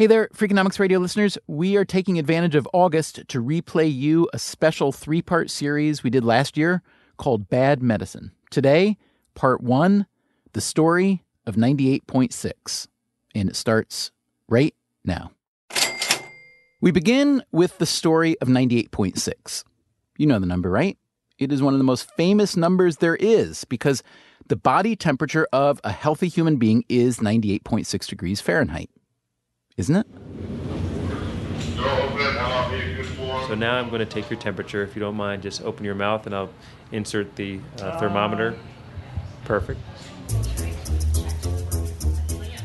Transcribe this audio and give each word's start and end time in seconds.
Hey 0.00 0.06
there, 0.06 0.28
Freakonomics 0.28 0.78
Radio 0.78 0.98
listeners. 0.98 1.36
We 1.46 1.76
are 1.76 1.84
taking 1.84 2.18
advantage 2.18 2.54
of 2.54 2.66
August 2.72 3.16
to 3.28 3.44
replay 3.44 3.94
you 3.94 4.30
a 4.32 4.38
special 4.38 4.92
three 4.92 5.20
part 5.20 5.50
series 5.50 6.02
we 6.02 6.08
did 6.08 6.24
last 6.24 6.56
year 6.56 6.80
called 7.18 7.50
Bad 7.50 7.82
Medicine. 7.82 8.32
Today, 8.50 8.96
part 9.34 9.60
one 9.60 10.06
The 10.54 10.62
Story 10.62 11.22
of 11.44 11.56
98.6. 11.56 12.88
And 13.34 13.50
it 13.50 13.56
starts 13.56 14.10
right 14.48 14.74
now. 15.04 15.32
We 16.80 16.92
begin 16.92 17.42
with 17.52 17.76
the 17.76 17.84
story 17.84 18.38
of 18.40 18.48
98.6. 18.48 19.64
You 20.16 20.26
know 20.26 20.38
the 20.38 20.46
number, 20.46 20.70
right? 20.70 20.96
It 21.38 21.52
is 21.52 21.60
one 21.60 21.74
of 21.74 21.78
the 21.78 21.84
most 21.84 22.10
famous 22.16 22.56
numbers 22.56 22.96
there 22.96 23.16
is 23.16 23.66
because 23.66 24.02
the 24.46 24.56
body 24.56 24.96
temperature 24.96 25.46
of 25.52 25.78
a 25.84 25.92
healthy 25.92 26.28
human 26.28 26.56
being 26.56 26.84
is 26.88 27.18
98.6 27.18 28.06
degrees 28.06 28.40
Fahrenheit. 28.40 28.88
Isn't 29.80 29.96
it? 29.96 30.06
So 33.48 33.54
now 33.54 33.78
I'm 33.78 33.88
going 33.88 34.00
to 34.00 34.04
take 34.04 34.28
your 34.28 34.38
temperature. 34.38 34.82
If 34.82 34.94
you 34.94 35.00
don't 35.00 35.14
mind, 35.14 35.42
just 35.42 35.62
open 35.62 35.86
your 35.86 35.94
mouth 35.94 36.26
and 36.26 36.34
I'll 36.34 36.50
insert 36.92 37.34
the 37.34 37.60
uh, 37.80 37.98
thermometer. 37.98 38.58
Perfect. 39.46 39.80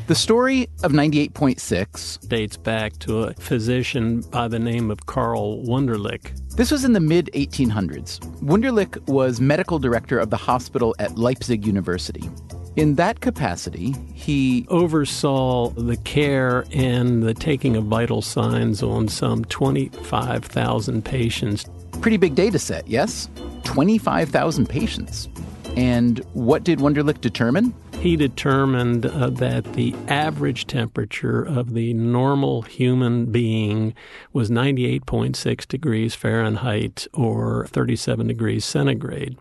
The 0.08 0.14
story 0.14 0.68
of 0.82 0.92
98.6 0.92 2.28
dates 2.28 2.58
back 2.58 2.98
to 2.98 3.24
a 3.24 3.32
physician 3.34 4.20
by 4.30 4.46
the 4.46 4.58
name 4.58 4.90
of 4.90 5.06
Carl 5.06 5.64
Wunderlich. 5.64 6.54
This 6.54 6.70
was 6.70 6.84
in 6.84 6.92
the 6.92 7.00
mid 7.00 7.30
1800s. 7.32 8.20
Wunderlich 8.42 9.08
was 9.08 9.40
medical 9.40 9.78
director 9.78 10.18
of 10.18 10.28
the 10.28 10.36
hospital 10.36 10.94
at 10.98 11.16
Leipzig 11.16 11.66
University. 11.66 12.28
In 12.76 12.96
that 12.96 13.20
capacity, 13.20 13.94
he 14.12 14.66
oversaw 14.68 15.70
the 15.70 15.96
care 15.96 16.66
and 16.72 17.22
the 17.22 17.32
taking 17.32 17.74
of 17.74 17.84
vital 17.84 18.20
signs 18.20 18.82
on 18.82 19.08
some 19.08 19.46
25,000 19.46 21.02
patients. 21.02 21.64
Pretty 22.02 22.18
big 22.18 22.34
data 22.34 22.58
set, 22.58 22.86
yes? 22.86 23.30
25,000 23.64 24.68
patients. 24.68 25.26
And 25.74 26.18
what 26.34 26.64
did 26.64 26.80
Wunderlich 26.80 27.22
determine? 27.22 27.74
He 27.98 28.14
determined 28.14 29.06
uh, 29.06 29.30
that 29.30 29.72
the 29.72 29.94
average 30.08 30.66
temperature 30.66 31.42
of 31.42 31.72
the 31.72 31.94
normal 31.94 32.60
human 32.60 33.32
being 33.32 33.94
was 34.34 34.50
98.6 34.50 35.66
degrees 35.66 36.14
Fahrenheit 36.14 37.06
or 37.14 37.66
37 37.68 38.26
degrees 38.26 38.66
centigrade. 38.66 39.38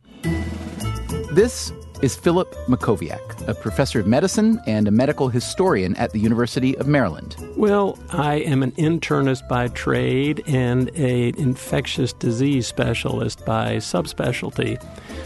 This 1.33 1.73
is 2.05 2.15
Philip 2.15 2.53
Mackowiak, 2.67 3.47
a 3.47 3.55
professor 3.55 3.99
of 3.99 4.05
medicine 4.05 4.61
and 4.67 4.87
a 4.87 4.91
medical 4.91 5.27
historian 5.27 5.95
at 5.95 6.11
the 6.11 6.19
University 6.19 6.77
of 6.77 6.85
Maryland. 6.85 7.35
Well, 7.57 7.97
I 8.11 8.35
am 8.35 8.61
an 8.61 8.73
internist 8.73 9.47
by 9.47 9.69
trade 9.69 10.43
and 10.45 10.89
an 10.89 11.33
infectious 11.35 12.13
disease 12.13 12.67
specialist 12.67 13.43
by 13.43 13.77
subspecialty. 13.77 14.79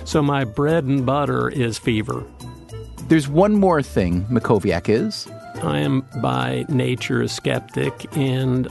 So 0.07 0.21
my 0.21 0.45
bread 0.45 0.85
and 0.85 1.05
butter 1.05 1.49
is 1.49 1.77
fever. 1.77 2.23
There's 3.09 3.27
one 3.27 3.55
more 3.55 3.81
thing 3.81 4.23
Mackowiak 4.27 4.87
is. 4.87 5.27
I 5.61 5.79
am 5.79 6.07
by 6.21 6.63
nature 6.69 7.21
a 7.21 7.27
skeptic, 7.27 8.07
and 8.15 8.69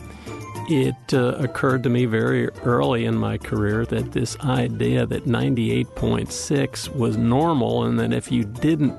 it 0.68 1.14
uh, 1.14 1.34
occurred 1.38 1.82
to 1.84 1.88
me 1.88 2.04
very 2.04 2.48
early 2.62 3.06
in 3.06 3.16
my 3.16 3.38
career 3.38 3.86
that 3.86 4.12
this 4.12 4.38
idea 4.40 5.06
that 5.06 5.24
98.6 5.24 6.94
was 6.94 7.16
normal, 7.16 7.84
and 7.84 7.98
that 7.98 8.12
if 8.12 8.30
you 8.30 8.44
didn't 8.44 8.94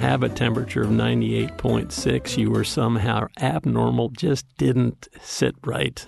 have 0.00 0.22
a 0.22 0.28
temperature 0.28 0.82
of 0.82 0.88
98.6, 0.88 2.38
you 2.38 2.50
were 2.50 2.64
somehow 2.64 3.26
abnormal, 3.40 4.08
just 4.10 4.46
didn't 4.56 5.08
sit 5.20 5.54
right. 5.64 6.06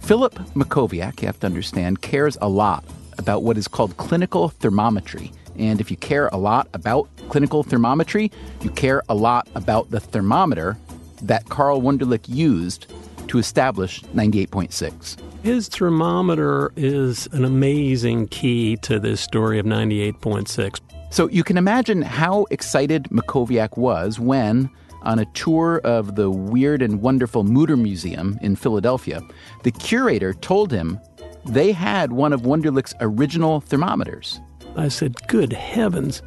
Philip 0.00 0.34
Mackowiak, 0.54 1.20
you 1.20 1.26
have 1.26 1.38
to 1.40 1.46
understand, 1.46 2.02
cares 2.02 2.36
a 2.40 2.48
lot 2.48 2.84
about 3.18 3.44
what 3.44 3.56
is 3.56 3.68
called 3.68 3.96
clinical 3.98 4.48
thermometry. 4.48 5.30
And 5.56 5.80
if 5.80 5.90
you 5.90 5.96
care 5.96 6.28
a 6.32 6.38
lot 6.38 6.66
about 6.74 7.08
clinical 7.28 7.62
thermometry, 7.62 8.32
you 8.62 8.70
care 8.70 9.02
a 9.08 9.14
lot 9.14 9.46
about 9.54 9.90
the 9.90 10.00
thermometer 10.00 10.76
that 11.22 11.48
Carl 11.48 11.80
Wunderlich 11.80 12.28
used 12.28 12.92
to 13.32 13.38
establish 13.38 14.02
98.6. 14.14 15.16
His 15.42 15.66
thermometer 15.66 16.70
is 16.76 17.26
an 17.32 17.46
amazing 17.46 18.28
key 18.28 18.76
to 18.82 19.00
this 19.00 19.22
story 19.22 19.58
of 19.58 19.64
98.6. 19.64 20.80
So 21.10 21.30
you 21.30 21.42
can 21.42 21.56
imagine 21.56 22.02
how 22.02 22.44
excited 22.50 23.04
Mackowiak 23.04 23.78
was 23.78 24.20
when, 24.20 24.68
on 25.00 25.18
a 25.18 25.24
tour 25.32 25.80
of 25.82 26.14
the 26.14 26.30
Weird 26.30 26.82
and 26.82 27.00
Wonderful 27.00 27.42
Mutter 27.42 27.74
Museum 27.74 28.38
in 28.42 28.54
Philadelphia, 28.54 29.22
the 29.62 29.72
curator 29.72 30.34
told 30.34 30.70
him 30.70 31.00
they 31.46 31.72
had 31.72 32.12
one 32.12 32.34
of 32.34 32.42
Wunderlich's 32.42 32.94
original 33.00 33.62
thermometers. 33.62 34.42
I 34.76 34.88
said, 34.88 35.16
Good 35.28 35.54
heavens, 35.54 36.20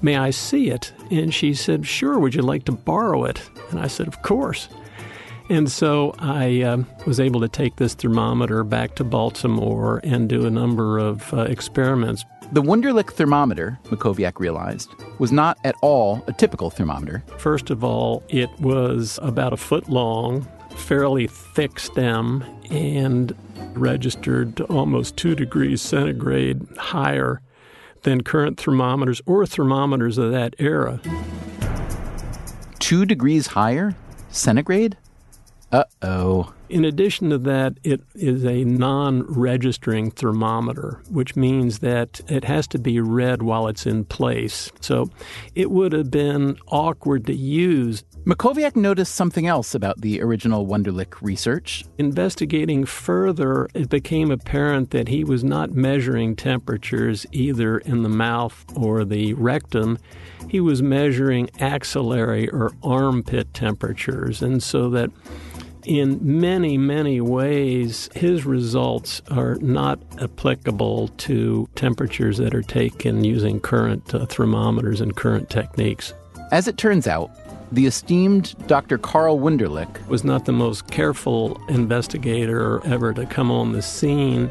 may 0.00 0.16
I 0.16 0.30
see 0.30 0.70
it? 0.70 0.90
And 1.10 1.34
she 1.34 1.52
said, 1.52 1.86
Sure, 1.86 2.18
would 2.18 2.34
you 2.34 2.40
like 2.40 2.64
to 2.64 2.72
borrow 2.72 3.24
it? 3.24 3.42
And 3.70 3.78
I 3.78 3.88
said, 3.88 4.08
Of 4.08 4.22
course. 4.22 4.70
And 5.48 5.70
so 5.70 6.14
I 6.18 6.62
uh, 6.62 6.82
was 7.06 7.20
able 7.20 7.40
to 7.40 7.48
take 7.48 7.76
this 7.76 7.94
thermometer 7.94 8.64
back 8.64 8.96
to 8.96 9.04
Baltimore 9.04 10.00
and 10.02 10.28
do 10.28 10.44
a 10.44 10.50
number 10.50 10.98
of 10.98 11.32
uh, 11.32 11.42
experiments. 11.42 12.24
The 12.52 12.62
Wunderlich 12.62 13.12
thermometer, 13.12 13.78
Mackowiak 13.84 14.40
realized, 14.40 14.90
was 15.18 15.30
not 15.30 15.58
at 15.64 15.76
all 15.82 16.22
a 16.26 16.32
typical 16.32 16.70
thermometer. 16.70 17.22
First 17.38 17.70
of 17.70 17.84
all, 17.84 18.24
it 18.28 18.50
was 18.58 19.20
about 19.22 19.52
a 19.52 19.56
foot 19.56 19.88
long, 19.88 20.46
fairly 20.76 21.28
thick 21.28 21.78
stem, 21.78 22.44
and 22.70 23.34
registered 23.74 24.60
almost 24.62 25.16
two 25.16 25.34
degrees 25.36 25.80
centigrade 25.80 26.60
higher 26.76 27.40
than 28.02 28.22
current 28.22 28.60
thermometers 28.60 29.20
or 29.26 29.46
thermometers 29.46 30.18
of 30.18 30.32
that 30.32 30.54
era. 30.58 31.00
Two 32.78 33.04
degrees 33.04 33.48
higher? 33.48 33.94
Centigrade? 34.30 34.96
Uh 35.72 35.84
oh. 36.00 36.52
In 36.68 36.84
addition 36.84 37.30
to 37.30 37.38
that, 37.38 37.78
it 37.84 38.00
is 38.14 38.44
a 38.44 38.64
non 38.64 39.22
registering 39.22 40.10
thermometer, 40.10 41.02
which 41.10 41.36
means 41.36 41.80
that 41.80 42.20
it 42.28 42.44
has 42.44 42.66
to 42.68 42.78
be 42.78 43.00
read 43.00 43.42
while 43.42 43.68
it's 43.68 43.86
in 43.86 44.04
place. 44.04 44.70
So 44.80 45.10
it 45.54 45.70
would 45.70 45.92
have 45.92 46.10
been 46.10 46.56
awkward 46.68 47.26
to 47.26 47.34
use. 47.34 48.04
Mackowiak 48.24 48.74
noticed 48.74 49.14
something 49.14 49.46
else 49.46 49.74
about 49.74 50.00
the 50.00 50.20
original 50.20 50.66
Wunderlich 50.66 51.20
research. 51.20 51.84
Investigating 51.98 52.84
further, 52.84 53.68
it 53.74 53.88
became 53.88 54.32
apparent 54.32 54.90
that 54.90 55.06
he 55.06 55.22
was 55.22 55.44
not 55.44 55.70
measuring 55.72 56.34
temperatures 56.34 57.26
either 57.30 57.78
in 57.78 58.02
the 58.02 58.08
mouth 58.08 58.64
or 58.74 59.04
the 59.04 59.34
rectum. 59.34 59.98
He 60.48 60.60
was 60.60 60.82
measuring 60.82 61.50
axillary 61.60 62.48
or 62.48 62.72
armpit 62.82 63.54
temperatures. 63.54 64.42
And 64.42 64.60
so 64.60 64.90
that 64.90 65.10
in 65.86 66.18
many, 66.20 66.76
many 66.76 67.20
ways, 67.20 68.10
his 68.14 68.44
results 68.44 69.22
are 69.30 69.54
not 69.56 70.00
applicable 70.20 71.08
to 71.08 71.68
temperatures 71.76 72.38
that 72.38 72.54
are 72.54 72.62
taken 72.62 73.22
using 73.22 73.60
current 73.60 74.12
uh, 74.14 74.26
thermometers 74.26 75.00
and 75.00 75.14
current 75.14 75.48
techniques. 75.48 76.12
As 76.50 76.66
it 76.66 76.76
turns 76.76 77.06
out, 77.06 77.30
the 77.72 77.86
esteemed 77.86 78.54
Dr. 78.66 78.98
Carl 78.98 79.38
Wunderlich 79.38 80.06
was 80.08 80.24
not 80.24 80.44
the 80.44 80.52
most 80.52 80.88
careful 80.88 81.60
investigator 81.68 82.84
ever 82.84 83.12
to 83.12 83.24
come 83.26 83.50
on 83.50 83.72
the 83.72 83.82
scene. 83.82 84.50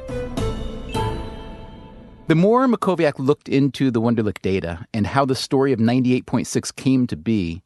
The 2.27 2.35
more 2.35 2.65
Mackowiak 2.67 3.19
looked 3.19 3.49
into 3.49 3.91
the 3.91 4.01
Wunderlich 4.01 4.41
data 4.41 4.85
and 4.93 5.05
how 5.05 5.25
the 5.25 5.35
story 5.35 5.73
of 5.73 5.79
98.6 5.79 6.75
came 6.75 7.07
to 7.07 7.15
be, 7.15 7.61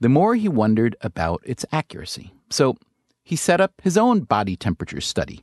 the 0.00 0.08
more 0.08 0.34
he 0.34 0.48
wondered 0.48 0.96
about 1.00 1.42
its 1.44 1.64
accuracy. 1.72 2.32
So 2.50 2.76
he 3.24 3.36
set 3.36 3.60
up 3.60 3.72
his 3.82 3.96
own 3.96 4.20
body 4.20 4.54
temperature 4.54 5.00
study. 5.00 5.42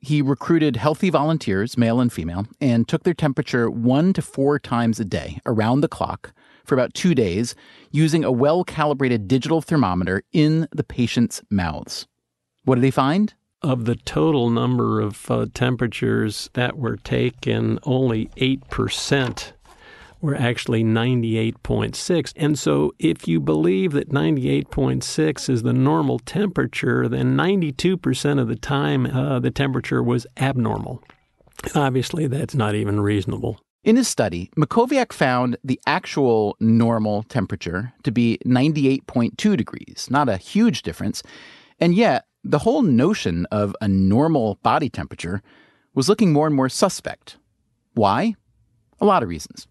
He 0.00 0.20
recruited 0.20 0.76
healthy 0.76 1.10
volunteers, 1.10 1.78
male 1.78 2.00
and 2.00 2.12
female, 2.12 2.46
and 2.60 2.88
took 2.88 3.04
their 3.04 3.14
temperature 3.14 3.70
one 3.70 4.12
to 4.14 4.22
four 4.22 4.58
times 4.58 4.98
a 4.98 5.04
day 5.04 5.40
around 5.46 5.80
the 5.80 5.88
clock 5.88 6.32
for 6.64 6.74
about 6.74 6.94
two 6.94 7.14
days 7.14 7.54
using 7.90 8.24
a 8.24 8.32
well 8.32 8.64
calibrated 8.64 9.28
digital 9.28 9.60
thermometer 9.60 10.22
in 10.32 10.68
the 10.72 10.84
patient's 10.84 11.42
mouths. 11.50 12.06
What 12.64 12.76
did 12.76 12.84
he 12.84 12.90
find? 12.90 13.34
Of 13.62 13.84
the 13.84 13.96
total 13.96 14.48
number 14.48 15.00
of 15.00 15.30
uh, 15.30 15.46
temperatures 15.52 16.48
that 16.54 16.78
were 16.78 16.96
taken, 16.96 17.78
only 17.82 18.26
8% 18.36 19.52
were 20.20 20.34
actually 20.34 20.84
98.6. 20.84 22.32
And 22.36 22.58
so, 22.58 22.92
if 22.98 23.26
you 23.26 23.40
believe 23.40 23.92
that 23.92 24.10
98.6 24.10 25.48
is 25.48 25.62
the 25.62 25.72
normal 25.72 26.18
temperature, 26.18 27.08
then 27.08 27.36
92% 27.36 28.40
of 28.40 28.48
the 28.48 28.56
time 28.56 29.06
uh, 29.06 29.40
the 29.40 29.50
temperature 29.50 30.02
was 30.02 30.26
abnormal. 30.36 31.02
Obviously, 31.74 32.26
that's 32.26 32.54
not 32.54 32.74
even 32.74 33.00
reasonable. 33.00 33.58
In 33.82 33.96
his 33.96 34.08
study, 34.08 34.50
Mackowiak 34.56 35.12
found 35.12 35.56
the 35.64 35.80
actual 35.86 36.54
normal 36.60 37.22
temperature 37.22 37.94
to 38.02 38.12
be 38.12 38.38
98.2 38.44 39.56
degrees, 39.56 40.08
not 40.10 40.28
a 40.28 40.36
huge 40.36 40.82
difference. 40.82 41.22
And 41.78 41.94
yet, 41.94 42.26
the 42.44 42.58
whole 42.58 42.82
notion 42.82 43.46
of 43.46 43.74
a 43.80 43.88
normal 43.88 44.56
body 44.62 44.90
temperature 44.90 45.42
was 45.94 46.08
looking 46.08 46.32
more 46.32 46.46
and 46.46 46.54
more 46.54 46.68
suspect. 46.68 47.38
Why? 47.94 48.34
A 49.00 49.06
lot 49.06 49.22
of 49.22 49.28
reasons. 49.30 49.66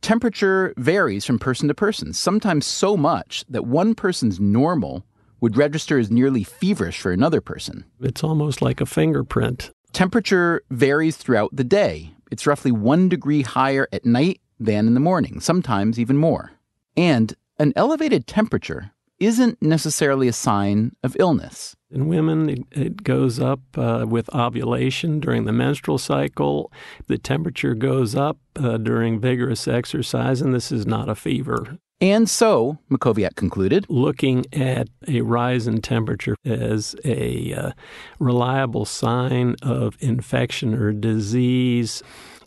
Temperature 0.00 0.74
varies 0.76 1.24
from 1.24 1.38
person 1.38 1.68
to 1.68 1.74
person, 1.74 2.12
sometimes 2.12 2.66
so 2.66 2.96
much 2.96 3.44
that 3.48 3.66
one 3.66 3.94
person's 3.94 4.38
normal 4.40 5.04
would 5.40 5.56
register 5.56 5.98
as 5.98 6.10
nearly 6.10 6.44
feverish 6.44 7.00
for 7.00 7.12
another 7.12 7.40
person. 7.40 7.84
It's 8.00 8.24
almost 8.24 8.62
like 8.62 8.80
a 8.80 8.86
fingerprint. 8.86 9.70
Temperature 9.92 10.62
varies 10.70 11.16
throughout 11.16 11.54
the 11.54 11.64
day. 11.64 12.12
It's 12.30 12.46
roughly 12.46 12.72
one 12.72 13.08
degree 13.08 13.42
higher 13.42 13.88
at 13.92 14.04
night 14.04 14.40
than 14.60 14.86
in 14.86 14.94
the 14.94 15.00
morning, 15.00 15.40
sometimes 15.40 15.98
even 15.98 16.16
more. 16.16 16.52
And 16.96 17.34
an 17.58 17.72
elevated 17.76 18.26
temperature 18.26 18.92
isn't 19.18 19.60
necessarily 19.60 20.28
a 20.28 20.32
sign 20.32 20.94
of 21.02 21.16
illness. 21.18 21.74
In 21.90 22.06
women, 22.06 22.50
it, 22.50 22.58
it 22.70 23.02
goes 23.02 23.40
up 23.40 23.60
uh, 23.76 24.04
with 24.06 24.28
ovulation 24.34 25.20
during 25.20 25.44
the 25.44 25.52
menstrual 25.52 25.96
cycle. 25.96 26.70
The 27.06 27.16
temperature 27.16 27.74
goes 27.74 28.14
up 28.14 28.36
uh, 28.56 28.76
during 28.76 29.20
vigorous 29.20 29.66
exercise, 29.66 30.42
and 30.42 30.54
this 30.54 30.70
is 30.70 30.86
not 30.86 31.08
a 31.08 31.14
fever. 31.14 31.78
And 32.00 32.28
so, 32.28 32.78
Mackowiak 32.90 33.34
concluded, 33.34 33.86
looking 33.88 34.44
at 34.52 34.88
a 35.08 35.22
rise 35.22 35.66
in 35.66 35.80
temperature 35.80 36.36
as 36.44 36.94
a 37.04 37.54
uh, 37.54 37.72
reliable 38.20 38.84
sign 38.84 39.56
of 39.62 39.96
infection 40.00 40.74
or 40.74 40.92
disease 40.92 42.02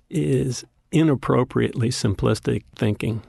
is 0.09 0.63
inappropriately 0.91 1.89
simplistic 1.89 2.63
thinking. 2.75 3.23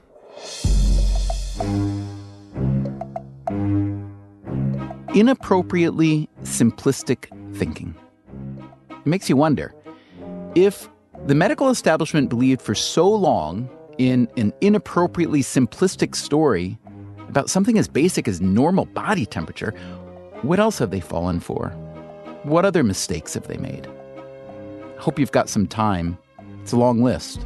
Inappropriately 5.13 6.27
simplistic 6.41 7.27
thinking. 7.55 7.95
It 8.89 9.05
makes 9.05 9.29
you 9.29 9.37
wonder 9.37 9.73
if 10.55 10.89
the 11.27 11.35
medical 11.35 11.69
establishment 11.69 12.29
believed 12.29 12.61
for 12.61 12.73
so 12.73 13.07
long 13.09 13.69
in 13.99 14.27
an 14.37 14.51
inappropriately 14.61 15.41
simplistic 15.41 16.15
story 16.15 16.79
about 17.29 17.49
something 17.49 17.77
as 17.77 17.87
basic 17.87 18.27
as 18.27 18.41
normal 18.41 18.85
body 18.85 19.25
temperature, 19.25 19.73
what 20.41 20.59
else 20.59 20.79
have 20.79 20.91
they 20.91 20.99
fallen 20.99 21.39
for? 21.39 21.69
What 22.43 22.65
other 22.65 22.83
mistakes 22.83 23.35
have 23.35 23.47
they 23.47 23.57
made? 23.57 23.87
I 24.97 25.01
hope 25.01 25.19
you've 25.19 25.31
got 25.31 25.47
some 25.47 25.67
time. 25.67 26.17
It's 26.61 26.71
a 26.71 26.77
long 26.77 27.03
list. 27.03 27.45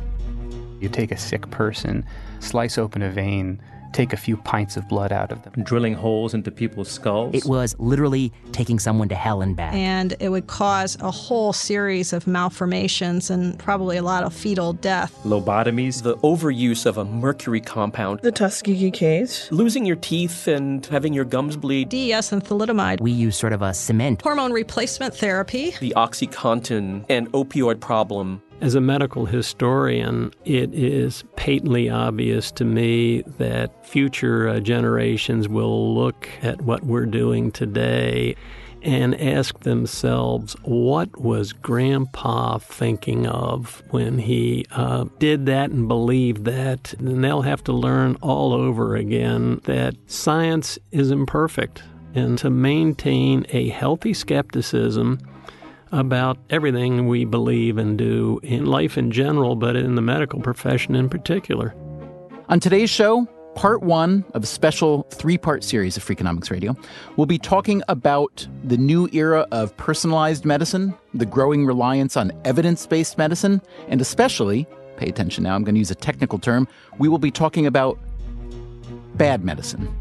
You 0.79 0.89
take 0.89 1.11
a 1.11 1.17
sick 1.17 1.49
person, 1.51 2.05
slice 2.39 2.77
open 2.77 3.01
a 3.01 3.09
vein, 3.09 3.61
take 3.93 4.13
a 4.13 4.17
few 4.17 4.37
pints 4.37 4.77
of 4.77 4.87
blood 4.87 5.11
out 5.11 5.31
of 5.31 5.43
them. 5.43 5.53
Drilling 5.63 5.93
holes 5.93 6.33
into 6.33 6.51
people's 6.51 6.89
skulls. 6.89 7.33
It 7.33 7.45
was 7.45 7.75
literally 7.79 8.31
taking 8.51 8.79
someone 8.79 9.09
to 9.09 9.15
hell 9.15 9.41
and 9.41 9.55
back. 9.55 9.73
And 9.73 10.15
it 10.19 10.29
would 10.29 10.47
cause 10.47 10.97
a 11.01 11.11
whole 11.11 11.53
series 11.53 12.13
of 12.13 12.25
malformations 12.25 13.29
and 13.29 13.57
probably 13.59 13.97
a 13.97 14.03
lot 14.03 14.23
of 14.23 14.33
fetal 14.33 14.73
death. 14.73 15.17
Lobotomies. 15.23 16.03
The 16.03 16.17
overuse 16.17 16.85
of 16.85 16.97
a 16.97 17.05
mercury 17.05 17.61
compound. 17.61 18.21
The 18.21 18.31
Tuskegee 18.31 18.91
case. 18.91 19.51
Losing 19.51 19.85
your 19.85 19.95
teeth 19.95 20.47
and 20.47 20.85
having 20.85 21.13
your 21.13 21.25
gums 21.25 21.57
bleed. 21.57 21.89
DES 21.89 22.31
and 22.31 22.43
thalidomide. 22.43 23.01
We 23.01 23.11
use 23.11 23.35
sort 23.37 23.53
of 23.53 23.61
a 23.61 23.73
cement. 23.73 24.21
Hormone 24.21 24.53
replacement 24.53 25.15
therapy. 25.15 25.71
The 25.79 25.93
OxyContin 25.95 27.05
and 27.09 27.31
opioid 27.31 27.79
problem. 27.79 28.41
As 28.59 28.73
a 28.73 28.81
medical 28.81 29.27
historian, 29.27 30.33
it 30.43 30.73
is 30.73 31.23
patently 31.35 31.89
obvious 31.89 32.51
to 32.53 32.65
me 32.65 33.21
that 33.37 33.85
future 33.85 34.49
uh, 34.49 34.59
generations 34.59 35.47
will 35.47 35.93
look 35.93 36.27
at 36.41 36.61
what 36.61 36.83
we're 36.83 37.05
doing 37.05 37.51
today 37.51 38.35
and 38.81 39.19
ask 39.21 39.59
themselves, 39.59 40.55
what 40.63 41.21
was 41.21 41.53
Grandpa 41.53 42.57
thinking 42.57 43.27
of 43.27 43.83
when 43.91 44.17
he 44.17 44.65
uh, 44.71 45.05
did 45.19 45.45
that 45.45 45.69
and 45.69 45.87
believed 45.87 46.45
that? 46.45 46.93
And 46.95 47.23
they'll 47.23 47.43
have 47.43 47.63
to 47.65 47.73
learn 47.73 48.17
all 48.21 48.53
over 48.53 48.95
again 48.95 49.61
that 49.65 49.95
science 50.07 50.79
is 50.91 51.11
imperfect. 51.11 51.83
And 52.15 52.39
to 52.39 52.49
maintain 52.49 53.45
a 53.49 53.69
healthy 53.69 54.15
skepticism, 54.15 55.19
about 55.91 56.37
everything 56.49 57.07
we 57.07 57.25
believe 57.25 57.77
and 57.77 57.97
do 57.97 58.39
in 58.43 58.65
life 58.65 58.97
in 58.97 59.11
general, 59.11 59.55
but 59.55 59.75
in 59.75 59.95
the 59.95 60.01
medical 60.01 60.39
profession 60.41 60.95
in 60.95 61.09
particular. 61.09 61.73
On 62.49 62.59
today's 62.59 62.89
show, 62.89 63.25
part 63.55 63.81
one 63.81 64.23
of 64.33 64.43
a 64.43 64.45
special 64.45 65.03
three 65.09 65.37
part 65.37 65.63
series 65.63 65.97
of 65.97 66.05
Freakonomics 66.05 66.51
Radio, 66.51 66.75
we'll 67.15 67.25
be 67.25 67.39
talking 67.39 67.81
about 67.87 68.47
the 68.63 68.77
new 68.77 69.09
era 69.11 69.47
of 69.51 69.75
personalized 69.77 70.45
medicine, 70.45 70.93
the 71.13 71.25
growing 71.25 71.65
reliance 71.65 72.15
on 72.15 72.31
evidence 72.45 72.85
based 72.85 73.17
medicine, 73.17 73.61
and 73.87 73.99
especially, 73.99 74.67
pay 74.97 75.07
attention 75.07 75.43
now, 75.43 75.55
I'm 75.55 75.63
going 75.63 75.75
to 75.75 75.79
use 75.79 75.91
a 75.91 75.95
technical 75.95 76.39
term, 76.39 76.67
we 76.99 77.09
will 77.09 77.17
be 77.17 77.31
talking 77.31 77.65
about 77.65 77.99
bad 79.15 79.43
medicine. 79.43 79.93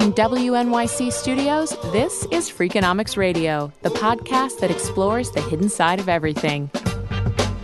From 0.00 0.14
WNYC 0.14 1.12
Studios, 1.12 1.76
this 1.92 2.26
is 2.30 2.48
Freakonomics 2.50 3.18
Radio, 3.18 3.70
the 3.82 3.90
podcast 3.90 4.58
that 4.60 4.70
explores 4.70 5.30
the 5.30 5.42
hidden 5.42 5.68
side 5.68 6.00
of 6.00 6.08
everything. 6.08 6.70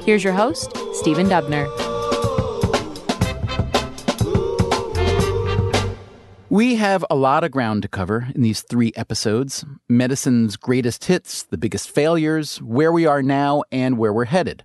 Here's 0.01 0.23
your 0.23 0.35
host, 0.35 0.77
Stephen 0.93 1.29
Dubner. 1.29 1.67
We 6.51 6.75
have 6.75 7.07
a 7.09 7.17
lot 7.17 7.43
of 7.43 7.53
ground 7.53 7.81
to 7.85 7.89
cover 7.89 8.29
in 8.35 8.43
these 8.43 8.61
three 8.61 8.93
episodes 8.97 9.65
medicine's 9.89 10.59
greatest 10.59 11.07
hits, 11.07 11.45
the 11.45 11.57
biggest 11.57 11.91
failures, 11.91 12.61
where 12.61 12.93
we 12.93 13.07
are 13.07 13.23
now, 13.23 13.63
and 13.73 13.97
where 13.97 14.13
we're 14.13 14.27
headed. 14.27 14.63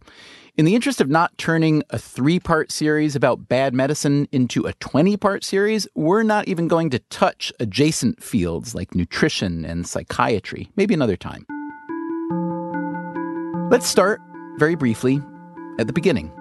In 0.62 0.66
the 0.66 0.76
interest 0.76 1.02
of 1.02 1.10
not 1.10 1.36
turning 1.40 1.82
a 1.90 1.98
three 1.98 2.40
part 2.40 2.72
series 2.72 3.16
about 3.16 3.50
bad 3.50 3.74
medicine 3.74 4.28
into 4.32 4.68
a 4.68 4.74
20 4.74 5.18
part 5.18 5.44
series, 5.44 5.88
we're 5.96 6.22
not 6.22 6.48
even 6.48 6.68
going 6.68 6.92
to 6.92 7.00
touch 7.00 7.52
adjacent 7.60 8.22
fields 8.22 8.76
like 8.76 8.94
nutrition 8.94 9.66
and 9.66 9.88
psychiatry, 9.88 10.70
maybe 10.76 10.94
another 10.94 11.18
time. 11.18 11.48
Let's 13.72 13.88
start, 13.88 14.22
very 14.58 14.76
briefly, 14.76 15.20
at 15.80 15.88
the 15.88 15.94
beginning. 15.94 16.32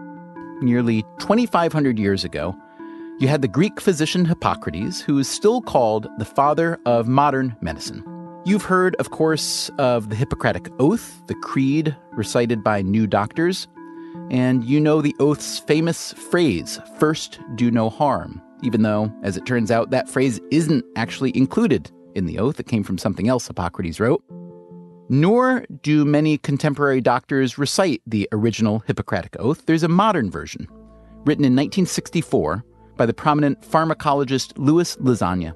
Nearly 0.60 1.00
2,500 1.20 1.98
years 1.98 2.22
ago, 2.22 2.54
you 3.20 3.28
had 3.28 3.40
the 3.40 3.48
Greek 3.48 3.80
physician 3.80 4.26
Hippocrates, 4.26 5.00
who 5.00 5.18
is 5.18 5.30
still 5.30 5.62
called 5.62 6.08
the 6.18 6.26
father 6.26 6.78
of 6.84 7.08
modern 7.08 7.56
medicine. 7.62 8.04
You've 8.44 8.64
heard, 8.64 8.96
of 8.96 9.12
course, 9.12 9.70
of 9.78 10.10
the 10.10 10.16
Hippocratic 10.16 10.68
Oath, 10.78 11.26
the 11.26 11.34
creed 11.36 11.96
recited 12.12 12.62
by 12.62 12.82
new 12.82 13.06
doctors. 13.06 13.66
And 14.30 14.64
you 14.64 14.80
know 14.80 15.00
the 15.00 15.14
oath's 15.18 15.58
famous 15.58 16.12
phrase, 16.12 16.78
first 16.98 17.40
do 17.56 17.70
no 17.70 17.90
harm, 17.90 18.40
even 18.62 18.82
though, 18.82 19.12
as 19.22 19.36
it 19.36 19.46
turns 19.46 19.70
out, 19.70 19.90
that 19.90 20.08
phrase 20.08 20.40
isn't 20.50 20.84
actually 20.96 21.36
included 21.36 21.90
in 22.14 22.26
the 22.26 22.38
oath. 22.38 22.60
It 22.60 22.66
came 22.66 22.84
from 22.84 22.98
something 22.98 23.28
else 23.28 23.46
Hippocrates 23.46 24.00
wrote. 24.00 24.22
Nor 25.08 25.64
do 25.82 26.04
many 26.04 26.38
contemporary 26.38 27.00
doctors 27.00 27.58
recite 27.58 28.02
the 28.06 28.28
original 28.30 28.80
Hippocratic 28.86 29.36
Oath. 29.40 29.66
There's 29.66 29.82
a 29.82 29.88
modern 29.88 30.30
version, 30.30 30.68
written 31.24 31.44
in 31.44 31.56
1964 31.56 32.64
by 32.96 33.06
the 33.06 33.14
prominent 33.14 33.60
pharmacologist 33.62 34.52
Louis 34.56 34.96
Lasagna. 34.98 35.54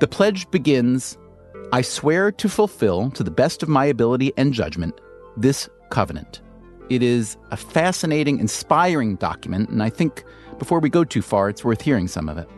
The 0.00 0.08
pledge 0.08 0.50
begins 0.50 1.18
I 1.72 1.82
swear 1.82 2.30
to 2.30 2.48
fulfill, 2.48 3.10
to 3.10 3.22
the 3.22 3.30
best 3.30 3.62
of 3.62 3.68
my 3.68 3.84
ability 3.84 4.32
and 4.36 4.54
judgment, 4.54 5.00
this 5.36 5.68
covenant. 5.90 6.40
It 6.90 7.02
is 7.02 7.36
a 7.50 7.56
fascinating, 7.56 8.38
inspiring 8.38 9.16
document, 9.16 9.70
and 9.70 9.82
I 9.82 9.90
think 9.90 10.24
before 10.58 10.80
we 10.80 10.90
go 10.90 11.04
too 11.04 11.22
far, 11.22 11.48
it's 11.48 11.64
worth 11.64 11.80
hearing 11.80 12.08
some 12.08 12.28
of 12.28 12.38
it. 12.38 12.48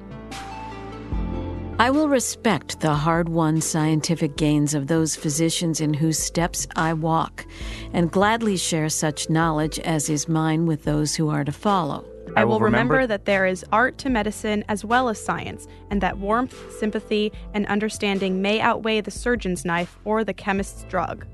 I 1.78 1.90
will 1.90 2.08
respect 2.08 2.80
the 2.80 2.94
hard 2.94 3.28
won 3.28 3.60
scientific 3.60 4.36
gains 4.36 4.72
of 4.72 4.86
those 4.86 5.14
physicians 5.14 5.80
in 5.80 5.92
whose 5.92 6.18
steps 6.18 6.66
I 6.74 6.94
walk, 6.94 7.46
and 7.92 8.10
gladly 8.10 8.56
share 8.56 8.88
such 8.88 9.28
knowledge 9.28 9.78
as 9.80 10.08
is 10.08 10.26
mine 10.26 10.64
with 10.64 10.84
those 10.84 11.14
who 11.14 11.28
are 11.28 11.44
to 11.44 11.52
follow. 11.52 12.04
I 12.34 12.44
will 12.44 12.60
remember 12.60 13.06
that 13.06 13.26
there 13.26 13.46
is 13.46 13.64
art 13.72 13.98
to 13.98 14.10
medicine 14.10 14.64
as 14.68 14.84
well 14.84 15.08
as 15.08 15.22
science, 15.22 15.68
and 15.90 16.00
that 16.00 16.18
warmth, 16.18 16.56
sympathy, 16.78 17.30
and 17.54 17.66
understanding 17.66 18.42
may 18.42 18.60
outweigh 18.60 19.02
the 19.02 19.10
surgeon's 19.10 19.64
knife 19.64 19.98
or 20.04 20.24
the 20.24 20.34
chemist's 20.34 20.82
drug. 20.84 21.26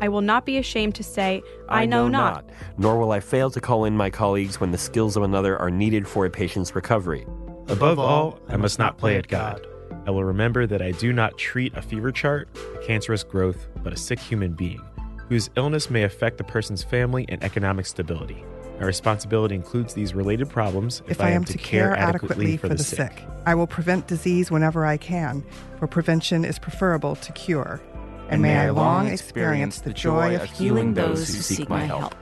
I 0.00 0.08
will 0.08 0.20
not 0.20 0.44
be 0.46 0.58
ashamed 0.58 0.94
to 0.96 1.02
say, 1.02 1.42
I, 1.68 1.82
I 1.82 1.86
know, 1.86 2.08
know 2.08 2.18
not. 2.18 2.46
not, 2.46 2.54
nor 2.78 2.98
will 2.98 3.12
I 3.12 3.20
fail 3.20 3.50
to 3.50 3.60
call 3.60 3.84
in 3.84 3.96
my 3.96 4.10
colleagues 4.10 4.60
when 4.60 4.72
the 4.72 4.78
skills 4.78 5.16
of 5.16 5.22
another 5.22 5.58
are 5.58 5.70
needed 5.70 6.06
for 6.06 6.26
a 6.26 6.30
patient's 6.30 6.74
recovery. 6.74 7.26
Above 7.68 7.98
all, 7.98 8.40
I 8.48 8.56
must 8.56 8.78
not 8.78 8.98
play 8.98 9.16
at 9.16 9.28
God. 9.28 9.66
I 10.06 10.10
will 10.10 10.24
remember 10.24 10.66
that 10.66 10.82
I 10.82 10.90
do 10.92 11.12
not 11.12 11.38
treat 11.38 11.74
a 11.74 11.82
fever 11.82 12.12
chart, 12.12 12.48
a 12.74 12.84
cancerous 12.84 13.22
growth, 13.22 13.68
but 13.82 13.92
a 13.92 13.96
sick 13.96 14.18
human 14.18 14.52
being 14.52 14.82
whose 15.28 15.50
illness 15.56 15.90
may 15.90 16.02
affect 16.02 16.38
the 16.38 16.44
person's 16.44 16.82
family 16.82 17.24
and 17.28 17.42
economic 17.42 17.86
stability. 17.86 18.44
My 18.78 18.86
responsibility 18.86 19.54
includes 19.54 19.94
these 19.94 20.14
related 20.14 20.50
problems 20.50 21.02
if, 21.06 21.20
I, 21.20 21.30
am 21.30 21.44
to 21.44 21.58
care 21.58 21.96
adequately 21.96 22.56
for 22.56 22.68
the 22.68 22.78
sick. 22.78 23.22
I 23.46 23.54
will 23.54 23.68
prevent 23.68 24.08
disease 24.08 24.50
whenever 24.50 24.84
I 24.84 24.96
can, 24.96 25.44
for 25.78 25.86
prevention 25.86 26.44
is 26.44 26.58
preferable 26.58 27.14
to 27.16 27.32
cure. 27.32 27.80
And, 28.28 28.42
may 28.42 28.56
I 28.56 28.70
long 28.70 29.08
experience 29.08 29.80
the 29.80 29.92
joy 29.92 30.36
of 30.36 30.44
healing 30.44 30.94
those 30.94 31.28
who 31.28 31.40
seek 31.42 31.68
my 31.68 31.84
help. 31.84 32.14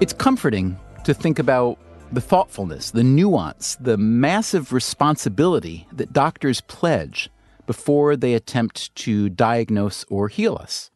It's 0.00 0.12
comforting 0.12 0.78
to 1.04 1.14
think 1.14 1.38
about 1.38 1.78
the 2.12 2.20
thoughtfulness, 2.20 2.90
the 2.90 3.02
nuance, 3.02 3.76
the 3.80 3.96
massive 3.96 4.72
responsibility 4.72 5.88
that 5.92 6.12
doctors 6.12 6.60
pledge 6.62 7.30
before 7.66 8.14
they 8.14 8.34
attempt 8.34 8.94
to 8.94 9.28
diagnose 9.28 10.04
or 10.08 10.28
heal 10.28 10.56
us. 10.60 10.90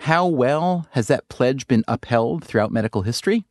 How 0.00 0.26
well 0.26 0.86
has 0.92 1.06
that 1.08 1.28
pledge 1.28 1.66
been 1.66 1.84
upheld 1.88 2.44
throughout 2.44 2.72
medical 2.72 3.02
history? 3.02 3.44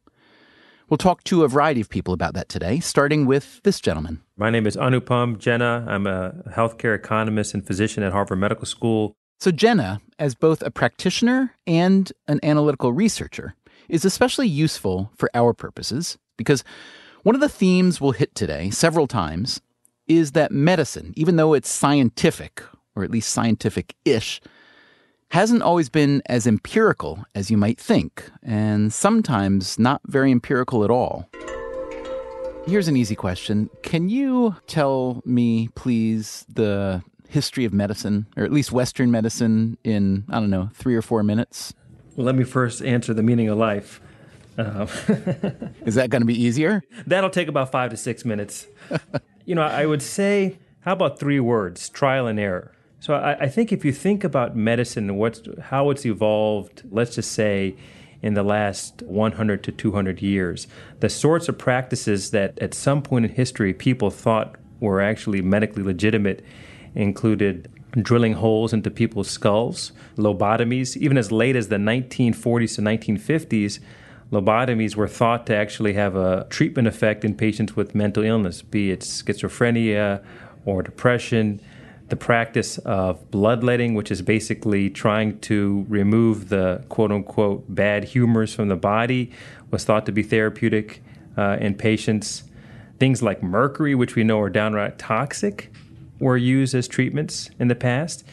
We'll 0.90 0.98
talk 0.98 1.26
to 1.26 1.44
a 1.44 1.50
variety 1.50 1.82
of 1.82 1.90
people 1.90 2.14
about 2.14 2.34
that 2.36 2.48
today, 2.48 2.80
starting 2.80 3.26
with 3.26 3.60
this 3.64 3.82
gentleman. 3.82 4.22
My 4.38 4.50
name 4.50 4.66
is 4.66 4.78
Anupam 4.78 5.38
Jena. 5.38 5.86
I'm 5.86 6.08
a 6.08 6.32
healthcare 6.50 6.96
economist 6.96 7.54
and 7.54 7.68
physician 7.68 8.04
at 8.04 8.14
Harvard 8.14 8.40
Medical 8.40 8.66
School. 8.66 9.14
So, 9.38 9.52
Jena, 9.52 10.00
as 10.18 10.34
both 10.34 10.62
a 10.62 10.72
practitioner 10.72 11.54
and 11.68 12.14
an 12.30 12.40
analytical 12.42 12.94
researcher, 12.94 13.54
is 13.90 14.06
especially 14.06 14.48
useful 14.48 15.12
for 15.18 15.30
our 15.34 15.54
purposes 15.54 16.18
because 16.38 16.64
one 17.24 17.36
of 17.36 17.42
the 17.42 17.50
themes 17.50 18.00
we'll 18.00 18.12
hit 18.12 18.34
today 18.34 18.70
several 18.70 19.08
times 19.08 19.60
is 20.08 20.32
that 20.32 20.54
medicine, 20.54 21.14
even 21.18 21.36
though 21.36 21.54
it's 21.54 21.70
scientific, 21.70 22.64
or 22.96 23.04
at 23.04 23.12
least 23.12 23.34
scientific 23.34 23.94
ish, 24.06 24.40
hasn't 25.30 25.62
always 25.62 25.90
been 25.90 26.22
as 26.28 26.48
empirical 26.48 27.26
as 27.36 27.52
you 27.52 27.58
might 27.58 27.80
think, 27.80 28.30
and 28.44 28.94
sometimes 28.94 29.78
not 29.78 30.02
very 30.06 30.32
empirical 30.32 30.84
at 30.84 30.90
all. 30.90 31.30
Here's 32.66 32.88
an 32.88 32.98
easy 32.98 33.16
question 33.16 33.70
Can 33.82 34.10
you 34.10 34.56
tell 34.68 35.22
me, 35.26 35.70
please, 35.76 36.46
the 36.54 37.02
history 37.30 37.66
of 37.66 37.74
medicine, 37.74 38.28
or 38.36 38.44
at 38.44 38.52
least 38.52 38.72
Western 38.72 39.12
medicine, 39.12 39.78
in, 39.84 40.26
I 40.30 40.40
don't 40.40 40.50
know, 40.50 40.70
three 40.74 40.96
or 40.96 41.02
four 41.02 41.24
minutes? 41.24 41.74
Well, 42.16 42.26
let 42.26 42.36
me 42.36 42.44
first 42.44 42.82
answer 42.82 43.14
the 43.14 43.24
meaning 43.24 43.48
of 43.50 43.58
life. 43.58 44.02
Uh, 44.58 44.88
Is 45.86 45.96
that 45.96 46.10
going 46.10 46.22
to 46.22 46.26
be 46.26 46.42
easier? 46.42 46.82
That'll 47.06 47.30
take 47.30 47.48
about 47.48 47.72
five 47.72 47.92
to 47.92 47.98
six 47.98 48.26
minutes. 48.26 48.66
you 49.46 49.56
know, 49.56 49.62
I 49.62 49.86
would 49.86 50.02
say, 50.02 50.58
how 50.82 50.94
about 50.94 51.20
three 51.20 51.40
words 51.40 51.90
trial 51.90 52.28
and 52.28 52.40
error? 52.40 52.74
So 53.00 53.14
I, 53.14 53.34
I 53.42 53.48
think 53.48 53.72
if 53.72 53.86
you 53.86 53.92
think 53.92 54.24
about 54.24 54.56
medicine 54.56 55.10
and 55.10 55.20
what's, 55.20 55.42
how 55.64 55.90
it's 55.90 56.06
evolved, 56.06 56.84
let's 56.90 57.16
just 57.16 57.32
say 57.32 57.76
in 58.22 58.34
the 58.34 58.44
last 58.44 59.04
100 59.04 59.64
to 59.64 59.72
200 59.72 60.22
years, 60.22 60.68
the 61.00 61.10
sorts 61.10 61.48
of 61.48 61.58
practices 61.58 62.32
that 62.32 62.58
at 62.60 62.74
some 62.74 63.02
point 63.02 63.26
in 63.26 63.32
history 63.32 63.74
people 63.74 64.10
thought 64.10 64.56
were 64.80 65.02
actually 65.02 65.42
medically 65.42 65.84
legitimate 65.84 66.44
included 66.96 67.70
drilling 68.02 68.34
holes 68.34 68.74
into 68.74 68.90
people's 68.90 69.30
skulls, 69.30 69.92
lobotomies, 70.18 70.98
even 70.98 71.18
as 71.18 71.32
late 71.32 71.56
as 71.56 71.70
the 71.70 71.78
1940s 71.78 72.76
to 72.76 72.82
1950s 72.82 73.80
lobotomies 74.32 74.96
were 74.96 75.08
thought 75.08 75.46
to 75.46 75.56
actually 75.56 75.94
have 75.94 76.16
a 76.16 76.46
treatment 76.50 76.88
effect 76.88 77.24
in 77.24 77.36
patients 77.36 77.76
with 77.76 77.96
mental 77.96 78.24
illness, 78.24 78.62
be 78.62 78.92
it 78.92 79.02
schizophrenia 79.02 80.24
or 80.66 80.84
depression. 80.84 81.62
The 82.10 82.16
practice 82.16 82.78
of 82.80 83.30
bloodletting, 83.32 83.94
which 83.94 84.12
is 84.12 84.22
basically 84.22 84.90
trying 84.90 85.40
to 85.42 85.86
remove 85.90 86.50
the 86.50 86.84
quote 86.88 87.12
unquote 87.12 87.66
bad 87.68 88.06
humors 88.06 88.54
from 88.54 88.70
the 88.70 88.78
body, 88.78 89.32
was 89.72 89.84
thought 89.84 90.06
to 90.06 90.12
be 90.12 90.24
therapeutic 90.24 91.02
uh, 91.38 91.58
in 91.60 91.76
patients. 91.76 92.44
Things 93.00 93.22
like 93.22 93.44
mercury, 93.44 93.94
which 93.94 94.16
we 94.16 94.24
know 94.24 94.40
are 94.40 94.50
downright 94.50 94.98
toxic, 94.98 95.72
were 96.20 96.38
used 96.38 96.74
as 96.74 96.88
treatments 96.88 97.50
in 97.60 97.68
the 97.68 97.76
past. 97.76 98.24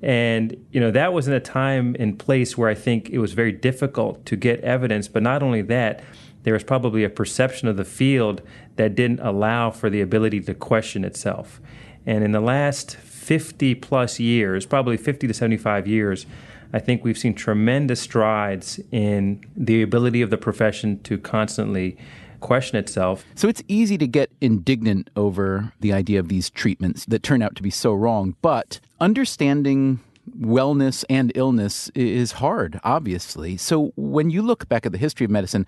And, 0.00 0.66
you 0.70 0.80
know, 0.80 0.90
that 0.90 1.12
was 1.12 1.26
in 1.28 1.34
a 1.34 1.40
time 1.40 1.96
and 1.98 2.18
place 2.18 2.56
where 2.58 2.68
I 2.68 2.74
think 2.74 3.10
it 3.10 3.18
was 3.18 3.32
very 3.32 3.52
difficult 3.52 4.24
to 4.26 4.36
get 4.36 4.60
evidence. 4.60 5.08
But 5.08 5.22
not 5.22 5.42
only 5.42 5.62
that, 5.62 6.02
there 6.42 6.52
was 6.52 6.62
probably 6.62 7.04
a 7.04 7.10
perception 7.10 7.68
of 7.68 7.76
the 7.76 7.84
field 7.84 8.42
that 8.76 8.94
didn't 8.94 9.20
allow 9.20 9.70
for 9.70 9.88
the 9.90 10.00
ability 10.00 10.40
to 10.42 10.54
question 10.54 11.04
itself. 11.04 11.60
And 12.06 12.24
in 12.24 12.32
the 12.32 12.40
last 12.40 12.96
50 12.96 13.74
plus 13.76 14.20
years, 14.20 14.66
probably 14.66 14.96
50 14.96 15.26
to 15.26 15.34
75 15.34 15.86
years, 15.86 16.26
I 16.72 16.78
think 16.78 17.04
we've 17.04 17.16
seen 17.16 17.34
tremendous 17.34 18.00
strides 18.00 18.80
in 18.90 19.44
the 19.56 19.82
ability 19.82 20.22
of 20.22 20.30
the 20.30 20.36
profession 20.36 21.00
to 21.04 21.18
constantly 21.18 21.96
question 22.40 22.76
itself. 22.76 23.24
So 23.34 23.48
it's 23.48 23.62
easy 23.68 23.96
to 23.96 24.06
get 24.06 24.30
indignant 24.40 25.08
over 25.16 25.72
the 25.80 25.92
idea 25.92 26.20
of 26.20 26.28
these 26.28 26.50
treatments 26.50 27.06
that 27.06 27.22
turn 27.22 27.42
out 27.42 27.56
to 27.56 27.62
be 27.62 27.70
so 27.70 27.94
wrong, 27.94 28.36
but 28.42 28.80
understanding 29.00 30.00
wellness 30.38 31.04
and 31.08 31.32
illness 31.34 31.90
is 31.94 32.32
hard, 32.32 32.80
obviously. 32.84 33.56
So 33.56 33.92
when 33.96 34.30
you 34.30 34.42
look 34.42 34.68
back 34.68 34.84
at 34.84 34.92
the 34.92 34.98
history 34.98 35.24
of 35.24 35.30
medicine, 35.30 35.66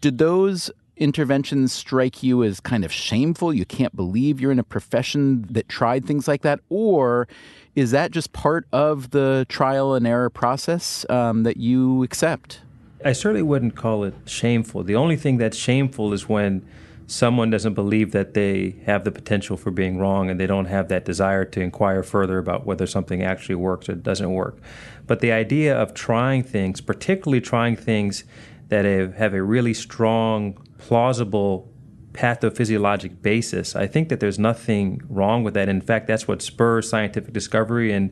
did 0.00 0.18
those 0.18 0.70
interventions 0.96 1.72
strike 1.72 2.22
you 2.22 2.42
as 2.42 2.60
kind 2.60 2.84
of 2.84 2.92
shameful? 2.92 3.52
You 3.52 3.64
can't 3.64 3.94
believe 3.94 4.40
you're 4.40 4.52
in 4.52 4.58
a 4.58 4.64
profession 4.64 5.46
that 5.50 5.68
tried 5.68 6.04
things 6.04 6.26
like 6.26 6.42
that? 6.42 6.60
Or 6.68 7.28
is 7.74 7.90
that 7.90 8.10
just 8.10 8.32
part 8.32 8.66
of 8.72 9.10
the 9.10 9.46
trial 9.48 9.94
and 9.94 10.06
error 10.06 10.30
process 10.30 11.04
um, 11.10 11.42
that 11.42 11.56
you 11.56 12.02
accept? 12.02 12.60
I 13.04 13.12
certainly 13.12 13.42
wouldn't 13.42 13.76
call 13.76 14.04
it 14.04 14.14
shameful. 14.24 14.82
The 14.82 14.96
only 14.96 15.16
thing 15.16 15.36
that's 15.36 15.56
shameful 15.56 16.12
is 16.12 16.28
when 16.28 16.66
someone 17.06 17.50
doesn't 17.50 17.74
believe 17.74 18.12
that 18.12 18.34
they 18.34 18.76
have 18.84 19.04
the 19.04 19.12
potential 19.12 19.56
for 19.56 19.70
being 19.70 19.98
wrong 19.98 20.28
and 20.28 20.40
they 20.40 20.46
don't 20.46 20.64
have 20.64 20.88
that 20.88 21.04
desire 21.04 21.44
to 21.44 21.60
inquire 21.60 22.02
further 22.02 22.38
about 22.38 22.66
whether 22.66 22.86
something 22.86 23.22
actually 23.22 23.54
works 23.54 23.88
or 23.88 23.94
doesn't 23.94 24.32
work. 24.32 24.58
But 25.06 25.20
the 25.20 25.30
idea 25.30 25.76
of 25.76 25.94
trying 25.94 26.42
things, 26.42 26.80
particularly 26.80 27.40
trying 27.40 27.76
things 27.76 28.24
that 28.68 28.84
have, 28.84 29.34
a 29.34 29.42
really 29.42 29.74
strong, 29.74 30.54
plausible 30.78 31.72
pathophysiologic 32.12 33.22
basis, 33.22 33.76
I 33.76 33.86
think 33.86 34.08
that 34.08 34.20
there's 34.20 34.38
nothing 34.38 35.02
wrong 35.08 35.44
with 35.44 35.54
that. 35.54 35.68
In 35.68 35.80
fact, 35.80 36.06
that's 36.06 36.26
what 36.26 36.42
spurs 36.42 36.88
scientific 36.88 37.32
discovery 37.32 37.92
and 37.92 38.10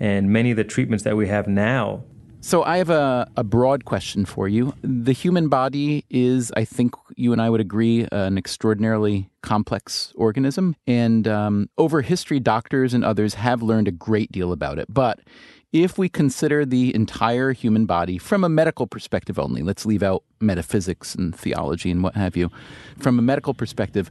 and 0.00 0.28
many 0.28 0.50
of 0.50 0.56
the 0.56 0.64
treatments 0.64 1.04
that 1.04 1.16
we 1.16 1.28
have 1.28 1.46
now 1.46 2.02
so 2.44 2.62
I 2.62 2.76
have 2.76 2.90
a, 2.90 3.26
a 3.38 3.42
broad 3.42 3.86
question 3.86 4.26
for 4.26 4.48
you. 4.48 4.74
The 4.82 5.14
human 5.14 5.48
body 5.48 6.04
is, 6.10 6.52
I 6.54 6.66
think 6.66 6.94
you 7.16 7.32
and 7.32 7.40
I 7.40 7.48
would 7.48 7.62
agree, 7.62 8.06
an 8.12 8.36
extraordinarily 8.36 9.30
complex 9.40 10.12
organism. 10.14 10.76
And 10.86 11.26
um, 11.26 11.70
over 11.78 12.02
history, 12.02 12.40
doctors 12.40 12.92
and 12.92 13.02
others 13.02 13.32
have 13.32 13.62
learned 13.62 13.88
a 13.88 13.92
great 13.92 14.30
deal 14.30 14.52
about 14.52 14.78
it. 14.78 14.92
But 14.92 15.20
if 15.74 15.98
we 15.98 16.08
consider 16.08 16.64
the 16.64 16.94
entire 16.94 17.52
human 17.52 17.84
body 17.84 18.16
from 18.16 18.44
a 18.44 18.48
medical 18.48 18.86
perspective 18.86 19.40
only, 19.40 19.60
let's 19.60 19.84
leave 19.84 20.04
out 20.04 20.22
metaphysics 20.40 21.16
and 21.16 21.34
theology 21.34 21.90
and 21.90 22.00
what 22.00 22.14
have 22.14 22.36
you, 22.36 22.48
from 22.96 23.18
a 23.18 23.22
medical 23.22 23.52
perspective, 23.52 24.08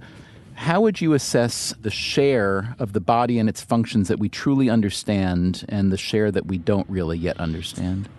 how 0.56 0.82
would 0.82 1.00
you 1.00 1.14
assess 1.14 1.74
the 1.80 1.90
share 1.90 2.76
of 2.80 2.92
the 2.92 3.00
body 3.00 3.40
and 3.40 3.48
its 3.48 3.62
functions 3.62 4.10
that 4.10 4.20
we 4.20 4.28
truly 4.28 4.70
understand 4.70 5.66
and 5.70 5.90
the 5.90 5.98
share 5.98 6.32
that 6.32 6.48
we 6.48 6.58
don't 6.58 6.88
really 6.90 7.18
yet 7.18 7.40
understand? 7.40 8.10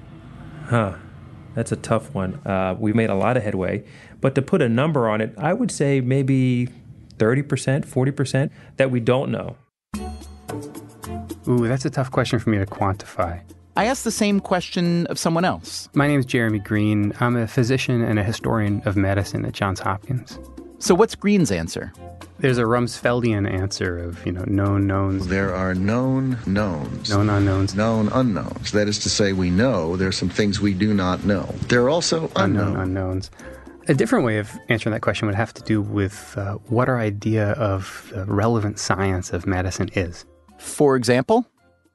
Huh. 0.64 0.96
That's 1.54 1.70
a 1.70 1.76
tough 1.76 2.14
one. 2.14 2.40
Uh, 2.46 2.74
we've 2.78 2.96
made 2.96 3.10
a 3.10 3.14
lot 3.14 3.36
of 3.36 3.42
headway, 3.42 3.84
but 4.22 4.34
to 4.36 4.42
put 4.42 4.62
a 4.62 4.68
number 4.70 5.06
on 5.06 5.20
it, 5.20 5.34
I 5.36 5.52
would 5.52 5.70
say 5.70 6.00
maybe 6.00 6.68
30%, 7.18 7.84
40% 7.84 8.50
that 8.78 8.90
we 8.90 9.00
don't 9.00 9.30
know. 9.30 9.56
Ooh, 11.48 11.68
that's 11.68 11.84
a 11.84 11.90
tough 11.90 12.10
question 12.10 12.38
for 12.38 12.50
me 12.50 12.58
to 12.58 12.66
quantify. 12.66 13.40
I 13.76 13.86
asked 13.86 14.04
the 14.04 14.10
same 14.10 14.40
question 14.40 15.06
of 15.08 15.18
someone 15.18 15.44
else. 15.44 15.88
My 15.94 16.06
name 16.06 16.20
is 16.20 16.26
Jeremy 16.26 16.60
Greene. 16.60 17.12
I'm 17.20 17.36
a 17.36 17.46
physician 17.48 18.02
and 18.02 18.18
a 18.18 18.22
historian 18.22 18.82
of 18.84 18.96
medicine 18.96 19.44
at 19.44 19.52
Johns 19.52 19.80
Hopkins. 19.80 20.38
So, 20.78 20.94
what's 20.94 21.14
Greene's 21.14 21.50
answer? 21.50 21.92
There's 22.38 22.58
a 22.58 22.62
Rumsfeldian 22.62 23.50
answer 23.50 23.98
of, 23.98 24.24
you 24.26 24.32
know, 24.32 24.44
known 24.46 24.86
knowns. 24.86 25.28
There 25.28 25.54
are 25.54 25.74
known 25.74 26.38
knowns. 26.46 27.10
Known 27.10 27.30
unknowns. 27.30 27.74
Known 27.74 28.08
unknowns. 28.08 28.72
That 28.72 28.88
is 28.88 28.98
to 29.00 29.08
say, 29.08 29.32
we 29.32 29.50
know 29.50 29.96
there 29.96 30.08
are 30.08 30.12
some 30.12 30.28
things 30.28 30.60
we 30.60 30.74
do 30.74 30.92
not 30.92 31.24
know. 31.24 31.54
There 31.68 31.82
are 31.82 31.90
also 31.90 32.30
unknown, 32.36 32.68
unknown 32.68 32.82
unknowns. 32.82 33.30
A 33.88 33.94
different 33.94 34.24
way 34.24 34.38
of 34.38 34.50
answering 34.68 34.92
that 34.92 35.00
question 35.00 35.26
would 35.26 35.34
have 35.34 35.54
to 35.54 35.62
do 35.62 35.80
with 35.82 36.34
uh, 36.36 36.54
what 36.68 36.88
our 36.88 36.98
idea 36.98 37.52
of 37.52 38.10
the 38.14 38.24
relevant 38.26 38.78
science 38.78 39.32
of 39.32 39.46
medicine 39.46 39.90
is. 39.94 40.24
For 40.64 40.96
example? 40.96 41.46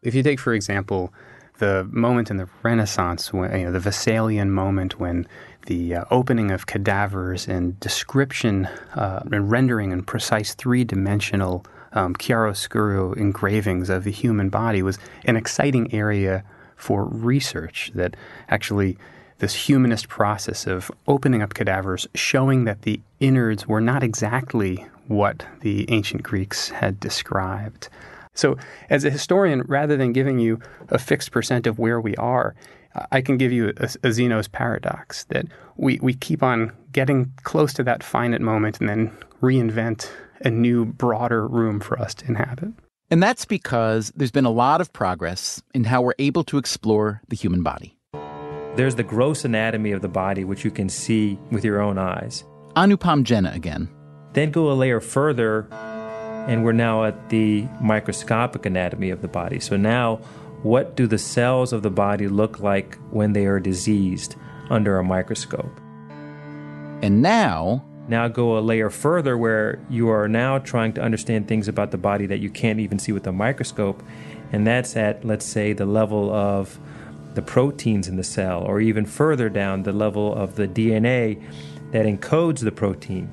If 0.04 0.16
you 0.16 0.24
take, 0.24 0.40
for 0.40 0.54
example, 0.54 1.12
the 1.58 1.90
moment 1.92 2.32
in 2.32 2.38
the 2.38 2.48
Renaissance, 2.64 3.34
when, 3.34 3.52
you 3.60 3.66
know, 3.66 3.72
the 3.74 3.90
Vesalian 3.90 4.50
moment 4.50 5.00
when 5.00 5.28
the 5.66 5.96
uh, 5.96 6.06
opening 6.12 6.52
of 6.52 6.68
cadavers 6.68 7.48
and 7.48 7.78
description 7.82 8.68
uh, 8.96 9.24
and 9.32 9.52
rendering 9.52 9.92
in 9.92 10.04
precise 10.04 10.54
three 10.54 10.86
dimensional 10.86 11.66
um, 11.94 12.16
chiaroscuro 12.16 13.18
engravings 13.18 13.90
of 13.90 14.06
the 14.06 14.12
human 14.12 14.50
body 14.50 14.82
was 14.82 14.98
an 15.26 15.36
exciting 15.36 15.94
area 15.94 16.44
for 16.78 17.04
research 17.06 17.92
that 17.96 18.16
actually 18.48 18.98
this 19.40 19.56
humanist 19.56 20.08
process 20.08 20.68
of 20.68 20.92
opening 21.08 21.42
up 21.42 21.54
cadavers, 21.54 22.08
showing 22.14 22.64
that 22.66 22.84
the 22.84 23.02
innards 23.20 23.68
were 23.68 23.82
not 23.82 24.04
exactly 24.04 24.86
what 25.08 25.46
the 25.62 25.90
ancient 25.92 26.24
Greeks 26.24 26.70
had 26.70 27.00
described. 27.00 27.90
So, 28.40 28.56
as 28.90 29.04
a 29.04 29.10
historian, 29.10 29.64
rather 29.68 29.98
than 29.98 30.14
giving 30.14 30.40
you 30.40 30.60
a 30.88 30.98
fixed 30.98 31.32
percent 31.32 31.68
of 31.68 31.78
where 31.78 32.00
we 32.00 32.16
are, 32.16 32.56
I 33.12 33.22
can 33.22 33.38
give 33.38 33.52
you 33.52 33.74
a, 33.78 33.90
a 34.04 34.14
Zeno's 34.14 34.48
paradox 34.48 35.26
that 35.26 35.46
we, 35.76 36.00
we 36.02 36.14
keep 36.14 36.42
on 36.42 36.72
getting 36.92 37.34
close 37.44 37.74
to 37.74 37.84
that 37.84 38.02
finite 38.02 38.42
moment 38.42 38.80
and 38.80 38.88
then 38.88 39.12
reinvent 39.42 40.10
a 40.46 40.50
new, 40.50 40.86
broader 40.86 41.48
room 41.48 41.82
for 41.82 42.00
us 42.00 42.14
to 42.16 42.28
inhabit. 42.28 42.70
And 43.12 43.22
that's 43.22 43.44
because 43.44 44.14
there's 44.16 44.32
been 44.32 44.46
a 44.46 44.52
lot 44.52 44.80
of 44.80 44.94
progress 44.94 45.62
in 45.74 45.84
how 45.84 46.02
we're 46.02 46.14
able 46.18 46.46
to 46.46 46.58
explore 46.58 47.22
the 47.28 47.36
human 47.36 47.62
body. 47.62 47.98
There's 48.76 48.96
the 48.96 49.04
gross 49.04 49.44
anatomy 49.44 49.92
of 49.92 50.02
the 50.02 50.08
body, 50.08 50.46
which 50.46 50.64
you 50.64 50.72
can 50.72 50.88
see 50.88 51.38
with 51.52 51.66
your 51.66 51.82
own 51.82 51.98
eyes. 51.98 52.46
Anupam 52.78 53.24
Jena 53.24 53.52
again. 53.52 53.90
Then 54.32 54.52
go 54.52 54.72
a 54.72 54.74
layer 54.74 55.02
further 55.02 55.68
and 56.48 56.64
we're 56.64 56.72
now 56.72 57.04
at 57.04 57.30
the 57.30 57.68
microscopic 57.82 58.66
anatomy 58.66 59.10
of 59.10 59.22
the 59.22 59.28
body. 59.28 59.60
So 59.60 59.76
now, 59.78 60.18
what 60.64 60.96
do 60.96 61.08
the 61.08 61.18
cells 61.18 61.72
of 61.74 61.84
the 61.84 61.90
body 61.90 62.28
look 62.28 62.60
like 62.60 62.98
when 63.12 63.34
they 63.34 63.46
are 63.46 63.60
diseased 63.60 64.36
under 64.70 64.98
a 64.98 65.04
microscope? 65.04 65.80
And 67.02 67.22
now, 67.22 67.86
now 68.08 68.28
go 68.28 68.58
a 68.58 68.60
layer 68.60 68.90
further 68.90 69.38
where 69.38 69.80
you 69.90 70.10
are 70.10 70.28
now 70.28 70.58
trying 70.58 70.94
to 70.94 71.02
understand 71.02 71.48
things 71.48 71.68
about 71.68 71.92
the 71.92 71.98
body 71.98 72.26
that 72.26 72.40
you 72.40 72.50
can't 72.50 72.80
even 72.80 73.00
see 73.00 73.12
with 73.12 73.26
a 73.28 73.32
microscope. 73.32 74.04
And 74.52 74.66
that's 74.66 74.98
at, 74.98 75.24
let's 75.24 75.46
say, 75.46 75.74
the 75.74 75.86
level 75.86 76.34
of 76.34 76.78
the 77.36 77.42
proteins 77.42 78.08
in 78.08 78.16
the 78.16 78.24
cell, 78.24 78.64
or 78.64 78.82
even 78.82 79.06
further 79.06 79.48
down, 79.48 79.84
the 79.84 79.94
level 79.94 80.34
of 80.34 80.56
the 80.56 80.68
DNA 80.68 81.42
that 81.92 82.06
encodes 82.06 82.62
the 82.62 82.72
protein. 82.72 83.32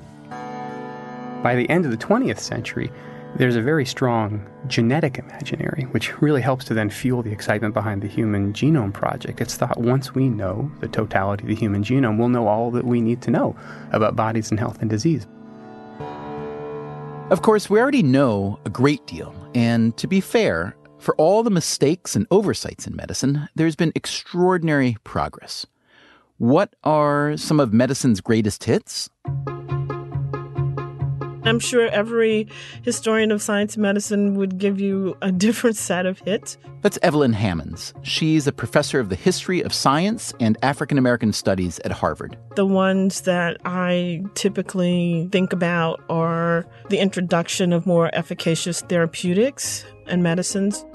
By 1.43 1.55
the 1.55 1.69
end 1.69 1.85
of 1.85 1.91
the 1.91 1.97
20th 1.97 2.39
century, 2.39 2.91
there's 3.35 3.55
a 3.55 3.61
very 3.61 3.85
strong 3.85 4.43
genetic 4.65 5.19
imaginary, 5.19 5.83
which 5.91 6.19
really 6.19 6.41
helps 6.41 6.65
to 6.65 6.73
then 6.73 6.89
fuel 6.89 7.21
the 7.21 7.31
excitement 7.31 7.75
behind 7.75 8.01
the 8.01 8.07
Human 8.07 8.53
Genome 8.53 8.91
Project. 8.91 9.39
It's 9.39 9.55
thought 9.55 9.79
once 9.79 10.15
we 10.15 10.29
know 10.29 10.71
the 10.79 10.87
totality 10.87 11.43
of 11.43 11.49
the 11.49 11.55
human 11.55 11.83
genome, 11.83 12.17
we'll 12.17 12.29
know 12.29 12.47
all 12.47 12.71
that 12.71 12.85
we 12.85 13.01
need 13.01 13.21
to 13.21 13.31
know 13.31 13.55
about 13.91 14.15
bodies 14.15 14.49
and 14.49 14.59
health 14.59 14.79
and 14.81 14.89
disease. 14.89 15.27
Of 17.29 17.43
course, 17.43 17.69
we 17.69 17.79
already 17.79 18.03
know 18.03 18.59
a 18.65 18.69
great 18.69 19.05
deal, 19.05 19.35
and 19.53 19.95
to 19.97 20.07
be 20.07 20.21
fair, 20.21 20.75
for 20.97 21.15
all 21.17 21.43
the 21.43 21.51
mistakes 21.51 22.15
and 22.15 22.25
oversights 22.31 22.87
in 22.87 22.95
medicine, 22.95 23.47
there's 23.53 23.75
been 23.75 23.91
extraordinary 23.93 24.97
progress. 25.03 25.67
What 26.37 26.75
are 26.83 27.37
some 27.37 27.59
of 27.59 27.73
medicine's 27.73 28.21
greatest 28.21 28.63
hits? 28.63 29.09
I'm 31.47 31.59
sure 31.59 31.87
every 31.87 32.47
historian 32.83 33.31
of 33.31 33.41
science 33.41 33.75
and 33.75 33.81
medicine 33.81 34.35
would 34.35 34.57
give 34.57 34.79
you 34.79 35.17
a 35.21 35.31
different 35.31 35.77
set 35.77 36.05
of 36.05 36.19
hits. 36.19 36.57
That's 36.81 36.99
Evelyn 37.01 37.33
Hammonds. 37.33 37.93
She's 38.03 38.47
a 38.47 38.51
professor 38.51 38.99
of 38.99 39.09
the 39.09 39.15
history 39.15 39.61
of 39.61 39.73
science 39.73 40.33
and 40.39 40.57
African 40.61 40.97
American 40.97 41.33
studies 41.33 41.79
at 41.79 41.91
Harvard. 41.91 42.37
The 42.55 42.65
ones 42.65 43.21
that 43.21 43.57
I 43.65 44.23
typically 44.35 45.27
think 45.31 45.53
about 45.53 46.01
are 46.09 46.65
the 46.89 46.99
introduction 46.99 47.73
of 47.73 47.85
more 47.85 48.13
efficacious 48.13 48.81
therapeutics 48.81 49.85
and 50.07 50.21
medicines. 50.23 50.85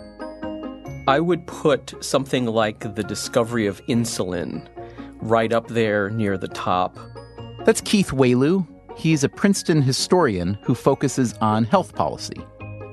I 1.09 1.18
would 1.18 1.47
put 1.47 1.94
something 2.04 2.47
like 2.47 2.94
the 2.94 3.02
discovery 3.02 3.66
of 3.66 3.85
insulin 3.87 4.68
right 5.21 5.52
up 5.52 5.68
there 5.68 6.11
near 6.11 6.38
the 6.38 6.48
top. 6.48 6.96
That's 7.64 7.81
Keith 7.81 8.12
Wailoo. 8.12 8.64
He's 8.96 9.24
a 9.24 9.28
Princeton 9.28 9.83
historian 9.83 10.59
who 10.62 10.74
focuses 10.74 11.35
on 11.35 11.64
health 11.64 11.94
policy. 11.94 12.40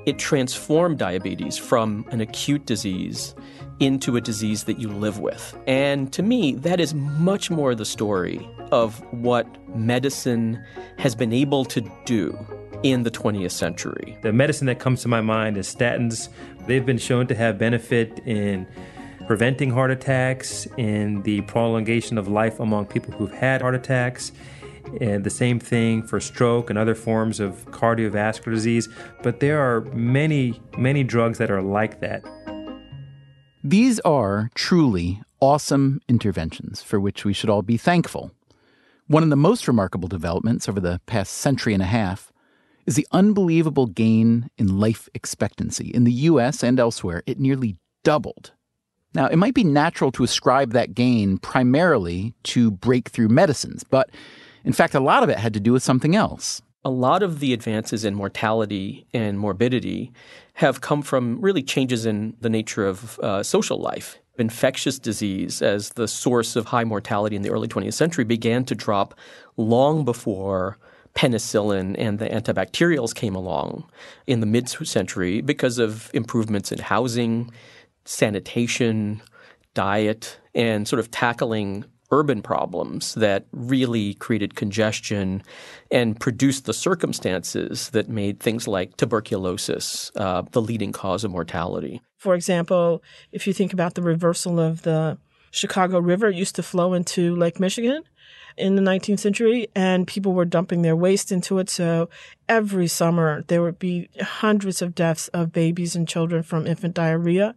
It 0.06 0.18
transformed 0.18 0.98
diabetes 0.98 1.56
from 1.56 2.06
an 2.10 2.20
acute 2.20 2.66
disease 2.66 3.34
into 3.80 4.16
a 4.16 4.20
disease 4.20 4.64
that 4.64 4.78
you 4.78 4.88
live 4.88 5.18
with. 5.18 5.56
And 5.66 6.12
to 6.12 6.22
me, 6.22 6.54
that 6.56 6.80
is 6.80 6.94
much 6.94 7.50
more 7.50 7.74
the 7.74 7.84
story 7.84 8.48
of 8.72 9.00
what 9.12 9.46
medicine 9.76 10.62
has 10.98 11.14
been 11.14 11.32
able 11.32 11.64
to 11.66 11.80
do 12.06 12.36
in 12.82 13.02
the 13.02 13.10
20th 13.10 13.52
century. 13.52 14.18
The 14.22 14.32
medicine 14.32 14.66
that 14.66 14.78
comes 14.78 15.02
to 15.02 15.08
my 15.08 15.20
mind 15.20 15.56
is 15.56 15.72
statins. 15.72 16.28
They've 16.66 16.84
been 16.84 16.98
shown 16.98 17.26
to 17.28 17.34
have 17.34 17.58
benefit 17.58 18.20
in 18.26 18.66
preventing 19.26 19.70
heart 19.70 19.90
attacks, 19.90 20.66
in 20.76 21.22
the 21.22 21.42
prolongation 21.42 22.18
of 22.18 22.26
life 22.26 22.58
among 22.58 22.86
people 22.86 23.12
who've 23.12 23.32
had 23.32 23.62
heart 23.62 23.74
attacks, 23.74 24.32
and 25.00 25.24
the 25.24 25.30
same 25.30 25.58
thing 25.58 26.02
for 26.02 26.20
stroke 26.20 26.70
and 26.70 26.78
other 26.78 26.94
forms 26.94 27.40
of 27.40 27.64
cardiovascular 27.70 28.52
disease. 28.52 28.88
But 29.22 29.40
there 29.40 29.60
are 29.60 29.82
many, 29.92 30.60
many 30.76 31.04
drugs 31.04 31.38
that 31.38 31.50
are 31.50 31.62
like 31.62 32.00
that. 32.00 32.24
These 33.62 34.00
are 34.00 34.50
truly 34.54 35.20
awesome 35.40 36.00
interventions 36.08 36.82
for 36.82 36.98
which 36.98 37.24
we 37.24 37.32
should 37.32 37.50
all 37.50 37.62
be 37.62 37.76
thankful. 37.76 38.30
One 39.06 39.22
of 39.22 39.30
the 39.30 39.36
most 39.36 39.66
remarkable 39.66 40.08
developments 40.08 40.68
over 40.68 40.80
the 40.80 41.00
past 41.06 41.32
century 41.32 41.74
and 41.74 41.82
a 41.82 41.86
half 41.86 42.32
is 42.86 42.94
the 42.96 43.06
unbelievable 43.12 43.86
gain 43.86 44.50
in 44.56 44.78
life 44.78 45.08
expectancy. 45.14 45.88
In 45.88 46.04
the 46.04 46.12
US 46.12 46.62
and 46.62 46.78
elsewhere, 46.78 47.22
it 47.26 47.38
nearly 47.38 47.76
doubled. 48.04 48.52
Now, 49.14 49.26
it 49.26 49.36
might 49.36 49.54
be 49.54 49.64
natural 49.64 50.12
to 50.12 50.24
ascribe 50.24 50.72
that 50.72 50.94
gain 50.94 51.38
primarily 51.38 52.34
to 52.44 52.70
breakthrough 52.70 53.28
medicines, 53.28 53.84
but 53.84 54.10
in 54.64 54.72
fact, 54.72 54.94
a 54.94 55.00
lot 55.00 55.22
of 55.22 55.28
it 55.28 55.38
had 55.38 55.54
to 55.54 55.60
do 55.60 55.72
with 55.72 55.82
something 55.82 56.14
else. 56.14 56.62
A 56.84 56.90
lot 56.90 57.22
of 57.22 57.40
the 57.40 57.52
advances 57.52 58.04
in 58.04 58.14
mortality 58.14 59.06
and 59.12 59.38
morbidity 59.38 60.12
have 60.54 60.80
come 60.80 61.02
from 61.02 61.40
really 61.40 61.62
changes 61.62 62.06
in 62.06 62.34
the 62.40 62.48
nature 62.48 62.86
of 62.86 63.18
uh, 63.20 63.42
social 63.42 63.78
life. 63.78 64.18
Infectious 64.38 64.98
disease, 64.98 65.60
as 65.60 65.90
the 65.90 66.08
source 66.08 66.56
of 66.56 66.66
high 66.66 66.84
mortality 66.84 67.36
in 67.36 67.42
the 67.42 67.50
early 67.50 67.68
20th 67.68 67.92
century, 67.92 68.24
began 68.24 68.64
to 68.64 68.74
drop 68.74 69.14
long 69.58 70.04
before 70.04 70.78
penicillin 71.14 71.94
and 71.98 72.18
the 72.18 72.28
antibacterials 72.28 73.14
came 73.14 73.34
along 73.34 73.84
in 74.26 74.40
the 74.40 74.46
mid 74.46 74.68
century 74.68 75.40
because 75.40 75.78
of 75.78 76.10
improvements 76.14 76.72
in 76.72 76.78
housing, 76.78 77.50
sanitation, 78.04 79.20
diet, 79.74 80.38
and 80.54 80.88
sort 80.88 81.00
of 81.00 81.10
tackling 81.10 81.84
urban 82.10 82.42
problems 82.42 83.14
that 83.14 83.46
really 83.52 84.14
created 84.14 84.54
congestion 84.54 85.42
and 85.90 86.18
produced 86.18 86.64
the 86.64 86.72
circumstances 86.72 87.90
that 87.90 88.08
made 88.08 88.40
things 88.40 88.66
like 88.66 88.96
tuberculosis 88.96 90.10
uh, 90.16 90.42
the 90.52 90.62
leading 90.62 90.92
cause 90.92 91.24
of 91.24 91.30
mortality. 91.30 92.00
For 92.16 92.34
example, 92.34 93.02
if 93.32 93.46
you 93.46 93.52
think 93.52 93.72
about 93.72 93.94
the 93.94 94.02
reversal 94.02 94.58
of 94.58 94.82
the 94.82 95.18
Chicago 95.50 95.98
River, 95.98 96.28
it 96.28 96.36
used 96.36 96.56
to 96.56 96.62
flow 96.62 96.94
into 96.94 97.34
Lake 97.34 97.58
Michigan 97.58 98.02
in 98.56 98.76
the 98.76 98.82
19th 98.82 99.20
century 99.20 99.68
and 99.74 100.06
people 100.06 100.32
were 100.32 100.44
dumping 100.44 100.82
their 100.82 100.96
waste 100.96 101.32
into 101.32 101.58
it. 101.58 101.70
So 101.70 102.08
every 102.48 102.86
summer 102.86 103.42
there 103.48 103.62
would 103.62 103.78
be 103.78 104.08
hundreds 104.20 104.82
of 104.82 104.94
deaths 104.94 105.28
of 105.28 105.52
babies 105.52 105.96
and 105.96 106.06
children 106.06 106.42
from 106.42 106.66
infant 106.66 106.94
diarrhea 106.94 107.54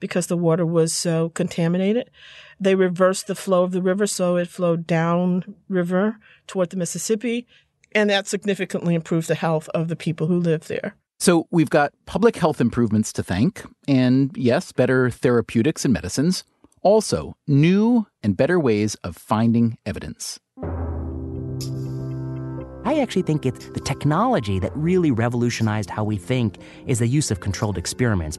because 0.00 0.26
the 0.26 0.36
water 0.36 0.64
was 0.64 0.92
so 0.92 1.30
contaminated. 1.30 2.10
They 2.58 2.74
reversed 2.74 3.26
the 3.26 3.34
flow 3.34 3.64
of 3.64 3.72
the 3.72 3.82
river, 3.82 4.06
so 4.06 4.36
it 4.36 4.48
flowed 4.48 4.86
down 4.86 5.56
river 5.68 6.18
toward 6.46 6.70
the 6.70 6.76
Mississippi, 6.76 7.46
and 7.92 8.08
that 8.10 8.26
significantly 8.26 8.94
improved 8.94 9.28
the 9.28 9.34
health 9.34 9.68
of 9.70 9.88
the 9.88 9.96
people 9.96 10.26
who 10.26 10.38
live 10.38 10.68
there. 10.68 10.94
So 11.18 11.46
we've 11.50 11.70
got 11.70 11.92
public 12.04 12.36
health 12.36 12.60
improvements 12.60 13.12
to 13.14 13.22
thank, 13.22 13.64
and 13.88 14.30
yes, 14.36 14.72
better 14.72 15.10
therapeutics 15.10 15.84
and 15.84 15.94
medicines. 15.94 16.44
Also, 16.82 17.34
new 17.46 18.06
and 18.22 18.36
better 18.36 18.60
ways 18.60 18.94
of 18.96 19.16
finding 19.16 19.78
evidence. 19.86 20.38
I 22.84 23.00
actually 23.00 23.22
think 23.22 23.44
it's 23.44 23.68
the 23.70 23.80
technology 23.80 24.60
that 24.60 24.70
really 24.76 25.10
revolutionized 25.10 25.90
how 25.90 26.04
we 26.04 26.16
think 26.16 26.58
is 26.86 27.00
the 27.00 27.08
use 27.08 27.30
of 27.32 27.40
controlled 27.40 27.76
experiments. 27.76 28.38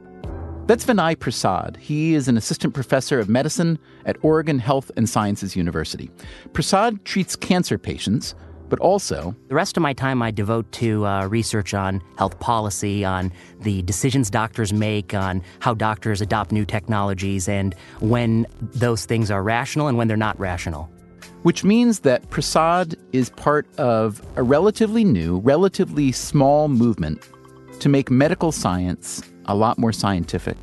That's 0.68 0.84
Vinay 0.84 1.18
Prasad. 1.18 1.78
He 1.78 2.14
is 2.14 2.28
an 2.28 2.36
assistant 2.36 2.74
professor 2.74 3.22
of 3.22 3.30
medicine 3.30 3.80
at 4.06 4.18
Oregon 4.22 4.60
Health 4.60 4.92
and 4.98 5.08
Sciences 5.08 5.56
University. 5.56 6.12
Prasad 6.52 7.06
treats 7.06 7.38
cancer 7.38 7.78
patients 7.78 8.36
but 8.68 8.80
also 8.80 9.34
the 9.48 9.56
rest 9.56 9.78
of 9.78 9.82
my 9.82 9.94
time 9.94 10.22
I 10.22 10.30
devote 10.30 10.70
to 10.74 11.06
uh, 11.06 11.26
research 11.28 11.74
on 11.74 12.02
health 12.18 12.38
policy, 12.42 13.06
on 13.06 13.32
the 13.62 13.82
decisions 13.84 14.30
doctors 14.30 14.74
make, 14.74 15.14
on 15.14 15.42
how 15.60 15.74
doctors 15.74 16.20
adopt 16.20 16.52
new 16.52 16.66
technologies, 16.66 17.48
and 17.48 17.74
when 18.02 18.46
those 18.60 19.06
things 19.06 19.32
are 19.32 19.42
rational 19.42 19.88
and 19.88 19.98
when 19.98 20.10
they're 20.10 20.18
not 20.18 20.38
rational. 20.38 20.92
Which 21.44 21.64
means 21.64 22.00
that 22.00 22.30
Prasad 22.30 22.98
is 23.14 23.30
part 23.30 23.74
of 23.78 24.22
a 24.36 24.44
relatively 24.44 25.06
new, 25.06 25.40
relatively 25.40 26.12
small 26.12 26.68
movement 26.68 27.26
to 27.80 27.88
make 27.88 28.12
medical 28.12 28.52
science 28.52 29.22
a 29.48 29.56
lot 29.56 29.78
more 29.78 29.92
scientific. 29.92 30.58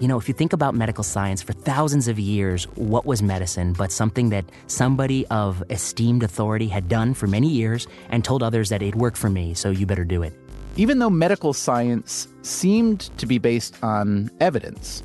You 0.00 0.08
know, 0.08 0.16
if 0.16 0.28
you 0.28 0.34
think 0.34 0.54
about 0.54 0.74
medical 0.74 1.04
science, 1.04 1.42
for 1.42 1.52
thousands 1.52 2.08
of 2.08 2.18
years, 2.18 2.64
what 2.74 3.04
was 3.04 3.22
medicine 3.22 3.74
but 3.74 3.92
something 3.92 4.30
that 4.30 4.46
somebody 4.66 5.26
of 5.26 5.62
esteemed 5.68 6.22
authority 6.22 6.68
had 6.68 6.88
done 6.88 7.12
for 7.12 7.26
many 7.26 7.48
years 7.48 7.86
and 8.08 8.24
told 8.24 8.42
others 8.42 8.70
that 8.70 8.80
it 8.82 8.94
worked 8.94 9.18
for 9.18 9.28
me, 9.28 9.52
so 9.52 9.68
you 9.70 9.84
better 9.84 10.04
do 10.04 10.22
it? 10.22 10.32
Even 10.76 11.00
though 11.00 11.10
medical 11.10 11.52
science 11.52 12.28
seemed 12.40 13.10
to 13.18 13.26
be 13.26 13.36
based 13.36 13.76
on 13.82 14.30
evidence, 14.40 15.02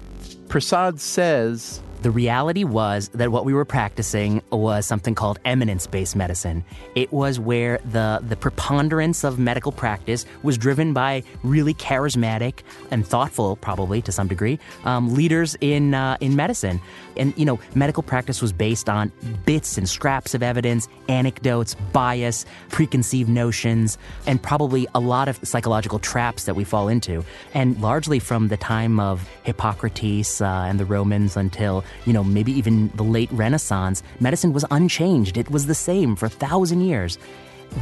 Prasad 0.47 1.01
says 1.01 1.81
the 2.05 2.11
reality 2.11 2.63
was 2.63 3.07
that 3.15 3.31
what 3.31 3.45
we 3.45 3.53
were 3.55 3.65
practicing 3.65 4.39
was 4.51 4.85
something 4.85 5.15
called 5.15 5.39
eminence 5.43 5.87
based 5.87 6.15
medicine. 6.15 6.63
It 6.93 7.11
was 7.11 7.39
where 7.39 7.79
the, 7.83 8.21
the 8.21 8.35
preponderance 8.35 9.23
of 9.23 9.39
medical 9.39 9.71
practice 9.71 10.27
was 10.43 10.55
driven 10.55 10.93
by 10.93 11.23
really 11.41 11.73
charismatic 11.73 12.59
and 12.91 13.07
thoughtful, 13.07 13.55
probably 13.55 14.03
to 14.03 14.11
some 14.11 14.27
degree, 14.27 14.59
um, 14.83 15.15
leaders 15.15 15.57
in, 15.61 15.95
uh, 15.95 16.17
in 16.21 16.35
medicine. 16.35 16.79
And, 17.17 17.34
you 17.38 17.45
know, 17.45 17.60
medical 17.73 18.04
practice 18.04 18.41
was 18.41 18.51
based 18.51 18.89
on 18.89 19.12
bits 19.45 19.78
and 19.78 19.88
scraps 19.88 20.34
of 20.34 20.43
evidence, 20.43 20.88
anecdotes, 21.10 21.75
bias, 21.93 22.45
preconceived 22.69 23.30
notions, 23.30 23.97
and 24.28 24.41
probably 24.41 24.88
a 24.95 24.99
lot 24.99 25.28
of 25.28 25.39
psychological 25.43 25.99
traps 25.99 26.45
that 26.45 26.56
we 26.56 26.63
fall 26.63 26.88
into. 26.88 27.23
And 27.54 27.80
largely 27.82 28.19
from 28.19 28.49
the 28.49 28.58
time 28.58 28.99
of 28.99 29.28
Hippocrates 29.43 30.41
uh, 30.41 30.65
and 30.67 30.80
the 30.80 30.86
Romans 30.86 31.38
until 31.38 31.84
you 32.06 32.13
know, 32.13 32.23
maybe 32.23 32.51
even 32.51 32.89
the 32.95 33.04
late 33.04 33.32
Renaissance, 33.32 34.04
medicine 34.19 34.54
was 34.54 34.65
unchanged. 34.71 35.38
It 35.38 35.49
was 35.49 35.65
the 35.65 35.75
same 35.75 36.15
for 36.15 36.28
a 36.28 36.30
thousand 36.30 36.82
years. 36.82 37.17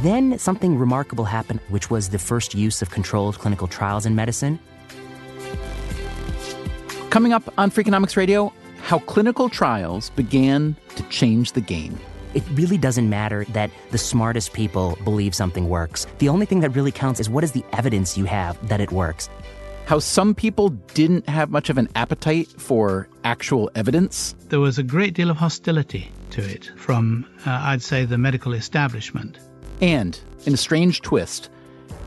Then 0.02 0.38
something 0.38 0.78
remarkable 0.78 1.24
happened, 1.24 1.60
which 1.68 1.90
was 1.90 2.08
the 2.08 2.18
first 2.18 2.54
use 2.54 2.82
of 2.82 2.90
controlled 2.90 3.38
clinical 3.38 3.68
trials 3.68 4.06
in 4.06 4.14
medicine. 4.14 4.58
Coming 7.10 7.32
up 7.32 7.42
on 7.58 7.70
Freakonomics 7.70 8.16
Radio, 8.16 8.52
how 8.84 9.00
clinical 9.00 9.48
trials 9.48 10.10
began 10.10 10.76
to 10.94 11.02
change 11.04 11.52
the 11.52 11.60
game. 11.60 11.98
It 12.34 12.44
really 12.52 12.78
doesn't 12.78 13.08
matter 13.08 13.44
that 13.46 13.70
the 13.90 13.98
smartest 13.98 14.52
people 14.52 14.96
believe 15.04 15.34
something 15.34 15.68
works. 15.68 16.06
The 16.18 16.28
only 16.28 16.46
thing 16.46 16.60
that 16.60 16.70
really 16.70 16.92
counts 16.92 17.18
is 17.18 17.28
what 17.28 17.44
is 17.44 17.52
the 17.52 17.64
evidence 17.72 18.16
you 18.16 18.26
have 18.26 18.68
that 18.68 18.80
it 18.80 18.92
works 18.92 19.28
how 19.86 19.98
some 19.98 20.34
people 20.34 20.70
didn't 20.94 21.28
have 21.28 21.50
much 21.50 21.68
of 21.68 21.78
an 21.78 21.88
appetite 21.94 22.48
for 22.48 23.08
actual 23.22 23.70
evidence. 23.74 24.34
There 24.48 24.60
was 24.60 24.78
a 24.78 24.82
great 24.82 25.14
deal 25.14 25.30
of 25.30 25.36
hostility 25.36 26.10
to 26.30 26.42
it 26.42 26.70
from, 26.76 27.26
uh, 27.46 27.50
I'd 27.50 27.82
say, 27.82 28.04
the 28.04 28.18
medical 28.18 28.54
establishment. 28.54 29.38
And, 29.80 30.18
in 30.46 30.54
a 30.54 30.56
strange 30.56 31.02
twist, 31.02 31.50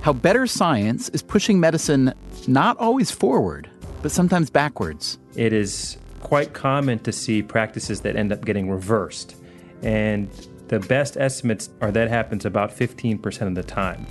how 0.02 0.13
better 0.13 0.48
science 0.48 1.10
is 1.10 1.22
pushing 1.22 1.60
medicine 1.60 2.13
not 2.48 2.78
always 2.78 3.12
forward, 3.12 3.70
but 4.02 4.12
sometimes 4.12 4.50
backwards. 4.50 5.20
It 5.36 5.54
is 5.54 5.98
quite 6.19 6.53
common 6.53 6.99
to 6.99 7.12
see 7.12 7.41
practices 7.41 8.01
that 8.01 8.15
end 8.15 8.32
up 8.32 8.43
getting 8.45 8.69
reversed. 8.69 9.36
And 9.82 10.30
the 10.67 10.80
best 10.80 11.17
estimates 11.17 11.69
are 11.82 11.91
that 11.91 12.10
happens 12.10 12.45
about 12.45 12.75
15% 12.75 13.47
of 13.47 13.56
the 13.56 13.63
time. 13.63 14.06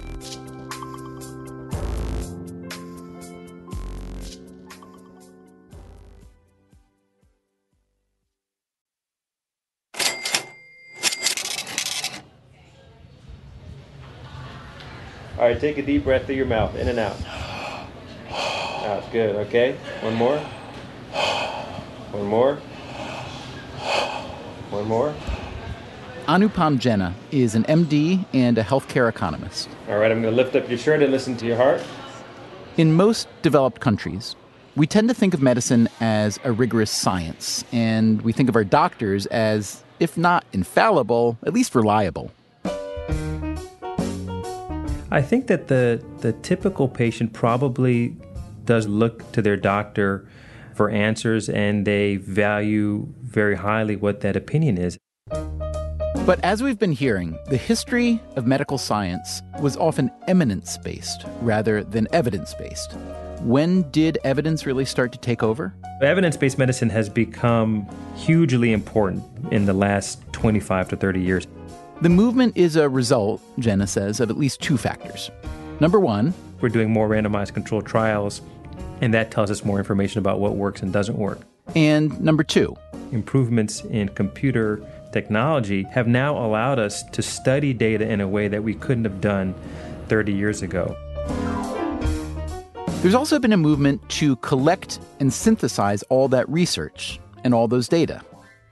All 15.39 15.45
right, 15.45 15.61
take 15.61 15.77
a 15.77 15.83
deep 15.83 16.05
breath 16.05 16.25
through 16.25 16.37
your 16.37 16.47
mouth, 16.47 16.75
in 16.77 16.89
and 16.89 16.99
out. 16.99 17.19
That's 18.31 19.07
good, 19.11 19.37
okay? 19.37 19.77
One 20.01 20.15
more. 20.15 20.41
One 22.17 22.29
more. 22.29 22.55
One 24.71 24.89
more. 24.89 25.15
Anupam 26.27 26.79
Jena 26.79 27.15
is 27.31 27.55
an 27.55 27.65
MD 27.65 28.25
and 28.33 28.57
a 28.57 28.65
healthcare 28.65 29.07
economist. 29.07 29.69
All 29.87 29.99
right, 29.99 30.11
I'm 30.11 30.23
going 30.23 30.35
to 30.35 30.43
lift 30.43 30.57
up 30.57 30.67
your 30.71 30.79
shirt 30.79 31.03
and 31.03 31.13
listen 31.13 31.37
to 31.37 31.47
your 31.47 31.59
heart. 31.59 31.83
In 32.79 32.95
most 32.95 33.29
developed 33.43 33.83
countries, 33.83 34.35
we 34.77 34.87
tend 34.87 35.09
to 35.09 35.15
think 35.15 35.35
of 35.35 35.43
medicine 35.43 35.91
as 36.01 36.41
a 36.43 36.53
rigorous 36.53 36.91
science, 36.91 37.65
and 37.71 38.23
we 38.23 38.33
think 38.33 38.49
of 38.49 38.57
our 38.57 38.65
doctors 38.65 39.27
as, 39.27 39.85
if 40.01 40.17
not 40.17 40.47
infallible, 40.55 41.37
at 41.47 41.53
least 41.53 41.75
reliable. 41.75 42.33
I 45.11 45.21
think 45.21 45.49
that 45.49 45.69
the 45.69 46.03
the 46.21 46.33
typical 46.33 46.89
patient 46.89 47.35
probably 47.35 48.17
does 48.65 48.89
look 48.89 49.31
to 49.33 49.43
their 49.43 49.57
doctor 49.59 50.27
for 50.77 50.91
answers 50.91 51.49
and 51.49 51.87
they 51.87 52.17
value 52.17 53.09
very 53.23 53.57
highly 53.57 53.97
what 53.97 54.21
that 54.21 54.37
opinion 54.37 54.77
is. 54.79 54.99
But 56.27 56.41
as 56.43 56.63
we've 56.63 56.79
been 56.79 56.93
hearing, 56.93 57.39
the 57.47 57.57
history 57.57 58.21
of 58.35 58.47
medical 58.47 58.79
science 58.79 59.43
was 59.61 59.77
often 59.77 60.11
eminence 60.27 60.77
based 60.79 61.25
rather 61.41 61.85
than 61.85 62.09
evidence 62.13 62.53
based. 62.55 62.95
When 63.43 63.89
did 63.93 64.19
evidence 64.25 64.67
really 64.67 64.85
start 64.85 65.13
to 65.13 65.19
take 65.19 65.43
over? 65.43 65.75
Evidence 66.03 66.37
based 66.37 66.59
medicine 66.59 66.91
has 66.91 67.09
become 67.09 67.87
hugely 68.17 68.73
important 68.73 69.25
in 69.53 69.67
the 69.67 69.73
last 69.73 70.21
25 70.33 70.89
to 70.89 70.97
30 70.97 71.21
years. 71.21 71.47
The 72.03 72.09
movement 72.09 72.57
is 72.57 72.77
a 72.77 72.89
result, 72.89 73.41
Jena 73.59 73.87
says, 73.87 74.21
of 74.21 74.29
at 74.29 74.37
least 74.37 74.61
two 74.61 74.77
factors. 74.77 75.31
Number 75.79 76.01
one, 76.01 76.35
we're 76.61 76.71
doing 76.71 76.91
more 76.91 77.09
randomized 77.09 77.55
controlled 77.55 77.87
trials, 77.87 78.43
and 79.01 79.13
that 79.15 79.31
tells 79.31 79.51
us 79.51 79.65
more 79.65 79.79
information 79.79 80.19
about 80.19 80.41
what 80.41 80.57
works 80.57 80.83
and 80.83 80.93
doesn't 80.93 81.19
work. 81.19 81.41
And 81.75 82.19
number 82.21 82.45
two, 82.45 82.77
improvements 83.13 83.85
in 83.85 84.09
computer 84.11 84.81
technology 85.13 85.83
have 85.85 86.07
now 86.07 86.37
allowed 86.37 86.79
us 86.79 87.03
to 87.05 87.23
study 87.23 87.73
data 87.73 88.09
in 88.09 88.21
a 88.21 88.29
way 88.29 88.49
that 88.49 88.63
we 88.63 88.75
couldn't 88.75 89.05
have 89.05 89.21
done 89.21 89.55
30 90.09 90.33
years 90.33 90.63
ago. 90.63 90.97
There's 93.03 93.15
also 93.15 93.39
been 93.39 93.53
a 93.53 93.57
movement 93.57 94.07
to 94.11 94.37
collect 94.37 94.99
and 95.21 95.33
synthesize 95.33 96.03
all 96.05 96.29
that 96.29 96.49
research 96.49 97.21
and 97.45 97.55
all 97.55 97.69
those 97.69 97.89
data. 97.89 98.21